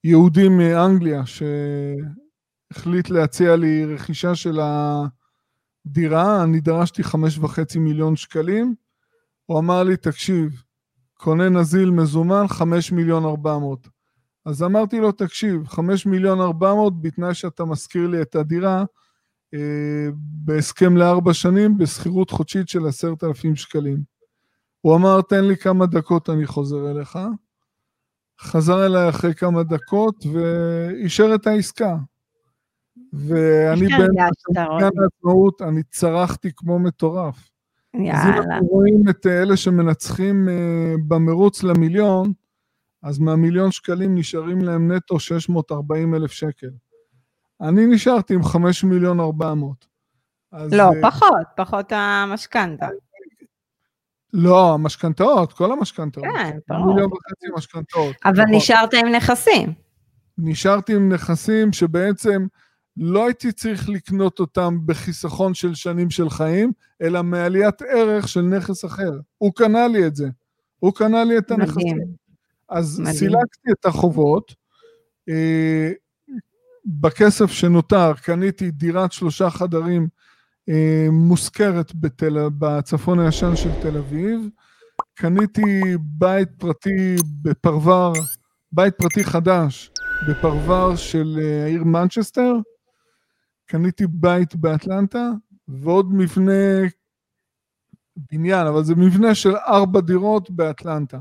היהודים 0.03 0.57
מאנגליה, 0.57 1.23
שהחליט 1.25 3.09
להציע 3.09 3.55
לי 3.55 3.86
רכישה 3.86 4.36
של 4.36 4.59
הדירה, 5.86 6.43
אני 6.43 6.59
דרשתי 6.59 7.03
חמש 7.03 7.38
וחצי 7.38 7.80
מיליון 7.80 8.15
שקלים. 8.15 8.75
הוא 9.45 9.59
אמר 9.59 9.84
לי, 9.84 9.97
תקשיב, 9.97 10.61
קונה 11.13 11.49
נזיל 11.49 11.91
מזומן, 11.91 12.47
חמש 12.47 12.91
מיליון 12.91 13.25
ארבע 13.25 13.57
מאות. 13.57 13.88
אז 14.45 14.63
אמרתי 14.63 14.99
לו, 14.99 15.11
תקשיב, 15.11 15.67
5 15.67 16.05
מיליון 16.05 16.41
400 16.41 17.01
בתנאי 17.01 17.34
שאתה 17.34 17.65
משכיר 17.65 18.07
לי 18.07 18.21
את 18.21 18.36
הדירה 18.36 18.84
בהסכם 20.45 20.97
לארבע 20.97 21.33
שנים 21.33 21.77
בשכירות 21.77 22.29
חודשית 22.29 22.69
של 22.69 22.87
עשרת 22.87 23.23
אלפים 23.23 23.55
שקלים. 23.55 24.03
הוא 24.81 24.95
אמר, 24.95 25.21
תן 25.21 25.45
לי 25.45 25.57
כמה 25.57 25.85
דקות, 25.85 26.29
אני 26.29 26.45
חוזר 26.45 26.91
אליך. 26.91 27.19
חזר 28.41 28.85
אליי 28.85 29.09
אחרי 29.09 29.33
כמה 29.33 29.63
דקות 29.63 30.25
ואישר 30.33 31.35
את 31.35 31.47
העסקה. 31.47 31.95
ואני 33.13 33.87
בין 33.87 34.11
העצמאות, 35.03 35.61
אני 35.61 35.83
צרחתי 35.83 36.49
כמו 36.55 36.79
מטורף. 36.79 37.49
יאללה. 37.93 38.13
אז 38.13 38.27
אם 38.27 38.51
אנחנו 38.51 38.67
רואים 38.67 39.09
את 39.09 39.25
אלה 39.25 39.57
שמנצחים 39.57 40.49
אה, 40.49 40.93
במרוץ 41.07 41.63
למיליון, 41.63 42.33
אז 43.03 43.19
מהמיליון 43.19 43.71
שקלים 43.71 44.15
נשארים 44.15 44.61
להם 44.61 44.91
נטו 44.91 45.19
640 45.19 46.15
אלף 46.15 46.31
שקל. 46.31 46.69
אני 47.62 47.86
נשארתי 47.86 48.34
עם 48.34 48.43
5 48.43 48.84
מיליון 48.84 49.20
400. 49.20 49.86
אז, 50.51 50.74
לא, 50.74 50.89
uh, 50.89 50.93
פחות, 51.01 51.47
פחות 51.55 51.91
המשכנתה. 51.91 52.88
לא, 54.34 54.74
המשכנתאות, 54.74 55.53
כל 55.53 55.72
המשכנתאות. 55.72 56.26
כן, 56.26 56.58
ברור. 56.68 56.88
מיליון 56.88 57.12
וחצי 57.14 57.47
משכנתאות. 57.55 58.16
אבל 58.26 58.34
פחות. 58.34 58.47
נשארת 58.51 58.93
עם 58.93 59.08
נכסים. 59.08 59.74
נשארתי 60.38 60.95
עם 60.95 61.14
נכסים 61.14 61.74
שבעצם 61.74 62.47
לא 62.97 63.26
הייתי 63.26 63.51
צריך 63.51 63.89
לקנות 63.89 64.39
אותם 64.39 64.78
בחיסכון 64.86 65.53
של 65.53 65.76
שנים 65.76 66.10
של 66.10 66.30
חיים, 66.30 66.72
אלא 67.01 67.24
מעליית 67.24 67.82
ערך 67.82 68.28
של 68.28 68.41
נכס 68.41 68.86
אחר. 68.86 69.12
הוא 69.38 69.53
קנה 69.55 69.88
לי 69.88 70.08
את 70.08 70.16
זה. 70.16 70.28
הוא 70.80 70.93
קנה 70.93 71.24
לי 71.24 71.38
את 71.38 71.51
הנכסים. 71.51 71.97
מדהים. 71.97 72.08
אז 72.70 72.99
מדהים. 72.99 73.16
סילקתי 73.16 73.72
את 73.72 73.86
החובות, 73.86 74.55
אה, 75.30 75.91
בכסף 76.88 77.51
שנותר 77.51 78.13
קניתי 78.13 78.71
דירת 78.71 79.11
שלושה 79.11 79.49
חדרים 79.49 80.07
אה, 80.69 81.07
מושכרת 81.11 81.95
בתל, 81.95 82.38
בצפון 82.59 83.19
הישן 83.19 83.55
של 83.55 83.69
תל 83.81 83.97
אביב, 83.97 84.49
קניתי 85.13 85.81
בית 85.99 86.49
פרטי 86.57 87.15
בפרבר, 87.41 88.11
בית 88.71 88.93
פרטי 88.97 89.23
חדש 89.23 89.91
בפרבר 90.27 90.95
של 90.95 91.39
אה, 91.41 91.63
העיר 91.63 91.83
מנצ'סטר, 91.83 92.53
קניתי 93.65 94.07
בית 94.09 94.55
באטלנטה 94.55 95.29
ועוד 95.67 96.13
מבנה, 96.13 96.88
בניין, 98.31 98.67
אבל 98.67 98.83
זה 98.83 98.95
מבנה 98.95 99.35
של 99.35 99.55
ארבע 99.55 100.01
דירות 100.01 100.51
באטלנטה. 100.51 101.19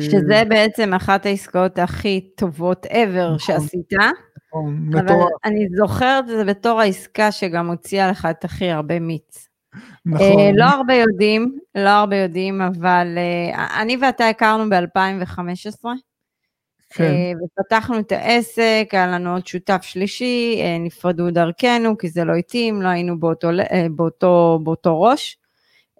שזה 0.00 0.42
בעצם 0.48 0.94
אחת 0.94 1.26
העסקאות 1.26 1.78
הכי 1.78 2.30
טובות 2.36 2.86
ever 2.86 3.24
נכון, 3.24 3.38
שעשית. 3.38 3.92
נכון, 3.92 4.76
מטורף. 4.80 5.10
אבל 5.10 5.26
אני 5.44 5.66
זוכרת 5.76 6.24
את 6.24 6.28
זה 6.28 6.44
בתור 6.44 6.80
העסקה 6.80 7.32
שגם 7.32 7.66
הוציאה 7.66 8.10
לך 8.10 8.28
את 8.30 8.44
הכי 8.44 8.70
הרבה 8.70 9.00
מיץ. 9.00 9.48
נכון. 10.06 10.26
Uh, 10.26 10.56
לא 10.56 10.64
הרבה 10.64 10.94
יודעים, 10.94 11.58
לא 11.74 11.88
הרבה 11.88 12.16
יודעים, 12.16 12.60
אבל 12.60 13.18
uh, 13.54 13.58
אני 13.80 13.96
ואתה 13.96 14.28
הכרנו 14.28 14.70
ב-2015. 14.70 15.88
כן. 16.90 17.04
Uh, 17.04 17.44
ופתחנו 17.44 17.98
את 17.98 18.12
העסק, 18.12 18.88
היה 18.92 19.06
לנו 19.06 19.32
עוד 19.32 19.46
שותף 19.46 19.82
שלישי, 19.82 20.60
uh, 20.60 20.86
נפרדו 20.86 21.30
דרכנו 21.30 21.98
כי 21.98 22.08
זה 22.08 22.24
לא 22.24 22.34
התאים, 22.34 22.82
לא 22.82 22.88
היינו 22.88 23.20
באותו, 23.20 23.50
uh, 23.50 23.74
באותו, 23.90 24.60
באותו 24.62 25.00
ראש. 25.00 25.38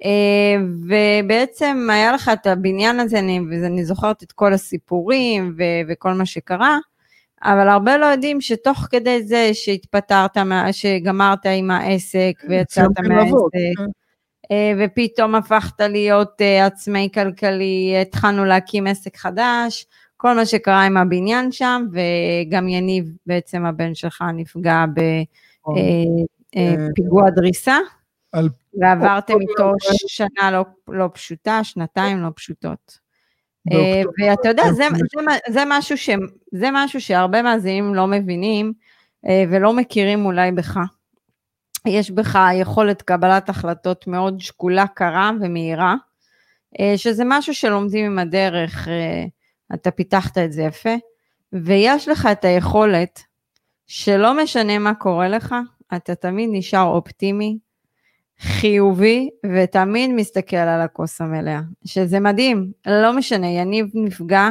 אה, 0.05 0.57
ובעצם 0.89 1.89
היה 1.93 2.13
לך 2.13 2.31
את 2.33 2.47
הבניין 2.47 3.01
הזה, 3.01 3.19
אני, 3.19 3.41
ואני 3.51 3.85
זוכרת 3.85 4.23
את 4.23 4.33
כל 4.33 4.53
הסיפורים 4.53 5.55
ו, 5.59 5.63
וכל 5.89 6.13
מה 6.13 6.27
שקרה, 6.27 6.79
אבל 7.43 7.69
הרבה 7.69 7.97
לא 7.97 8.07
יודעים 8.07 8.41
שתוך 8.41 8.87
כדי 8.91 9.23
זה 9.23 9.51
שהתפטרת, 9.53 10.37
שגמרת 10.73 11.47
עם 11.47 11.71
העסק 11.71 12.33
ויצאת 12.49 12.91
מהעסק, 13.09 13.35
כן. 13.53 13.85
אה, 14.51 14.73
ופתאום 14.79 15.35
הפכת 15.35 15.81
להיות 15.81 16.41
אה, 16.41 16.67
עצמאי 16.67 17.09
כלכלי, 17.15 17.95
התחלנו 18.03 18.45
להקים 18.45 18.87
עסק 18.87 19.17
חדש, 19.17 19.87
כל 20.17 20.35
מה 20.35 20.47
שקרה 20.47 20.85
עם 20.85 20.97
הבניין 20.97 21.53
שם, 21.53 21.87
וגם 21.93 22.69
יניב, 22.69 23.05
בעצם 23.27 23.65
הבן 23.65 23.95
שלך, 23.95 24.25
נפגע 24.35 24.85
בפיגוע 25.67 27.23
נכון. 27.23 27.35
דריסה. 27.35 27.77
על... 28.33 28.49
ועברתם 28.81 29.35
איתו 29.41 29.73
שנה 30.07 30.51
לא, 30.51 30.65
לא 30.89 31.09
פשוטה, 31.15 31.65
שנתיים 31.65 32.23
לא 32.23 32.29
פשוטות. 32.37 32.99
אה, 33.73 34.03
ואתה 34.19 34.49
יודע, 34.49 34.73
זה, 34.73 34.85
זה, 34.97 35.53
זה, 35.53 35.63
משהו 35.67 35.99
ש, 35.99 36.11
זה 36.53 36.69
משהו 36.73 37.01
שהרבה 37.01 37.43
מאזינים 37.43 37.95
לא 37.95 38.07
מבינים 38.07 38.73
אה, 39.29 39.45
ולא 39.51 39.73
מכירים 39.73 40.27
אולי 40.27 40.53
בך. 40.53 40.79
יש 41.87 42.11
בך 42.11 42.39
יכולת 42.55 43.03
קבלת 43.03 43.49
החלטות 43.49 44.07
מאוד 44.07 44.41
שקולה, 44.41 44.87
קרה 44.87 45.31
ומהירה, 45.41 45.95
אה, 46.81 46.93
שזה 46.97 47.23
משהו 47.27 47.55
שלומדים 47.55 48.07
עם 48.07 48.19
הדרך, 48.19 48.89
אתה 49.75 49.91
פיתחת 49.91 50.39
את 50.39 50.53
זה 50.53 50.63
יפה, 50.63 50.95
ויש 51.53 52.09
לך 52.09 52.29
את 52.33 52.45
היכולת 52.45 53.23
שלא 53.87 54.43
משנה 54.43 54.79
מה 54.79 54.95
קורה 54.95 55.29
לך, 55.29 55.55
אתה 55.97 56.15
תמיד 56.15 56.49
נשאר 56.53 56.87
אופטימי, 56.87 57.59
חיובי 58.41 59.31
ותמיד 59.55 60.11
מסתכל 60.11 60.57
על 60.57 60.81
הכוס 60.81 61.21
המלאה, 61.21 61.61
שזה 61.85 62.21
מדהים, 62.21 62.73
לא 62.87 63.13
משנה, 63.13 63.47
יניב 63.47 63.91
נפגע, 63.95 64.49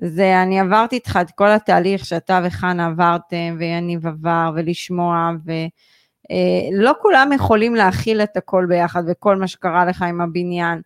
זה 0.00 0.42
אני 0.42 0.60
עברתי 0.60 0.96
איתך 0.96 1.18
את 1.20 1.30
כל 1.30 1.50
התהליך 1.50 2.04
שאתה 2.04 2.40
וחנה 2.44 2.86
עברתם 2.86 3.56
ויניב 3.58 4.06
עבר 4.06 4.50
ולשמוע 4.54 5.30
ולא 5.44 6.88
אה, 6.88 6.94
כולם 7.02 7.30
יכולים 7.34 7.74
להכיל 7.74 8.20
את 8.20 8.36
הכל 8.36 8.66
ביחד 8.68 9.02
וכל 9.08 9.36
מה 9.36 9.46
שקרה 9.46 9.84
לך 9.84 10.02
עם 10.02 10.20
הבניין 10.20 10.80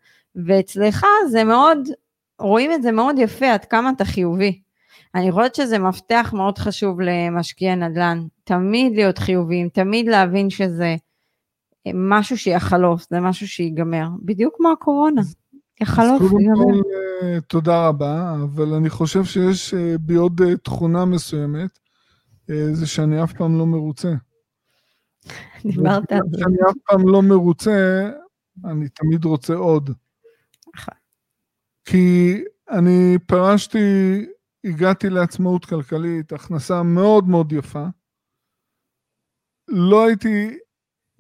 ואצלך 0.47 1.07
זה 1.31 1.45
מאוד, 1.45 1.79
רואים 2.39 2.73
את 2.73 2.83
זה 2.83 2.93
מאוד 2.93 3.19
יפה 3.19 3.53
עד 3.53 3.65
כמה 3.65 3.91
אתה 3.91 4.05
חיובי. 4.05 4.61
אני 5.15 5.33
חושבת 5.33 5.55
שזה 5.55 5.79
מפתח 5.79 6.33
מאוד 6.37 6.59
חשוב 6.59 7.01
למשקיעי 7.01 7.77
נדל"ן, 7.77 8.23
תמיד 8.45 8.93
להיות 8.95 9.19
חיוביים, 9.19 9.69
תמיד 9.69 10.09
להבין 10.09 10.51
שזה 10.51 10.97
משהו 11.95 12.39
שיחלוף, 12.39 13.07
זה 13.11 13.21
משהו 13.21 13.49
שיגמר, 13.49 14.09
בדיוק 14.23 14.55
כמו 14.57 14.73
הקורונה, 14.73 15.23
יחלוף, 15.81 16.23
ייגמר. 16.23 16.83
אה, 17.23 17.41
תודה 17.41 17.89
רבה, 17.89 18.35
אבל 18.45 18.75
אני 18.75 18.91
חושב 18.91 19.25
שיש 19.25 19.75
אה, 19.75 19.95
בי 20.01 20.15
עוד 20.15 20.41
אה, 20.41 20.57
תכונה 20.57 21.05
מסוימת, 21.05 21.79
זה 22.73 22.87
שאני 22.87 23.25
אף 23.25 23.33
פעם 23.33 23.59
לא 23.59 23.67
מרוצה. 23.67 24.13
דיברת 25.73 26.13
על 26.13 26.21
זה. 26.31 26.37
כשאני 26.37 26.57
אף 26.71 26.77
פעם 26.87 27.09
לא 27.09 27.23
מרוצה, 27.23 28.11
אני 28.65 28.89
תמיד 28.89 29.25
רוצה 29.25 29.55
עוד. 29.55 29.91
נכון. 30.75 30.95
כי 31.85 32.35
אני 32.71 33.19
פרשתי, 33.27 33.79
הגעתי 34.65 35.11
לעצמאות 35.11 35.65
כלכלית, 35.65 36.33
הכנסה 36.33 36.83
מאוד 36.83 37.29
מאוד 37.29 37.53
יפה. 37.53 37.85
לא 39.69 40.07
הייתי 40.07 40.59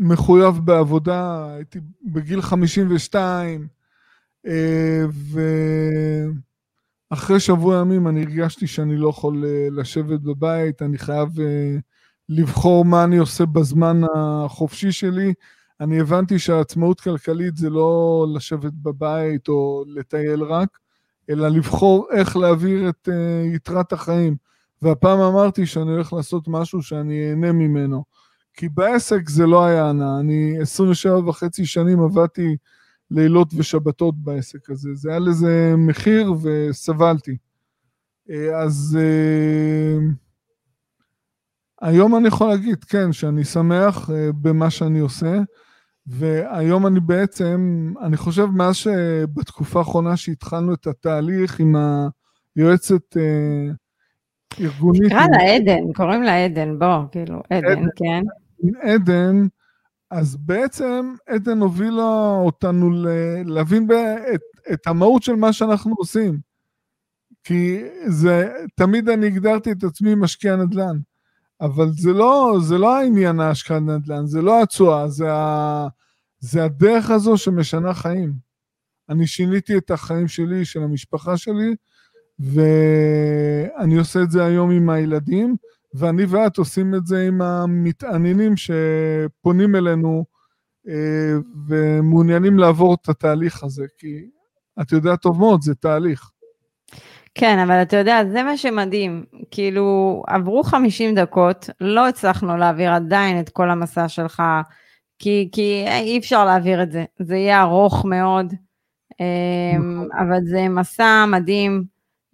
מחויב 0.02 0.58
בעבודה, 0.64 1.46
הייתי 1.54 1.80
בגיל 2.04 2.42
52, 2.42 3.68
אה, 4.46 5.04
ואחרי 7.10 7.40
שבוע 7.40 7.80
ימים 7.80 8.08
אני 8.08 8.22
הרגשתי 8.22 8.66
שאני 8.66 8.96
לא 8.96 9.08
יכול 9.08 9.44
אה, 9.44 9.68
לשבת 9.70 10.20
בבית, 10.20 10.82
אני 10.82 10.98
חייב 10.98 11.40
אה, 11.40 11.76
לבחור 12.28 12.84
מה 12.84 13.04
אני 13.04 13.16
עושה 13.16 13.46
בזמן 13.46 14.00
החופשי 14.14 14.92
שלי. 14.92 15.34
אני 15.80 16.00
הבנתי 16.00 16.38
שהעצמאות 16.38 17.00
כלכלית 17.00 17.56
זה 17.56 17.70
לא 17.70 18.26
לשבת 18.34 18.72
בבית 18.72 19.48
או 19.48 19.84
לטייל 19.86 20.42
רק, 20.42 20.78
אלא 21.30 21.48
לבחור 21.48 22.06
איך 22.12 22.36
להעביר 22.36 22.88
את 22.88 23.08
יתרת 23.54 23.92
החיים. 23.92 24.36
והפעם 24.82 25.20
אמרתי 25.20 25.66
שאני 25.66 25.90
הולך 25.90 26.12
לעשות 26.12 26.48
משהו 26.48 26.82
שאני 26.82 27.30
אהנה 27.30 27.52
ממנו. 27.52 28.04
כי 28.54 28.68
בעסק 28.68 29.28
זה 29.28 29.46
לא 29.46 29.64
היה 29.64 29.88
הנאה. 29.88 30.20
אני 30.20 30.58
27 30.60 31.28
וחצי 31.28 31.66
שנים 31.66 32.00
עבדתי 32.00 32.56
לילות 33.10 33.48
ושבתות 33.56 34.14
בעסק 34.18 34.70
הזה. 34.70 34.94
זה 34.94 35.10
היה 35.10 35.18
לזה 35.18 35.74
מחיר 35.76 36.32
וסבלתי. 36.42 37.36
אה, 38.30 38.58
אז 38.58 38.98
uh, 39.00 40.02
היום 41.80 42.16
אני 42.16 42.28
יכול 42.28 42.48
להגיד, 42.48 42.84
כן, 42.84 43.12
שאני 43.12 43.44
שמח 43.44 44.08
uh, 44.08 44.12
במה 44.42 44.70
שאני 44.70 44.98
עושה, 44.98 45.40
והיום 46.06 46.86
אני 46.86 47.00
בעצם, 47.00 47.92
אני 48.02 48.16
חושב 48.16 48.46
מאז 48.46 48.76
שבתקופה 48.76 49.78
האחרונה 49.78 50.16
שהתחלנו 50.16 50.74
את 50.74 50.86
התהליך 50.86 51.60
עם 51.60 51.76
היועצת 52.56 53.16
ארגונית... 54.60 55.02
תקרא 55.06 55.26
לה 55.32 55.54
עדן, 55.54 55.92
קוראים 55.94 56.22
לה 56.22 56.44
עדן, 56.44 56.78
בוא, 56.78 57.04
כאילו, 57.10 57.42
עדן, 57.50 57.66
עדן 57.66 57.86
כן. 57.96 58.22
עם 58.62 58.74
עדן, 58.82 59.46
אז 60.10 60.36
בעצם 60.36 61.14
עדן 61.28 61.60
הובילה 61.60 62.36
אותנו 62.44 62.90
להבין 63.44 63.88
את, 64.34 64.40
את 64.72 64.86
המהות 64.86 65.22
של 65.22 65.34
מה 65.34 65.52
שאנחנו 65.52 65.94
עושים. 65.96 66.38
כי 67.44 67.84
זה, 68.06 68.52
תמיד 68.74 69.08
אני 69.08 69.26
הגדרתי 69.26 69.72
את 69.72 69.84
עצמי 69.84 70.14
משקיע 70.14 70.56
נדל"ן, 70.56 70.98
אבל 71.60 71.90
זה 71.92 72.12
לא, 72.12 72.58
זה 72.62 72.78
לא 72.78 72.96
העניין 72.96 73.40
ההשקעת 73.40 73.82
נדל"ן, 73.82 74.26
זה 74.26 74.42
לא 74.42 74.62
התשואה, 74.62 75.08
זה, 75.08 75.28
זה 76.38 76.64
הדרך 76.64 77.10
הזו 77.10 77.36
שמשנה 77.36 77.94
חיים. 77.94 78.32
אני 79.08 79.26
שיניתי 79.26 79.76
את 79.76 79.90
החיים 79.90 80.28
שלי, 80.28 80.64
של 80.64 80.82
המשפחה 80.82 81.36
שלי, 81.36 81.74
ואני 82.38 83.98
עושה 83.98 84.22
את 84.22 84.30
זה 84.30 84.44
היום 84.44 84.70
עם 84.70 84.90
הילדים, 84.90 85.56
ואני 85.94 86.24
ואת 86.28 86.58
עושים 86.58 86.94
את 86.94 87.06
זה 87.06 87.26
עם 87.26 87.42
המתעניינים 87.42 88.52
שפונים 88.56 89.76
אלינו 89.76 90.24
אה, 90.88 91.34
ומעוניינים 91.68 92.58
לעבור 92.58 92.94
את 92.94 93.08
התהליך 93.08 93.64
הזה, 93.64 93.84
כי 93.98 94.26
את 94.80 94.92
יודעת 94.92 95.20
טוב 95.22 95.38
מאוד, 95.38 95.62
זה 95.62 95.74
תהליך. 95.74 96.30
כן, 97.34 97.58
אבל 97.58 97.82
אתה 97.82 97.96
יודע, 97.96 98.24
זה 98.32 98.42
מה 98.42 98.56
שמדהים, 98.56 99.24
כאילו, 99.50 100.22
עברו 100.26 100.62
50 100.62 101.14
דקות, 101.14 101.70
לא 101.80 102.08
הצלחנו 102.08 102.56
להעביר 102.56 102.92
עדיין 102.92 103.40
את 103.40 103.48
כל 103.48 103.70
המסע 103.70 104.08
שלך, 104.08 104.42
כי, 105.18 105.48
כי 105.52 105.84
אי 105.86 106.18
אפשר 106.18 106.44
להעביר 106.44 106.82
את 106.82 106.92
זה, 106.92 107.04
זה 107.18 107.36
יהיה 107.36 107.62
ארוך 107.62 108.04
מאוד, 108.04 108.54
אה, 109.20 109.78
נכון. 109.78 110.08
אבל 110.18 110.38
זה 110.44 110.68
מסע 110.68 111.24
מדהים, 111.26 111.84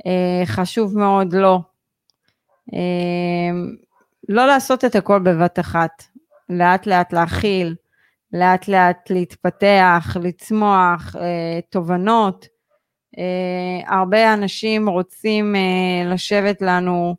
אה, 0.07 0.47
חשוב 0.47 0.99
מאוד 0.99 1.33
לו, 1.33 1.41
לא. 1.43 1.61
אמ, 2.73 3.77
לא 4.29 4.47
לעשות 4.47 4.85
את 4.85 4.95
הכל 4.95 5.19
בבת 5.19 5.59
אחת, 5.59 6.05
לאט 6.49 6.87
לאט 6.87 7.12
להכיל, 7.12 7.75
לאט 8.33 8.69
לאט 8.69 9.11
להתפתח, 9.11 10.16
לצמוח, 10.23 11.16
אה, 11.16 11.61
תובנות. 11.71 12.47
אה, 13.19 13.97
הרבה 13.97 14.35
אנשים 14.35 14.89
רוצים 14.89 15.57
אה, 15.57 16.12
לשבת 16.12 16.62
לנו 16.62 17.16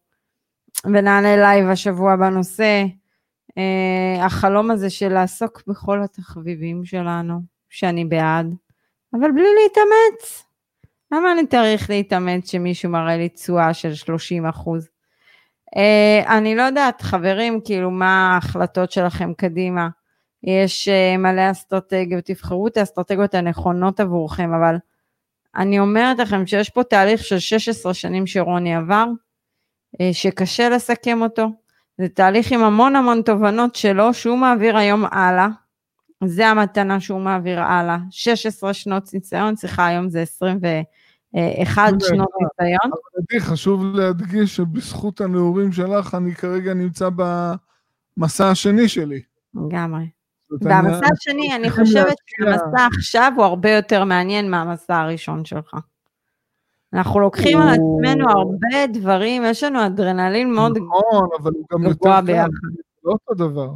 ונעלה 0.86 1.38
לייב 1.38 1.70
השבוע 1.70 2.16
בנושא. 2.16 2.84
החלום 4.22 4.72
הזה 4.72 4.90
של 4.90 5.10
לעסוק 5.10 5.64
בכל 5.68 6.04
התחביבים 6.04 6.86
שלנו, 6.86 7.42
שאני 7.70 8.06
בעד, 8.06 8.56
אבל 9.14 9.32
בלי 9.32 9.48
להתאמץ. 9.64 10.46
למה 11.12 11.32
אני 11.32 11.48
צריך 11.48 11.90
להתאמץ 11.90 12.52
שמישהו 12.52 12.92
מראה 12.92 13.18
לי 13.18 13.30
תשואה 13.30 13.74
של 13.74 13.94
30 13.94 14.46
אחוז? 14.46 14.90
Uh, 15.76 16.28
אני 16.28 16.56
לא 16.56 16.62
יודעת, 16.62 17.02
חברים, 17.02 17.62
כאילו, 17.66 17.92
מה 17.92 18.34
ההחלטות 18.34 18.92
שלכם 18.92 19.34
קדימה? 19.34 19.90
יש 20.44 20.88
uh, 20.88 21.18
מלא 21.18 21.52
אסטרטגיות, 21.52 22.26
תבחרו 22.26 22.68
את 22.68 22.78
האסטרטגיות 22.78 23.34
הנכונות 23.34 24.00
עבורכם, 24.00 24.54
אבל 24.54 24.76
אני 25.56 25.80
אומרת 25.80 26.20
לכם 26.20 26.48
שיש 26.48 26.70
פה 26.70 26.84
תהליך 26.84 27.24
של 27.24 27.40
16 27.40 27.94
שנים 27.94 28.28
שרוני 28.28 28.76
עבר, 28.76 29.06
uh, 29.96 29.98
שקשה 30.12 30.70
לסכם 30.70 31.22
אותו. 31.22 31.48
זה 31.98 32.10
תהליך 32.10 32.52
עם 32.52 32.64
המון 32.64 32.96
המון 32.96 33.22
תובנות 33.22 33.76
שלו, 33.76 34.14
שהוא 34.14 34.38
מעביר 34.38 34.78
היום 34.78 35.06
הלאה. 35.12 35.48
זה 36.24 36.48
המתנה 36.48 37.00
שהוא 37.00 37.22
מעביר 37.22 37.62
הלאה. 37.62 37.98
16 38.12 38.74
שנות 38.74 39.14
ניסיון, 39.14 39.56
סליחה, 39.56 39.88
היום 39.88 40.10
זה 40.10 40.22
20 40.22 40.60
ו... 40.64 40.68
אחד 41.36 41.92
שנות 42.00 42.30
ניסיון. 42.42 42.92
אבל 43.32 43.40
חשוב 43.40 43.84
להדגיש 43.96 44.56
שבזכות 44.56 45.22
הנעורים 45.22 45.72
שלך, 45.72 46.16
אני 46.16 46.36
כרגע 46.36 46.74
נמצא 46.74 47.10
במסע 48.18 48.50
השני 48.50 48.88
שלי. 48.88 49.22
לגמרי. 49.54 50.10
והמסע 50.62 51.06
השני, 51.14 51.56
אני 51.56 51.70
חושבת 51.70 52.16
שהמסע 52.26 52.88
עכשיו 52.98 53.34
הוא 53.36 53.46
הרבה 53.46 53.72
יותר 53.72 54.04
מעניין 54.04 54.52
מהמסע 54.52 54.98
הראשון 54.98 55.46
שלך. 55.46 55.74
אנחנו 56.94 57.20
לוקחים. 57.20 57.58
על 57.58 57.68
עצמנו 57.68 58.30
הרבה 58.30 58.88
דברים, 58.94 59.44
יש 59.46 59.64
לנו 59.64 59.86
אדרנלין 59.86 60.54
מאוד 60.54 60.78
נכון, 60.78 61.28
אבל 61.42 61.52
הוא 61.54 61.66
גם 61.74 61.84
יותר 61.84 62.22
קל, 62.26 62.48
לא 63.04 63.12
אותו 63.12 63.34
דבר. 63.34 63.70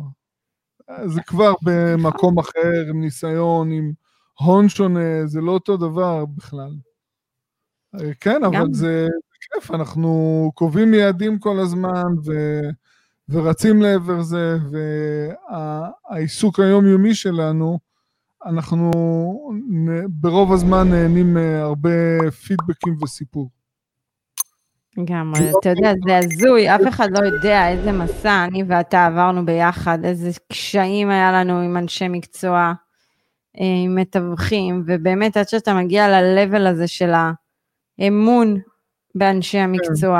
זה 1.06 1.22
כבר 1.22 1.54
במקום 1.64 2.40
אחר, 2.40 2.86
עם 2.90 3.02
ניסיון, 3.02 3.72
עם 3.72 3.92
הון 4.40 4.70
שונה, 4.70 5.26
זה 5.26 5.42
לא 5.42 5.52
אותו 5.52 5.78
דבר 5.78 6.26
בכלל. 6.26 6.72
כן, 8.20 8.44
אבל 8.44 8.68
זה 8.72 9.08
כיף, 9.42 9.72
אנחנו 9.72 10.52
קובעים 10.56 10.94
יעדים 10.94 11.40
כל 11.40 11.60
הזמן, 11.60 12.04
ו... 12.26 12.32
ורצים 13.30 13.82
לעבר 13.82 14.22
זה, 14.22 14.58
והעיסוק 15.50 16.60
היומיומי 16.60 17.16
שלנו, 17.16 17.80
אנחנו 18.46 18.92
ברוב 20.10 20.54
הזמן 20.54 20.90
נהנים 20.90 21.34
מהרבה 21.34 22.32
פידבקים 22.32 22.96
וסיפור. 23.04 23.50
גם, 25.06 25.34
אתה 25.60 25.70
יודע, 25.70 25.94
זה 26.06 26.18
הזוי, 26.18 26.76
אף 26.76 26.82
אחד 26.90 27.08
לא 27.12 27.26
יודע 27.26 27.70
איזה 27.70 27.92
מסע 27.92 28.46
אני 28.46 28.64
ואתה 28.68 29.06
עברנו 29.06 29.46
ביחד, 29.46 30.00
איזה 30.04 30.32
קשיים 30.52 31.10
היה 31.10 31.32
לנו 31.32 31.60
עם 31.60 31.78
אנשי 31.78 32.08
מקצוע, 32.08 32.74
אה, 33.60 33.66
עם 33.84 33.96
מתווכים, 33.96 34.84
ובאמת 34.88 35.38
עד 35.38 35.48
שאתה 35.48 35.74
מגיע 35.74 36.08
ל-level 36.08 36.70
הזה 36.70 36.88
של 36.88 37.12
האמון 38.00 38.58
באנשי 39.16 39.58
המקצוע, 39.58 40.20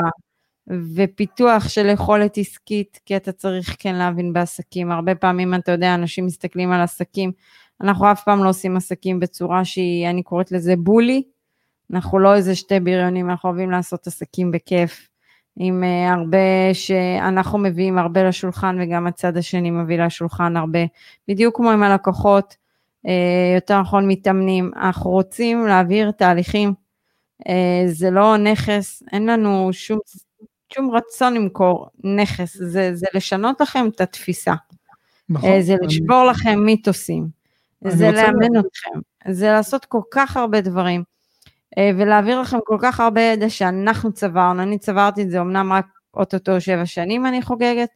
ופיתוח 0.94 1.68
של 1.68 1.86
יכולת 1.86 2.38
עסקית, 2.38 3.00
כי 3.06 3.16
אתה 3.16 3.32
צריך 3.32 3.76
כן 3.78 3.94
להבין 3.94 4.32
בעסקים. 4.32 4.90
הרבה 4.90 5.14
פעמים, 5.14 5.54
אתה 5.54 5.72
יודע, 5.72 5.94
אנשים 5.94 6.26
מסתכלים 6.26 6.72
על 6.72 6.80
עסקים, 6.80 7.32
אנחנו 7.80 8.12
אף 8.12 8.24
פעם 8.24 8.44
לא 8.44 8.48
עושים 8.48 8.76
עסקים 8.76 9.20
בצורה 9.20 9.64
שהיא, 9.64 10.10
אני 10.10 10.22
קוראת 10.22 10.52
לזה 10.52 10.74
בולי, 10.76 11.22
אנחנו 11.92 12.18
לא 12.18 12.34
איזה 12.34 12.54
שתי 12.54 12.80
בריונים, 12.80 13.30
אנחנו 13.30 13.48
אוהבים 13.48 13.70
לעשות 13.70 14.06
עסקים 14.06 14.50
בכיף, 14.50 15.08
עם 15.56 15.82
uh, 15.82 16.12
הרבה 16.12 16.74
שאנחנו 16.74 17.58
מביאים 17.58 17.98
הרבה 17.98 18.24
לשולחן 18.24 18.78
וגם 18.80 19.06
הצד 19.06 19.36
השני 19.36 19.70
מביא 19.70 20.02
לשולחן 20.02 20.56
הרבה, 20.56 20.78
בדיוק 21.28 21.56
כמו 21.56 21.70
עם 21.70 21.82
הלקוחות, 21.82 22.56
uh, 23.06 23.10
יותר 23.54 23.80
נכון 23.80 24.08
מתאמנים, 24.08 24.70
אנחנו 24.76 25.10
רוצים 25.10 25.66
להעביר 25.66 26.10
תהליכים, 26.10 26.74
זה 27.86 28.10
לא 28.10 28.36
נכס, 28.36 29.02
אין 29.12 29.26
לנו 29.26 29.68
שום 29.72 29.98
שום 30.74 30.90
רצון 30.90 31.34
למכור 31.34 31.88
נכס, 32.04 32.56
זה, 32.56 32.94
זה 32.94 33.06
לשנות 33.14 33.60
לכם 33.60 33.88
את 33.88 34.00
התפיסה. 34.00 34.54
נכון. 35.28 35.50
אה, 35.50 35.62
זה 35.62 35.74
לשבור 35.82 36.22
אני... 36.22 36.30
לכם 36.30 36.58
מיתוסים. 36.64 37.28
זה 37.80 38.10
לאמן 38.10 38.52
לה... 38.52 38.60
אתכם. 38.60 39.00
זה 39.30 39.46
לעשות 39.46 39.84
כל 39.84 40.00
כך 40.10 40.36
הרבה 40.36 40.60
דברים. 40.60 41.02
אה, 41.78 41.90
ולהעביר 41.98 42.40
לכם 42.40 42.58
כל 42.64 42.78
כך 42.80 43.00
הרבה 43.00 43.20
ידע 43.20 43.50
שאנחנו 43.50 44.12
צברנו. 44.12 44.62
אני 44.62 44.78
צברתי 44.78 45.22
את 45.22 45.30
זה 45.30 45.40
אמנם 45.40 45.72
רק 45.72 45.86
אוטוטו 46.14 46.60
שבע 46.60 46.86
שנים 46.86 47.26
אני 47.26 47.42
חוגגת, 47.42 47.88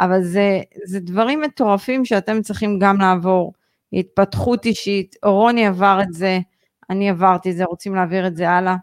אבל 0.00 0.22
זה, 0.22 0.60
זה 0.84 1.00
דברים 1.00 1.40
מטורפים 1.40 2.04
שאתם 2.04 2.42
צריכים 2.42 2.78
גם 2.78 3.00
לעבור. 3.00 3.52
התפתחות 3.92 4.66
אישית, 4.66 5.16
רוני 5.24 5.66
עבר 5.66 6.00
את 6.02 6.12
זה, 6.12 6.38
אני 6.90 7.10
עברתי 7.10 7.52
זה, 7.52 7.64
רוצים 7.64 7.94
להעביר 7.94 8.26
את 8.26 8.36
זה 8.36 8.50
הלאה. 8.50 8.76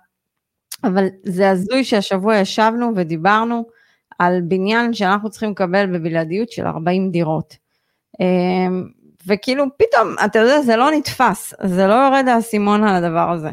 אבל 0.84 1.08
זה 1.24 1.50
הזוי 1.50 1.84
שהשבוע 1.84 2.38
ישבנו 2.38 2.92
ודיברנו 2.96 3.66
על 4.20 4.42
בניין 4.48 4.94
שאנחנו 4.94 5.30
צריכים 5.30 5.52
לקבל 5.52 5.86
בבלעדיות 5.86 6.50
של 6.52 6.68
40 6.68 7.12
דירות. 7.12 7.58
אמ, 8.20 8.88
וכאילו 9.28 9.66
פתאום, 9.78 10.16
אתה 10.26 10.40
יודע, 10.40 10.62
זה 10.62 10.76
לא 10.76 10.92
נתפס, 10.92 11.54
זה 11.64 11.88
לא 11.88 11.94
יורד 11.94 12.28
האסימון 12.28 12.84
על 12.84 13.04
הדבר 13.04 13.32
הזה. 13.32 13.52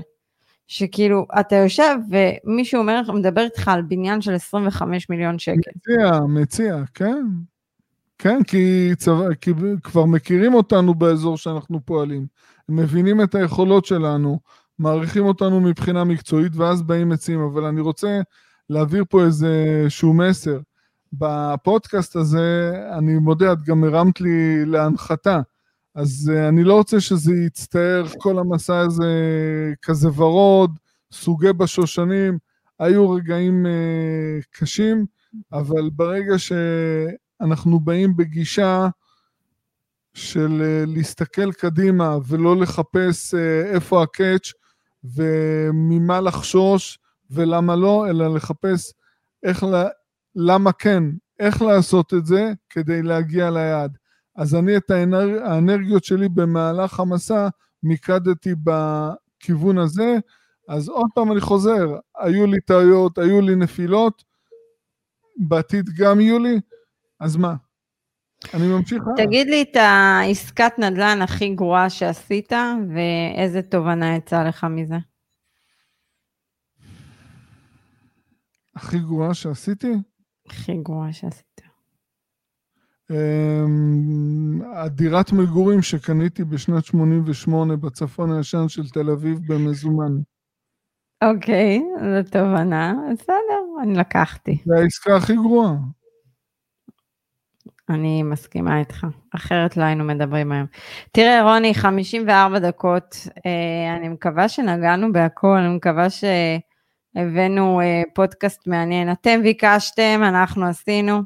שכאילו, 0.67 1.27
אתה 1.41 1.57
יושב 1.57 1.97
ומישהו 2.11 2.81
אומר, 2.81 3.03
מדבר 3.13 3.41
איתך 3.41 3.69
על 3.69 3.83
בניין 3.83 4.21
של 4.21 4.35
25 4.35 5.11
מיליון 5.11 5.39
שקל. 5.39 5.71
מציע, 5.77 6.21
מציע, 6.29 6.77
כן. 6.95 7.23
כן, 8.19 8.43
כי, 8.43 8.91
צבא, 8.97 9.35
כי 9.41 9.51
כבר 9.83 10.05
מכירים 10.05 10.55
אותנו 10.55 10.95
באזור 10.95 11.37
שאנחנו 11.37 11.81
פועלים. 11.85 12.27
מבינים 12.71 13.23
את 13.23 13.35
היכולות 13.35 13.85
שלנו, 13.85 14.41
מעריכים 14.79 15.25
אותנו 15.25 15.61
מבחינה 15.61 16.05
מקצועית, 16.05 16.57
ואז 16.57 16.83
באים 16.83 17.09
מציעים, 17.09 17.41
אבל 17.41 17.65
אני 17.65 17.81
רוצה 17.81 18.21
להעביר 18.71 19.05
פה 19.09 19.25
איזה 19.25 19.85
שהוא 19.89 20.15
מסר. 20.15 20.61
בפודקאסט 21.13 22.17
הזה, 22.17 22.73
אני 22.99 23.19
מודה, 23.19 23.53
את 23.53 23.63
גם 23.63 23.85
הרמת 23.85 24.21
לי 24.21 24.65
להנחתה, 24.65 25.41
אז 25.95 26.33
uh, 26.35 26.49
אני 26.49 26.65
לא 26.65 26.75
רוצה 26.75 27.01
שזה 27.01 27.33
יצטער, 27.47 28.05
כל 28.19 28.39
המסע 28.39 28.79
הזה 28.79 29.13
כזה 29.83 30.09
ורוד, 30.09 30.79
סוגי 31.13 31.53
בשושנים, 31.53 32.39
היו 32.79 33.11
רגעים 33.11 33.67
uh, 33.67 34.45
קשים, 34.51 35.07
אבל 35.53 35.91
ברגע 35.93 36.35
שאנחנו 36.39 37.81
באים 37.81 38.17
בגישה 38.17 38.89
של 40.15 40.63
uh, 40.63 40.91
להסתכל 40.91 41.53
קדימה 41.53 42.17
ולא 42.27 42.57
לחפש 42.57 43.35
uh, 43.35 43.39
איפה 43.75 44.03
הקאץ', 44.03 44.53
וממה 45.05 46.21
לחשוש 46.21 46.99
ולמה 47.31 47.77
לא, 47.77 48.07
אלא 48.11 48.35
לחפש 48.35 48.93
איך, 49.43 49.67
למה 50.35 50.73
כן, 50.73 51.05
איך 51.39 51.63
לעשות 51.63 52.15
את 52.15 52.27
זה 52.27 52.53
כדי 52.71 53.03
להגיע 53.03 53.51
ליעד. 53.51 53.97
אז 54.37 54.55
אני 54.55 54.77
את 54.77 54.91
האנרג, 54.91 55.43
האנרגיות 55.43 56.05
שלי 56.05 56.29
במהלך 56.29 57.01
המסע 57.01 57.49
מיקדתי 57.83 58.55
בכיוון 58.65 59.79
הזה, 59.79 60.19
אז 60.69 60.89
עוד 60.89 61.11
פעם 61.15 61.33
אני 61.33 61.41
חוזר, 61.41 61.97
היו 62.19 62.47
לי 62.47 62.61
טעויות, 62.61 63.19
היו 63.19 63.41
לי 63.41 63.57
נפילות, 63.57 64.25
בעתיד 65.37 65.91
גם 65.97 66.21
יהיו 66.21 66.39
לי, 66.39 66.61
אז 67.21 67.37
מה? 67.37 67.55
אני 68.55 68.67
ממשיך 68.67 69.03
הלאה. 69.03 69.27
תגיד 69.27 69.47
לי 69.47 69.63
את 69.63 69.77
העסקת 69.77 70.73
נדל"ן 70.79 71.23
הכי 71.23 71.55
גרועה 71.55 71.91
שעשית, 71.91 72.53
ואיזה 72.95 73.63
תובנה 73.63 74.17
יצאה 74.17 74.45
לך 74.45 74.67
מזה? 74.71 74.97
הכי 78.77 78.99
גרועה 78.99 79.35
שעשיתי? 79.35 79.93
הכי 80.49 80.77
גרועה 80.83 81.13
שעשית. 81.13 81.61
אמ, 83.11 84.63
הדירת 84.75 85.33
מגורים 85.33 85.83
שקניתי 85.83 86.45
בשנת 86.45 86.85
88 86.85 87.77
בצפון 87.77 88.33
הישן 88.33 88.69
של 88.69 88.89
תל 88.89 89.11
אביב 89.11 89.39
במזומן. 89.47 90.13
אוקיי, 91.25 91.83
זו 92.01 92.31
תובנה, 92.31 92.95
בסדר, 93.13 93.83
אני 93.83 93.95
לקחתי. 93.95 94.59
זה 94.65 94.75
העסקה 94.83 95.17
הכי 95.17 95.35
גרועה. 95.35 95.73
אני 97.91 98.23
מסכימה 98.23 98.79
איתך, 98.79 99.07
אחרת 99.35 99.77
לא 99.77 99.85
היינו 99.85 100.05
מדברים 100.05 100.53
היום. 100.53 100.67
תראה, 101.13 101.43
רוני, 101.43 101.75
54 101.75 102.59
דקות, 102.59 103.17
אה, 103.47 103.97
אני 103.97 104.09
מקווה 104.09 104.49
שנגענו 104.49 105.13
בהכל, 105.13 105.57
אני 105.57 105.77
מקווה 105.77 106.07
שהבאנו 106.11 107.81
אה, 107.81 108.03
פודקאסט 108.15 108.67
מעניין. 108.67 109.13
אתם 109.13 109.43
ביקשתם, 109.43 110.21
אנחנו 110.25 110.67
עשינו. 110.67 111.23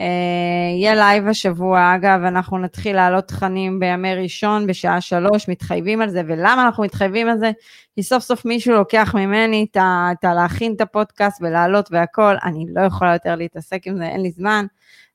אה, 0.00 0.76
יהיה 0.78 0.94
לייב 0.94 1.28
השבוע, 1.28 1.94
אגב, 1.94 2.24
אנחנו 2.24 2.58
נתחיל 2.58 2.96
להעלות 2.96 3.28
תכנים 3.28 3.80
בימי 3.80 4.14
ראשון 4.14 4.66
בשעה 4.66 5.00
שלוש, 5.00 5.48
מתחייבים 5.48 6.02
על 6.02 6.08
זה, 6.08 6.22
ולמה 6.26 6.66
אנחנו 6.66 6.82
מתחייבים 6.82 7.28
על 7.28 7.38
זה? 7.38 7.50
כי 7.94 8.02
סוף 8.02 8.22
סוף 8.22 8.44
מישהו 8.44 8.74
לוקח 8.74 9.14
ממני 9.14 9.66
את 9.70 9.76
ה... 9.76 10.12
להכין 10.34 10.72
את 10.76 10.80
הפודקאסט 10.80 11.42
ולהעלות 11.42 11.88
והכל, 11.92 12.34
אני 12.44 12.66
לא 12.74 12.80
יכולה 12.80 13.12
יותר 13.12 13.36
להתעסק 13.36 13.86
עם 13.86 13.96
זה, 13.96 14.04
אין 14.04 14.22
לי 14.22 14.30
זמן. 14.30 14.66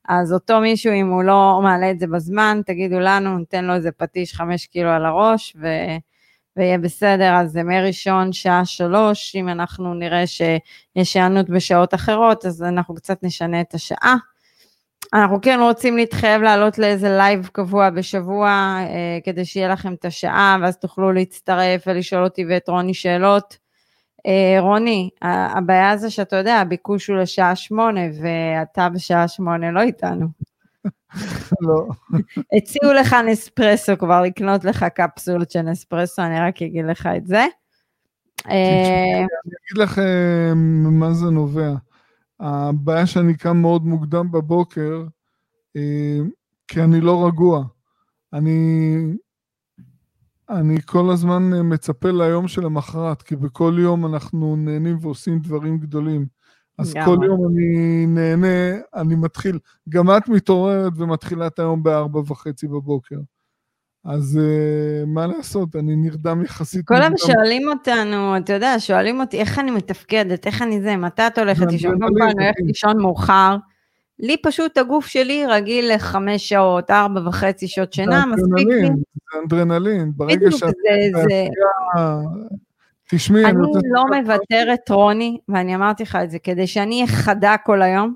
אז 0.10 0.34
אותו 0.34 0.60
מישהו, 0.60 0.94
אם 0.94 1.10
הוא 1.10 1.24
לא 1.24 1.60
מעלה 1.64 1.92
את 1.92 2.00
זה 2.00 2.08
בזמן, 2.08 2.62
תגידו 2.66 3.00
לנו, 3.00 3.38
ניתן 3.38 3.66
לו 3.66 3.74
איזה 3.74 3.92
פטיש 3.92 4.36
חמש 4.36 4.66
קילו 4.66 4.90
על 4.90 5.06
הראש, 5.06 5.56
ו... 5.62 5.68
ויהיה 6.58 6.78
בסדר, 6.78 7.36
אז 7.36 7.52
זה 7.52 7.64
מראשון 7.64 8.34
שעה 8.34 8.66
שלוש, 8.66 9.36
אם 9.36 9.50
אנחנו 9.50 9.94
נראה 9.94 10.28
שיש 10.28 11.16
היענות 11.16 11.50
בשעות 11.50 11.94
אחרות, 11.94 12.46
אז 12.46 12.64
אנחנו 12.64 12.96
קצת 12.96 13.24
נשנה 13.24 13.62
את 13.62 13.74
השעה. 13.74 14.16
אנחנו 15.14 15.42
כן 15.42 15.60
רוצים 15.62 15.98
להתחייב 15.98 16.42
לעלות 16.42 16.78
לאיזה 16.78 17.10
לייב 17.10 17.50
קבוע 17.52 17.90
בשבוע, 17.90 18.50
אה, 18.80 19.18
כדי 19.24 19.46
שיהיה 19.46 19.68
לכם 19.68 19.94
את 19.94 20.06
השעה, 20.06 20.58
ואז 20.62 20.78
תוכלו 20.78 21.12
להצטרף 21.12 21.84
ולשאול 21.88 22.24
אותי 22.24 22.46
ואת 22.50 22.70
רוני 22.70 22.94
שאלות. 22.94 23.65
אה, 24.26 24.58
רוני, 24.60 25.10
הבעיה 25.22 25.98
זה 25.98 26.10
שאתה 26.10 26.36
יודע, 26.36 26.56
הביקוש 26.56 27.08
הוא 27.08 27.18
לשעה 27.18 27.56
שמונה, 27.56 28.02
ואתה 28.22 28.90
בשעה 28.90 29.28
שמונה 29.28 29.72
לא 29.72 29.82
איתנו. 29.82 30.28
לא. 31.62 31.88
הציעו 32.58 32.94
לך 32.94 33.16
נספרסו 33.28 33.98
כבר, 34.00 34.22
לקנות 34.22 34.66
לך 34.66 34.86
קפסולות 34.96 35.52
של 35.52 35.62
נספרסו, 35.62 36.22
אני 36.22 36.40
רק 36.40 36.62
אגיד 36.62 36.86
לך 36.86 37.10
את 37.18 37.28
זה. 37.28 37.46
אה, 38.50 39.18
אני 39.18 39.26
אגיד 39.26 39.78
לכם 39.78 40.58
מה 40.92 41.14
זה 41.14 41.26
נובע. 41.26 41.74
הבעיה 42.40 43.06
שאני 43.06 43.38
קם 43.38 43.58
מאוד 43.58 43.86
מוקדם 43.86 44.32
בבוקר, 44.32 45.04
אה, 45.76 46.18
כי 46.68 46.82
אני 46.82 47.02
לא 47.02 47.28
רגוע. 47.28 47.64
אני 48.34 48.98
אני 50.50 50.82
כל 50.86 51.10
הזמן 51.10 51.54
אה, 51.54 51.64
מצפה 51.64 52.12
ליום 52.12 52.48
של 52.48 52.66
המחרת, 52.66 53.22
כי 53.22 53.36
בכל 53.36 53.76
יום 53.80 54.06
אנחנו 54.06 54.56
נהנים 54.56 54.98
ועושים 55.02 55.40
דברים 55.40 55.78
גדולים. 55.78 56.26
אז 56.78 56.94
גם. 56.94 57.06
כל 57.06 57.18
יום 57.26 57.48
אני 57.48 58.06
נהנה, 58.08 58.78
אני 58.96 59.16
מתחיל, 59.16 59.60
גם 59.90 60.18
את 60.18 60.30
מתעוררת 60.30 60.94
ומתחילה 60.98 61.48
את 61.48 61.60
היום 61.60 61.84
בארבע 61.84 62.20
וחצי 62.20 62.68
בבוקר. 62.68 63.18
אז 64.06 64.40
uh, 64.42 65.06
מה 65.08 65.28
לעשות, 65.28 65.76
אני 65.76 65.96
נרדם 65.96 66.44
יחסית. 66.44 66.88
כולם 66.88 67.12
מוקדם. 67.12 67.18
שואלים 67.18 67.68
אותנו, 67.68 68.38
אתה 68.38 68.54
יודע, 68.54 68.76
שואלים 68.80 69.20
אותי 69.20 69.40
איך 69.40 69.60
אני 69.60 69.72
מתפקדת, 69.72 70.46
איך 70.46 70.62
אני 70.62 70.82
זה, 70.82 70.98
מתי 70.98 71.28
את 71.28 71.38
הולכת 71.38 71.72
לישון? 71.72 72.00
קודם 72.00 72.14
כל 72.18 72.24
אני 72.24 72.34
הולכת 72.34 72.58
כן. 72.58 72.66
לישון 72.66 73.02
מאוחר. 73.02 73.58
לי 74.20 74.38
פשוט 74.38 74.78
הגוף 74.78 75.06
שלי 75.06 75.46
רגיל 75.46 75.94
לחמש 75.96 76.50
שעות, 76.50 76.92
ארבע 76.92 77.28
וחצי 77.28 77.68
שעות 77.68 77.94
שינה, 77.94 78.26
מספיק 78.26 78.68
לי. 78.68 78.88
זה 78.88 79.40
אדרנלין. 79.46 80.12
ברגע 80.16 80.52
שאת... 80.52 80.60
זה, 80.60 81.22
זה, 81.30 81.48
תשמעי, 83.10 83.46
אני 83.46 83.54
לא 83.92 84.04
מוותרת, 84.14 84.90
רוני, 84.90 85.38
ואני 85.50 85.76
אמרתי 85.76 86.04
לך 86.04 86.18
את 86.24 86.32
זה, 86.32 86.40
כדי 86.40 86.68
שאני 86.68 86.96
אהיה 86.96 87.08
חדה 87.08 87.56
כל 87.66 87.82
היום, 87.82 88.16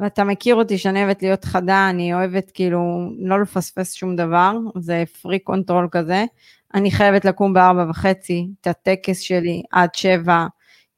ואתה 0.00 0.24
מכיר 0.24 0.54
אותי 0.54 0.78
שאני 0.78 1.04
אוהבת 1.04 1.22
להיות 1.22 1.44
חדה, 1.44 1.90
אני 1.90 2.14
אוהבת 2.14 2.50
כאילו 2.50 3.10
לא 3.18 3.40
לפספס 3.40 3.92
שום 3.92 4.16
דבר, 4.16 4.52
זה 4.78 5.04
פריק 5.22 5.38
control 5.38 5.88
כזה. 5.90 6.24
אני 6.74 6.90
חייבת 6.90 7.24
לקום 7.24 7.52
בארבע 7.52 7.86
וחצי, 7.90 8.48
את 8.60 8.66
הטקס 8.66 9.20
שלי 9.20 9.62
עד 9.70 9.94
שבע, 9.94 10.46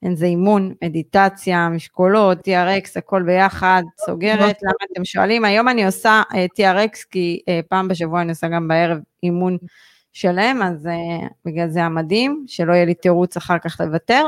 אין 0.03 0.16
זה 0.16 0.26
אימון, 0.26 0.74
מדיטציה, 0.84 1.68
משקולות, 1.68 2.38
TRX, 2.38 2.88
הכל 2.96 3.22
ביחד, 3.22 3.82
סוגרת, 4.07 4.57
למה 4.62 4.74
אתם 4.92 5.05
שואלים? 5.05 5.44
היום 5.44 5.68
אני 5.68 5.86
עושה 5.86 6.22
uh, 6.32 6.36
TRX, 6.61 7.07
כי 7.11 7.40
uh, 7.42 7.66
פעם 7.68 7.88
בשבוע 7.88 8.20
אני 8.20 8.30
עושה 8.30 8.48
גם 8.48 8.68
בערב 8.68 8.98
אימון 9.22 9.59
שלם, 10.12 10.61
אז 10.62 10.86
uh, 10.86 11.26
בגלל 11.44 11.68
זה 11.68 11.84
המדהים, 11.84 12.44
שלא 12.46 12.72
יהיה 12.72 12.84
לי 12.84 12.94
תירוץ 12.94 13.36
אחר 13.36 13.59
כך 13.59 13.80
לוותר. 13.80 14.24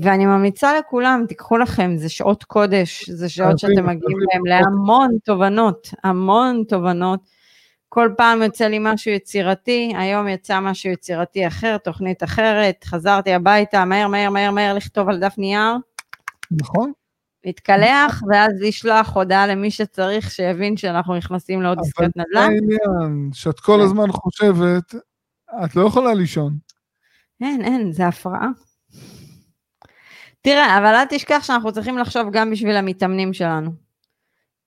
ואני 0.00 0.26
ממליצה 0.26 0.78
לכולם, 0.78 1.24
תיקחו 1.28 1.58
לכם, 1.58 1.96
זה 1.96 2.08
שעות 2.08 2.44
קודש, 2.44 3.10
זה 3.10 3.28
שעות 3.28 3.58
שאתם 3.58 3.86
מגיעים. 3.86 4.18
להם 4.32 4.46
להמון 4.46 5.10
תובנות, 5.24 5.90
המון 6.04 6.64
תובנות. 6.68 7.20
כל 7.88 8.10
פעם 8.16 8.42
יוצא 8.42 8.64
לי 8.66 8.78
משהו 8.80 9.10
יצירתי, 9.10 9.92
היום 9.96 10.28
יצא 10.28 10.60
משהו 10.60 10.90
יצירתי 10.90 11.46
אחר, 11.46 11.78
תוכנית 11.78 12.22
אחרת, 12.22 12.84
חזרתי 12.84 13.32
הביתה, 13.32 13.84
מהר, 13.84 14.08
מהר, 14.08 14.30
מהר, 14.30 14.50
מהר, 14.50 14.74
לכתוב 14.74 15.08
על 15.08 15.20
דף 15.20 15.34
נייר, 15.38 15.76
נכון? 16.50 16.92
להתקלח, 17.44 18.22
ואז 18.28 18.52
לשלוח 18.60 19.16
הודעה 19.16 19.46
למי 19.46 19.70
שצריך, 19.70 20.30
שיבין 20.30 20.76
שאנחנו 20.76 21.16
נכנסים 21.16 21.62
לעוד 21.62 21.78
אבל 21.78 21.86
עסקת 21.86 22.16
זה 22.16 22.22
נדל"ן. 22.22 22.50
העניין, 22.50 23.30
שאת 23.32 23.60
כל 23.60 23.76
כן. 23.78 23.84
הזמן 23.84 24.12
חושבת, 24.12 24.94
את 25.64 25.76
לא 25.76 25.86
יכולה 25.86 26.14
לישון. 26.14 26.56
אין, 27.40 27.62
אין, 27.64 27.92
זה 27.92 28.06
הפרעה. 28.06 28.48
תראה, 30.42 30.78
אבל 30.78 30.94
אל 30.94 31.04
תשכח 31.04 31.42
שאנחנו 31.42 31.72
צריכים 31.72 31.98
לחשוב 31.98 32.22
גם 32.32 32.50
בשביל 32.50 32.76
המתאמנים 32.76 33.32
שלנו. 33.32 33.85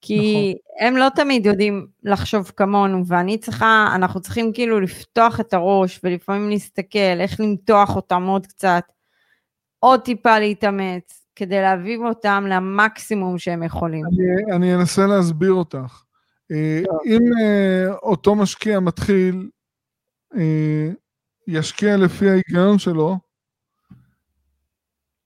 כי 0.00 0.54
הם 0.80 0.96
לא 0.96 1.08
תמיד 1.14 1.46
יודעים 1.46 1.86
לחשוב 2.02 2.52
כמונו, 2.56 3.06
ואני 3.06 3.38
צריכה, 3.38 3.92
אנחנו 3.94 4.20
צריכים 4.20 4.52
כאילו 4.52 4.80
לפתוח 4.80 5.40
את 5.40 5.54
הראש, 5.54 6.00
ולפעמים 6.04 6.50
להסתכל, 6.50 7.20
איך 7.20 7.40
למתוח 7.40 7.96
אותם 7.96 8.22
עוד 8.22 8.46
קצת, 8.46 8.82
עוד 9.78 10.00
טיפה 10.00 10.38
להתאמץ, 10.38 11.26
כדי 11.36 11.60
להביא 11.60 11.98
אותם 11.98 12.44
למקסימום 12.48 13.38
שהם 13.38 13.62
יכולים. 13.62 14.04
אני, 14.06 14.56
אני 14.56 14.74
אנסה 14.74 15.06
להסביר 15.06 15.52
אותך. 15.52 16.02
אה, 16.50 16.82
אם 17.06 17.20
אה, 17.40 17.94
אותו 17.94 18.34
משקיע 18.34 18.80
מתחיל, 18.80 19.48
אה, 20.36 20.88
ישקיע 21.46 21.96
לפי 21.96 22.30
ההיגיון 22.30 22.78
שלו, 22.78 23.18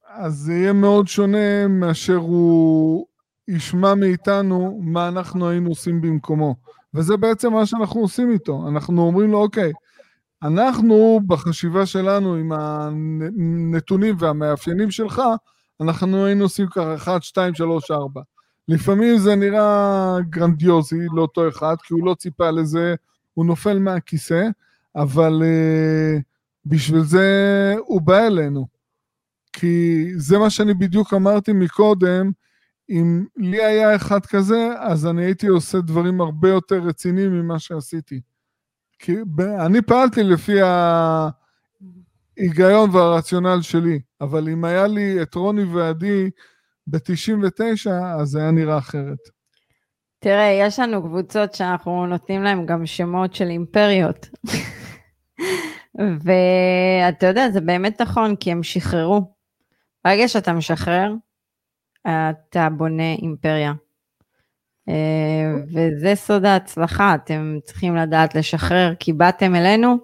אז 0.08 0.34
זה 0.34 0.52
יהיה 0.52 0.72
מאוד 0.72 1.08
שונה 1.08 1.68
מאשר 1.68 2.16
הוא 2.16 3.06
ישמע 3.48 3.94
מאיתנו 3.94 4.80
מה 4.82 5.08
אנחנו 5.08 5.48
היינו 5.48 5.68
עושים 5.68 6.00
במקומו. 6.00 6.54
וזה 6.94 7.16
בעצם 7.16 7.52
מה 7.52 7.66
שאנחנו 7.66 8.00
עושים 8.00 8.30
איתו. 8.30 8.68
אנחנו 8.68 9.02
אומרים 9.02 9.30
לו, 9.30 9.38
אוקיי, 9.38 9.72
אנחנו 10.42 11.20
בחשיבה 11.26 11.86
שלנו 11.86 12.34
עם 12.34 12.52
הנתונים 12.52 14.16
והמאפיינים 14.18 14.90
שלך, 14.90 15.22
אנחנו 15.80 16.24
היינו 16.24 16.44
עושים 16.44 16.66
ככה 16.66 16.94
1, 16.94 17.22
2, 17.22 17.54
3, 17.54 17.90
4. 17.90 18.20
לפעמים 18.68 19.18
זה 19.18 19.36
נראה 19.36 20.16
גרנדיוזי 20.30 21.06
לאותו 21.14 21.48
אחד, 21.48 21.76
כי 21.84 21.94
הוא 21.94 22.06
לא 22.06 22.14
ציפה 22.14 22.50
לזה, 22.50 22.94
הוא 23.34 23.46
נופל 23.46 23.78
מהכיסא, 23.78 24.48
אבל 24.96 25.42
uh, 25.42 26.22
בשביל 26.66 27.00
זה 27.00 27.74
הוא 27.86 28.02
בא 28.02 28.26
אלינו. 28.26 28.66
כי 29.52 30.04
זה 30.16 30.38
מה 30.38 30.50
שאני 30.50 30.74
בדיוק 30.74 31.14
אמרתי 31.14 31.52
מקודם, 31.52 32.30
אם 32.90 33.24
לי 33.36 33.64
היה 33.64 33.96
אחד 33.96 34.26
כזה, 34.26 34.68
אז 34.78 35.06
אני 35.06 35.24
הייתי 35.24 35.46
עושה 35.46 35.80
דברים 35.80 36.20
הרבה 36.20 36.48
יותר 36.48 36.80
רציניים 36.82 37.32
ממה 37.32 37.58
שעשיתי. 37.58 38.20
כי 38.98 39.16
אני 39.66 39.82
פעלתי 39.82 40.22
לפי 40.22 40.58
ההיגיון 42.36 42.90
והרציונל 42.90 43.62
שלי, 43.62 44.00
אבל 44.20 44.48
אם 44.48 44.64
היה 44.64 44.86
לי 44.86 45.22
את 45.22 45.34
רוני 45.34 45.64
ועדי 45.64 46.30
ב-99, 46.86 47.90
אז 47.90 48.28
זה 48.28 48.40
היה 48.40 48.50
נראה 48.50 48.78
אחרת. 48.78 49.18
תראה, 50.18 50.58
יש 50.60 50.78
לנו 50.78 51.02
קבוצות 51.02 51.54
שאנחנו 51.54 52.06
נותנים 52.06 52.42
להם 52.42 52.66
גם 52.66 52.86
שמות 52.86 53.34
של 53.34 53.48
אימפריות. 53.48 54.28
ואתה 56.24 57.26
יודע, 57.26 57.50
זה 57.50 57.60
באמת 57.60 58.00
נכון, 58.00 58.36
כי 58.36 58.52
הם 58.52 58.62
שחררו. 58.62 59.34
ברגע 60.04 60.28
שאתה 60.28 60.52
משחרר, 60.52 61.12
אתה 62.06 62.68
בונה 62.70 63.12
אימפריה. 63.12 63.72
אה, 64.88 65.54
וזה 65.68 66.12
סוד 66.14 66.44
ההצלחה, 66.44 67.14
אתם 67.14 67.58
צריכים 67.64 67.96
לדעת 67.96 68.34
לשחרר, 68.34 68.94
כי 68.98 69.12
באתם 69.12 69.54
אלינו, 69.54 69.96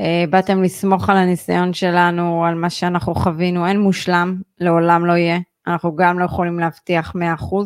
אה, 0.00 0.24
באתם 0.30 0.62
לסמוך 0.62 1.10
על 1.10 1.16
הניסיון 1.16 1.72
שלנו, 1.72 2.44
על 2.44 2.54
מה 2.54 2.70
שאנחנו 2.70 3.14
חווינו, 3.14 3.66
אין 3.66 3.80
מושלם, 3.80 4.40
לעולם 4.58 5.06
לא 5.06 5.12
יהיה. 5.12 5.38
אנחנו 5.66 5.96
גם 5.96 6.18
לא 6.18 6.24
יכולים 6.24 6.58
להבטיח 6.58 7.14
100%, 7.14 7.18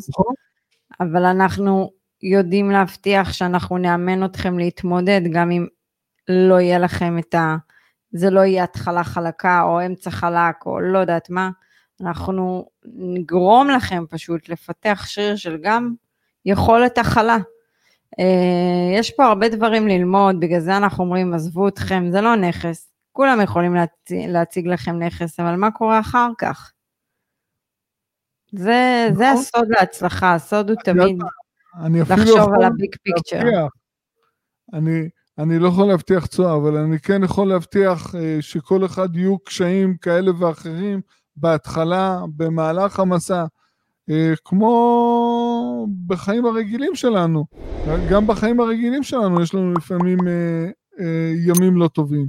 נכון? 0.08 0.34
אבל 1.00 1.24
אנחנו 1.24 1.90
יודעים 2.22 2.70
להבטיח 2.70 3.32
שאנחנו 3.32 3.78
נאמן 3.78 4.24
אתכם 4.24 4.58
להתמודד, 4.58 5.20
גם 5.32 5.50
אם 5.50 5.66
לא 6.28 6.60
יהיה 6.60 6.78
לכם 6.78 7.18
את 7.18 7.34
ה... 7.34 7.56
זה 8.12 8.30
לא 8.30 8.40
יהיה 8.40 8.64
התחלה 8.64 9.04
חלקה 9.04 9.62
או 9.62 9.86
אמצע 9.86 10.10
חלק 10.10 10.66
או 10.66 10.80
לא 10.80 10.98
יודעת 10.98 11.30
מה, 11.30 11.50
אנחנו 12.00 12.68
נגרום 12.94 13.70
לכם 13.70 14.04
פשוט 14.10 14.48
לפתח 14.48 15.04
שריר 15.06 15.36
של 15.36 15.56
גם 15.62 15.94
יכולת 16.44 16.98
הכלה. 16.98 17.36
אה, 18.18 18.98
יש 18.98 19.10
פה 19.10 19.24
הרבה 19.24 19.48
דברים 19.48 19.88
ללמוד, 19.88 20.40
בגלל 20.40 20.60
זה 20.60 20.76
אנחנו 20.76 21.04
אומרים, 21.04 21.34
עזבו 21.34 21.68
אתכם, 21.68 22.04
זה 22.10 22.20
לא 22.20 22.36
נכס. 22.36 22.90
כולם 23.12 23.40
יכולים 23.40 23.74
להציג, 23.74 24.26
להציג 24.28 24.66
לכם 24.66 24.98
נכס, 24.98 25.40
אבל 25.40 25.56
מה 25.56 25.70
קורה 25.70 26.00
אחר 26.00 26.28
כך? 26.38 26.72
זה, 28.52 29.08
זה 29.12 29.24
נכון. 29.30 29.42
הסוד 29.42 29.68
להצלחה, 29.68 30.34
הסוד 30.34 30.70
הוא 30.70 30.78
תמיד 30.84 31.18
לחשוב 32.08 32.54
על 32.54 32.64
הביג 32.64 32.96
פיקצ'ר. 33.02 33.66
אני, 34.72 35.08
אני 35.38 35.58
לא 35.58 35.68
יכול 35.68 35.88
להבטיח 35.88 36.26
תשואה, 36.26 36.56
אבל 36.56 36.76
אני 36.76 36.98
כן 36.98 37.24
יכול 37.24 37.48
להבטיח 37.48 38.14
אה, 38.14 38.36
שכל 38.40 38.84
אחד 38.84 39.16
יהיו 39.16 39.38
קשיים 39.38 39.96
כאלה 39.96 40.30
ואחרים 40.38 41.00
בהתחלה, 41.40 42.20
במהלך 42.36 43.00
המסע, 43.00 43.44
אה, 44.10 44.32
כמו 44.44 45.86
בחיים 46.06 46.46
הרגילים 46.46 46.94
שלנו. 46.94 47.44
גם 48.10 48.26
בחיים 48.26 48.60
הרגילים 48.60 49.02
שלנו 49.02 49.42
יש 49.42 49.54
לנו 49.54 49.72
לפעמים 49.72 50.18
אה, 50.28 50.70
אה, 51.00 51.32
ימים 51.46 51.76
לא 51.76 51.88
טובים. 51.88 52.26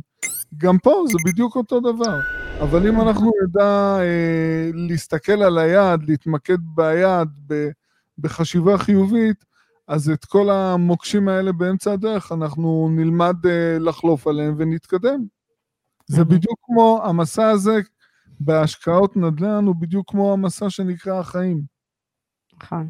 גם 0.58 0.78
פה 0.78 1.04
זה 1.08 1.18
בדיוק 1.26 1.56
אותו 1.56 1.80
דבר. 1.80 2.20
אבל 2.62 2.88
אם 2.88 3.02
אנחנו 3.02 3.32
נדע 3.44 3.98
אה, 4.00 4.70
להסתכל 4.74 5.44
על 5.44 5.58
היעד, 5.58 6.04
להתמקד 6.10 6.58
ביעד, 6.76 7.30
ב, 7.48 7.70
בחשיבה 8.18 8.78
חיובית, 8.78 9.46
אז 9.88 10.10
את 10.10 10.26
כל 10.26 10.50
המוקשים 10.50 11.28
האלה 11.28 11.52
באמצע 11.52 11.94
הדרך, 11.94 12.32
אנחנו 12.32 12.90
נלמד 12.92 13.36
uh, 13.46 13.80
לחלוף 13.80 14.28
עליהם 14.28 14.56
ונתקדם. 14.58 15.26
זה. 16.08 16.24
בדיוק 16.24 16.60
כמו, 16.64 17.02
המסע 17.04 17.50
הזה 17.50 17.80
בהשקעות 18.40 19.18
נדל"ן 19.18 19.66
הוא 19.66 19.76
בדיוק 19.76 20.12
כמו 20.12 20.34
המסע 20.34 20.70
שנקרא 20.70 21.20
החיים. 21.20 21.62
נכון. 22.64 22.90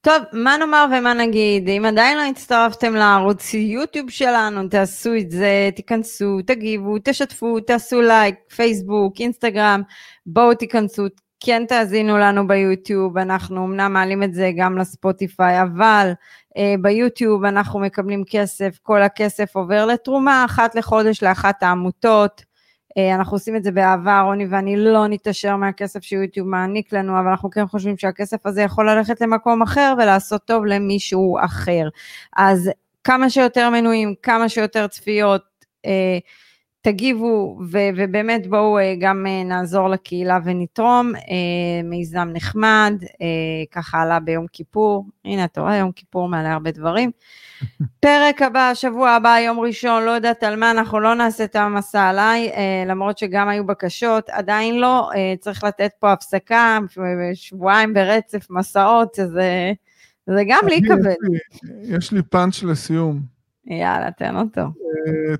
טוב, 0.00 0.22
מה 0.32 0.56
נאמר 0.56 0.86
ומה 0.98 1.14
נגיד? 1.14 1.68
אם 1.68 1.84
עדיין 1.88 2.16
לא 2.16 2.22
הצטרפתם 2.22 2.94
לערוץ 2.94 3.54
יוטיוב 3.54 4.10
שלנו, 4.10 4.68
תעשו 4.68 5.10
את 5.20 5.30
זה, 5.30 5.70
תיכנסו, 5.76 6.38
תגיבו, 6.46 6.96
תשתפו, 7.04 7.60
תעשו 7.60 8.00
לייק, 8.00 8.34
פייסבוק, 8.56 9.20
אינסטגרם, 9.20 9.82
בואו 10.26 10.54
תיכנסו, 10.54 11.06
כן 11.40 11.66
תאזינו 11.68 12.18
לנו 12.18 12.46
ביוטיוב, 12.46 13.18
אנחנו 13.18 13.64
אמנם 13.64 13.92
מעלים 13.92 14.22
את 14.22 14.34
זה 14.34 14.50
גם 14.56 14.78
לספוטיפיי, 14.78 15.62
אבל 15.62 16.12
uh, 16.48 16.60
ביוטיוב 16.82 17.44
אנחנו 17.44 17.80
מקבלים 17.80 18.24
כסף, 18.30 18.78
כל 18.82 19.02
הכסף 19.02 19.56
עובר 19.56 19.86
לתרומה 19.86 20.44
אחת 20.44 20.74
לחודש 20.74 21.22
לאחת 21.22 21.62
העמותות. 21.62 22.47
Uh, 22.98 23.14
אנחנו 23.14 23.34
עושים 23.34 23.56
את 23.56 23.64
זה 23.64 23.70
באהבה, 23.70 24.20
רוני 24.20 24.46
ואני 24.50 24.76
לא 24.76 25.06
נתעשר 25.06 25.56
מהכסף 25.56 26.02
שיוטיוב 26.02 26.48
מעניק 26.48 26.92
לנו, 26.92 27.20
אבל 27.20 27.28
אנחנו 27.28 27.50
כן 27.50 27.66
חושבים 27.66 27.98
שהכסף 27.98 28.46
הזה 28.46 28.62
יכול 28.62 28.90
ללכת 28.90 29.20
למקום 29.20 29.62
אחר 29.62 29.94
ולעשות 29.98 30.44
טוב 30.44 30.66
למישהו 30.66 31.38
אחר. 31.44 31.88
אז 32.36 32.70
כמה 33.04 33.30
שיותר 33.30 33.70
מנויים, 33.70 34.14
כמה 34.22 34.48
שיותר 34.48 34.86
צפיות, 34.86 35.42
uh, 35.86 35.90
תגיבו 36.80 37.58
ו- 37.70 37.88
ובאמת 37.96 38.46
בואו 38.46 38.78
אה, 38.78 38.94
גם 38.98 39.26
אה, 39.28 39.44
נעזור 39.44 39.88
לקהילה 39.88 40.38
ונתרום, 40.44 41.12
אה, 41.16 41.82
מיזם 41.84 42.28
נחמד, 42.32 42.94
ככה 43.70 44.02
עלה 44.02 44.20
ביום 44.20 44.46
כיפור, 44.52 45.06
הנה 45.24 45.44
אתה 45.44 45.60
רואה 45.60 45.76
יום 45.76 45.92
כיפור 45.92 46.28
מעלה 46.28 46.52
הרבה 46.52 46.70
דברים. 46.70 47.10
פרק 48.00 48.42
הבא, 48.42 48.70
שבוע 48.74 49.10
הבא, 49.10 49.36
יום 49.38 49.60
ראשון, 49.60 50.02
לא 50.02 50.10
יודעת 50.10 50.42
על 50.42 50.56
מה, 50.56 50.70
אנחנו 50.70 51.00
לא 51.00 51.14
נעשה 51.14 51.44
את 51.44 51.56
המסע 51.56 52.02
עליי, 52.02 52.52
למרות 52.86 53.18
שגם 53.18 53.48
היו 53.48 53.66
בקשות, 53.66 54.30
עדיין 54.30 54.80
לא, 54.80 55.10
צריך 55.40 55.64
לתת 55.64 55.90
פה 56.00 56.12
הפסקה, 56.12 56.78
שבועיים 57.34 57.94
ברצף 57.94 58.46
מסעות, 58.50 59.14
זה, 59.14 59.72
זה 60.26 60.42
גם 60.48 60.60
לי 60.68 60.80
כבד. 60.88 61.14
יש 61.82 62.12
לי 62.12 62.22
פאנץ' 62.22 62.62
לסיום. 62.62 63.20
יאללה, 63.66 64.10
תן 64.10 64.36
אותו. 64.36 64.62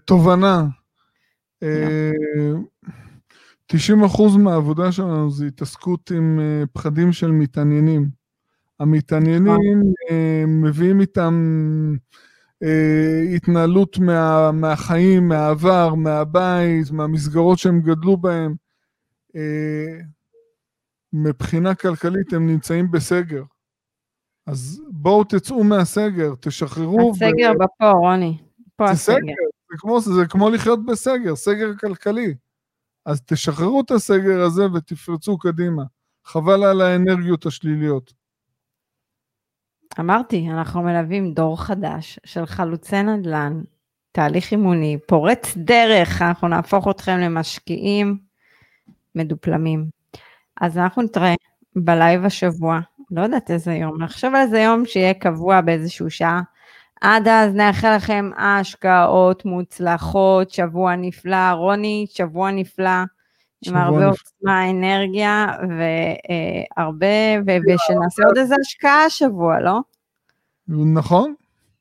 תובנה. 0.04 0.64
90 3.66 4.04
אחוז 4.04 4.36
מהעבודה 4.36 4.92
שלנו 4.92 5.30
זה 5.30 5.46
התעסקות 5.46 6.10
עם 6.10 6.40
אה, 6.40 6.66
פחדים 6.72 7.12
של 7.12 7.30
מתעניינים. 7.30 8.08
המתעניינים 8.80 9.92
אה, 10.10 10.44
מביאים 10.46 11.00
איתם 11.00 11.34
אה, 12.62 13.22
התנהלות 13.36 13.98
מה, 13.98 14.52
מהחיים, 14.52 15.28
מהעבר, 15.28 15.94
מהבית, 15.94 16.90
מהמסגרות 16.90 17.58
שהם 17.58 17.80
גדלו 17.80 18.16
בהם. 18.16 18.54
מבחינה 21.12 21.74
כלכלית 21.74 22.32
הם 22.32 22.46
נמצאים 22.46 22.90
בסגר. 22.90 23.42
אז 24.46 24.82
בואו 24.90 25.24
תצאו 25.24 25.64
מהסגר, 25.64 26.34
תשחררו. 26.40 27.10
הסגר 27.10 27.52
ו... 27.54 27.58
בפה, 27.58 27.90
רוני. 27.90 28.38
פה 28.76 28.90
הסגר. 28.90 29.47
זה 29.70 29.76
כמו, 29.78 30.00
זה 30.00 30.26
כמו 30.28 30.50
לחיות 30.50 30.86
בסגר, 30.86 31.36
סגר 31.36 31.76
כלכלי. 31.76 32.34
אז 33.06 33.22
תשחררו 33.26 33.80
את 33.80 33.90
הסגר 33.90 34.40
הזה 34.40 34.72
ותפרצו 34.74 35.38
קדימה. 35.38 35.82
חבל 36.24 36.64
על 36.64 36.80
האנרגיות 36.80 37.46
השליליות. 37.46 38.12
אמרתי, 40.00 40.48
אנחנו 40.50 40.82
מלווים 40.82 41.34
דור 41.34 41.62
חדש 41.62 42.18
של 42.24 42.46
חלוצי 42.46 43.02
נדל"ן, 43.02 43.62
תהליך 44.12 44.52
אימוני, 44.52 44.98
פורץ 45.06 45.56
דרך, 45.56 46.22
אנחנו 46.22 46.48
נהפוך 46.48 46.88
אתכם 46.90 47.18
למשקיעים 47.18 48.18
מדופלמים. 49.14 49.86
אז 50.60 50.78
אנחנו 50.78 51.02
נתראה 51.02 51.34
בלייב 51.76 52.24
השבוע, 52.24 52.80
לא 53.10 53.22
יודעת 53.22 53.50
איזה 53.50 53.72
יום, 53.72 54.02
נחשוב 54.02 54.34
על 54.34 54.40
איזה 54.40 54.58
יום 54.58 54.86
שיהיה 54.86 55.14
קבוע 55.14 55.60
באיזשהו 55.60 56.10
שעה. 56.10 56.42
עד 57.00 57.28
אז 57.28 57.54
נאחל 57.54 57.96
לכם 57.96 58.30
השקעות 58.36 59.44
מוצלחות, 59.44 60.50
שבוע 60.50 60.96
נפלא. 60.96 61.50
רוני, 61.50 62.06
שבוע 62.08 62.50
נפלא. 62.50 62.90
עם 63.66 63.76
הרבה 63.76 64.06
עוצמה, 64.06 64.70
אנרגיה 64.70 65.46
והרבה, 66.76 67.06
ושנעשה 67.46 68.22
עוד 68.26 68.38
איזה 68.38 68.54
השקעה 68.60 69.04
השבוע, 69.04 69.60
לא? 69.60 69.80
נכון, 70.94 71.34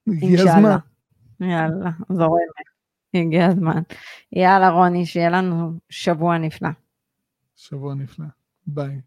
הגיע 0.08 0.42
הזמן. 0.42 0.78
יאללה, 1.40 1.90
זורמת, 2.10 2.68
הגיע 3.14 3.46
הזמן. 3.46 3.82
יאללה, 4.34 4.70
רוני, 4.70 5.06
שיהיה 5.06 5.30
לנו 5.30 5.72
שבוע 5.90 6.38
נפלא. 6.38 6.70
שבוע 7.56 7.94
נפלא, 7.94 8.26
ביי. 8.68 9.00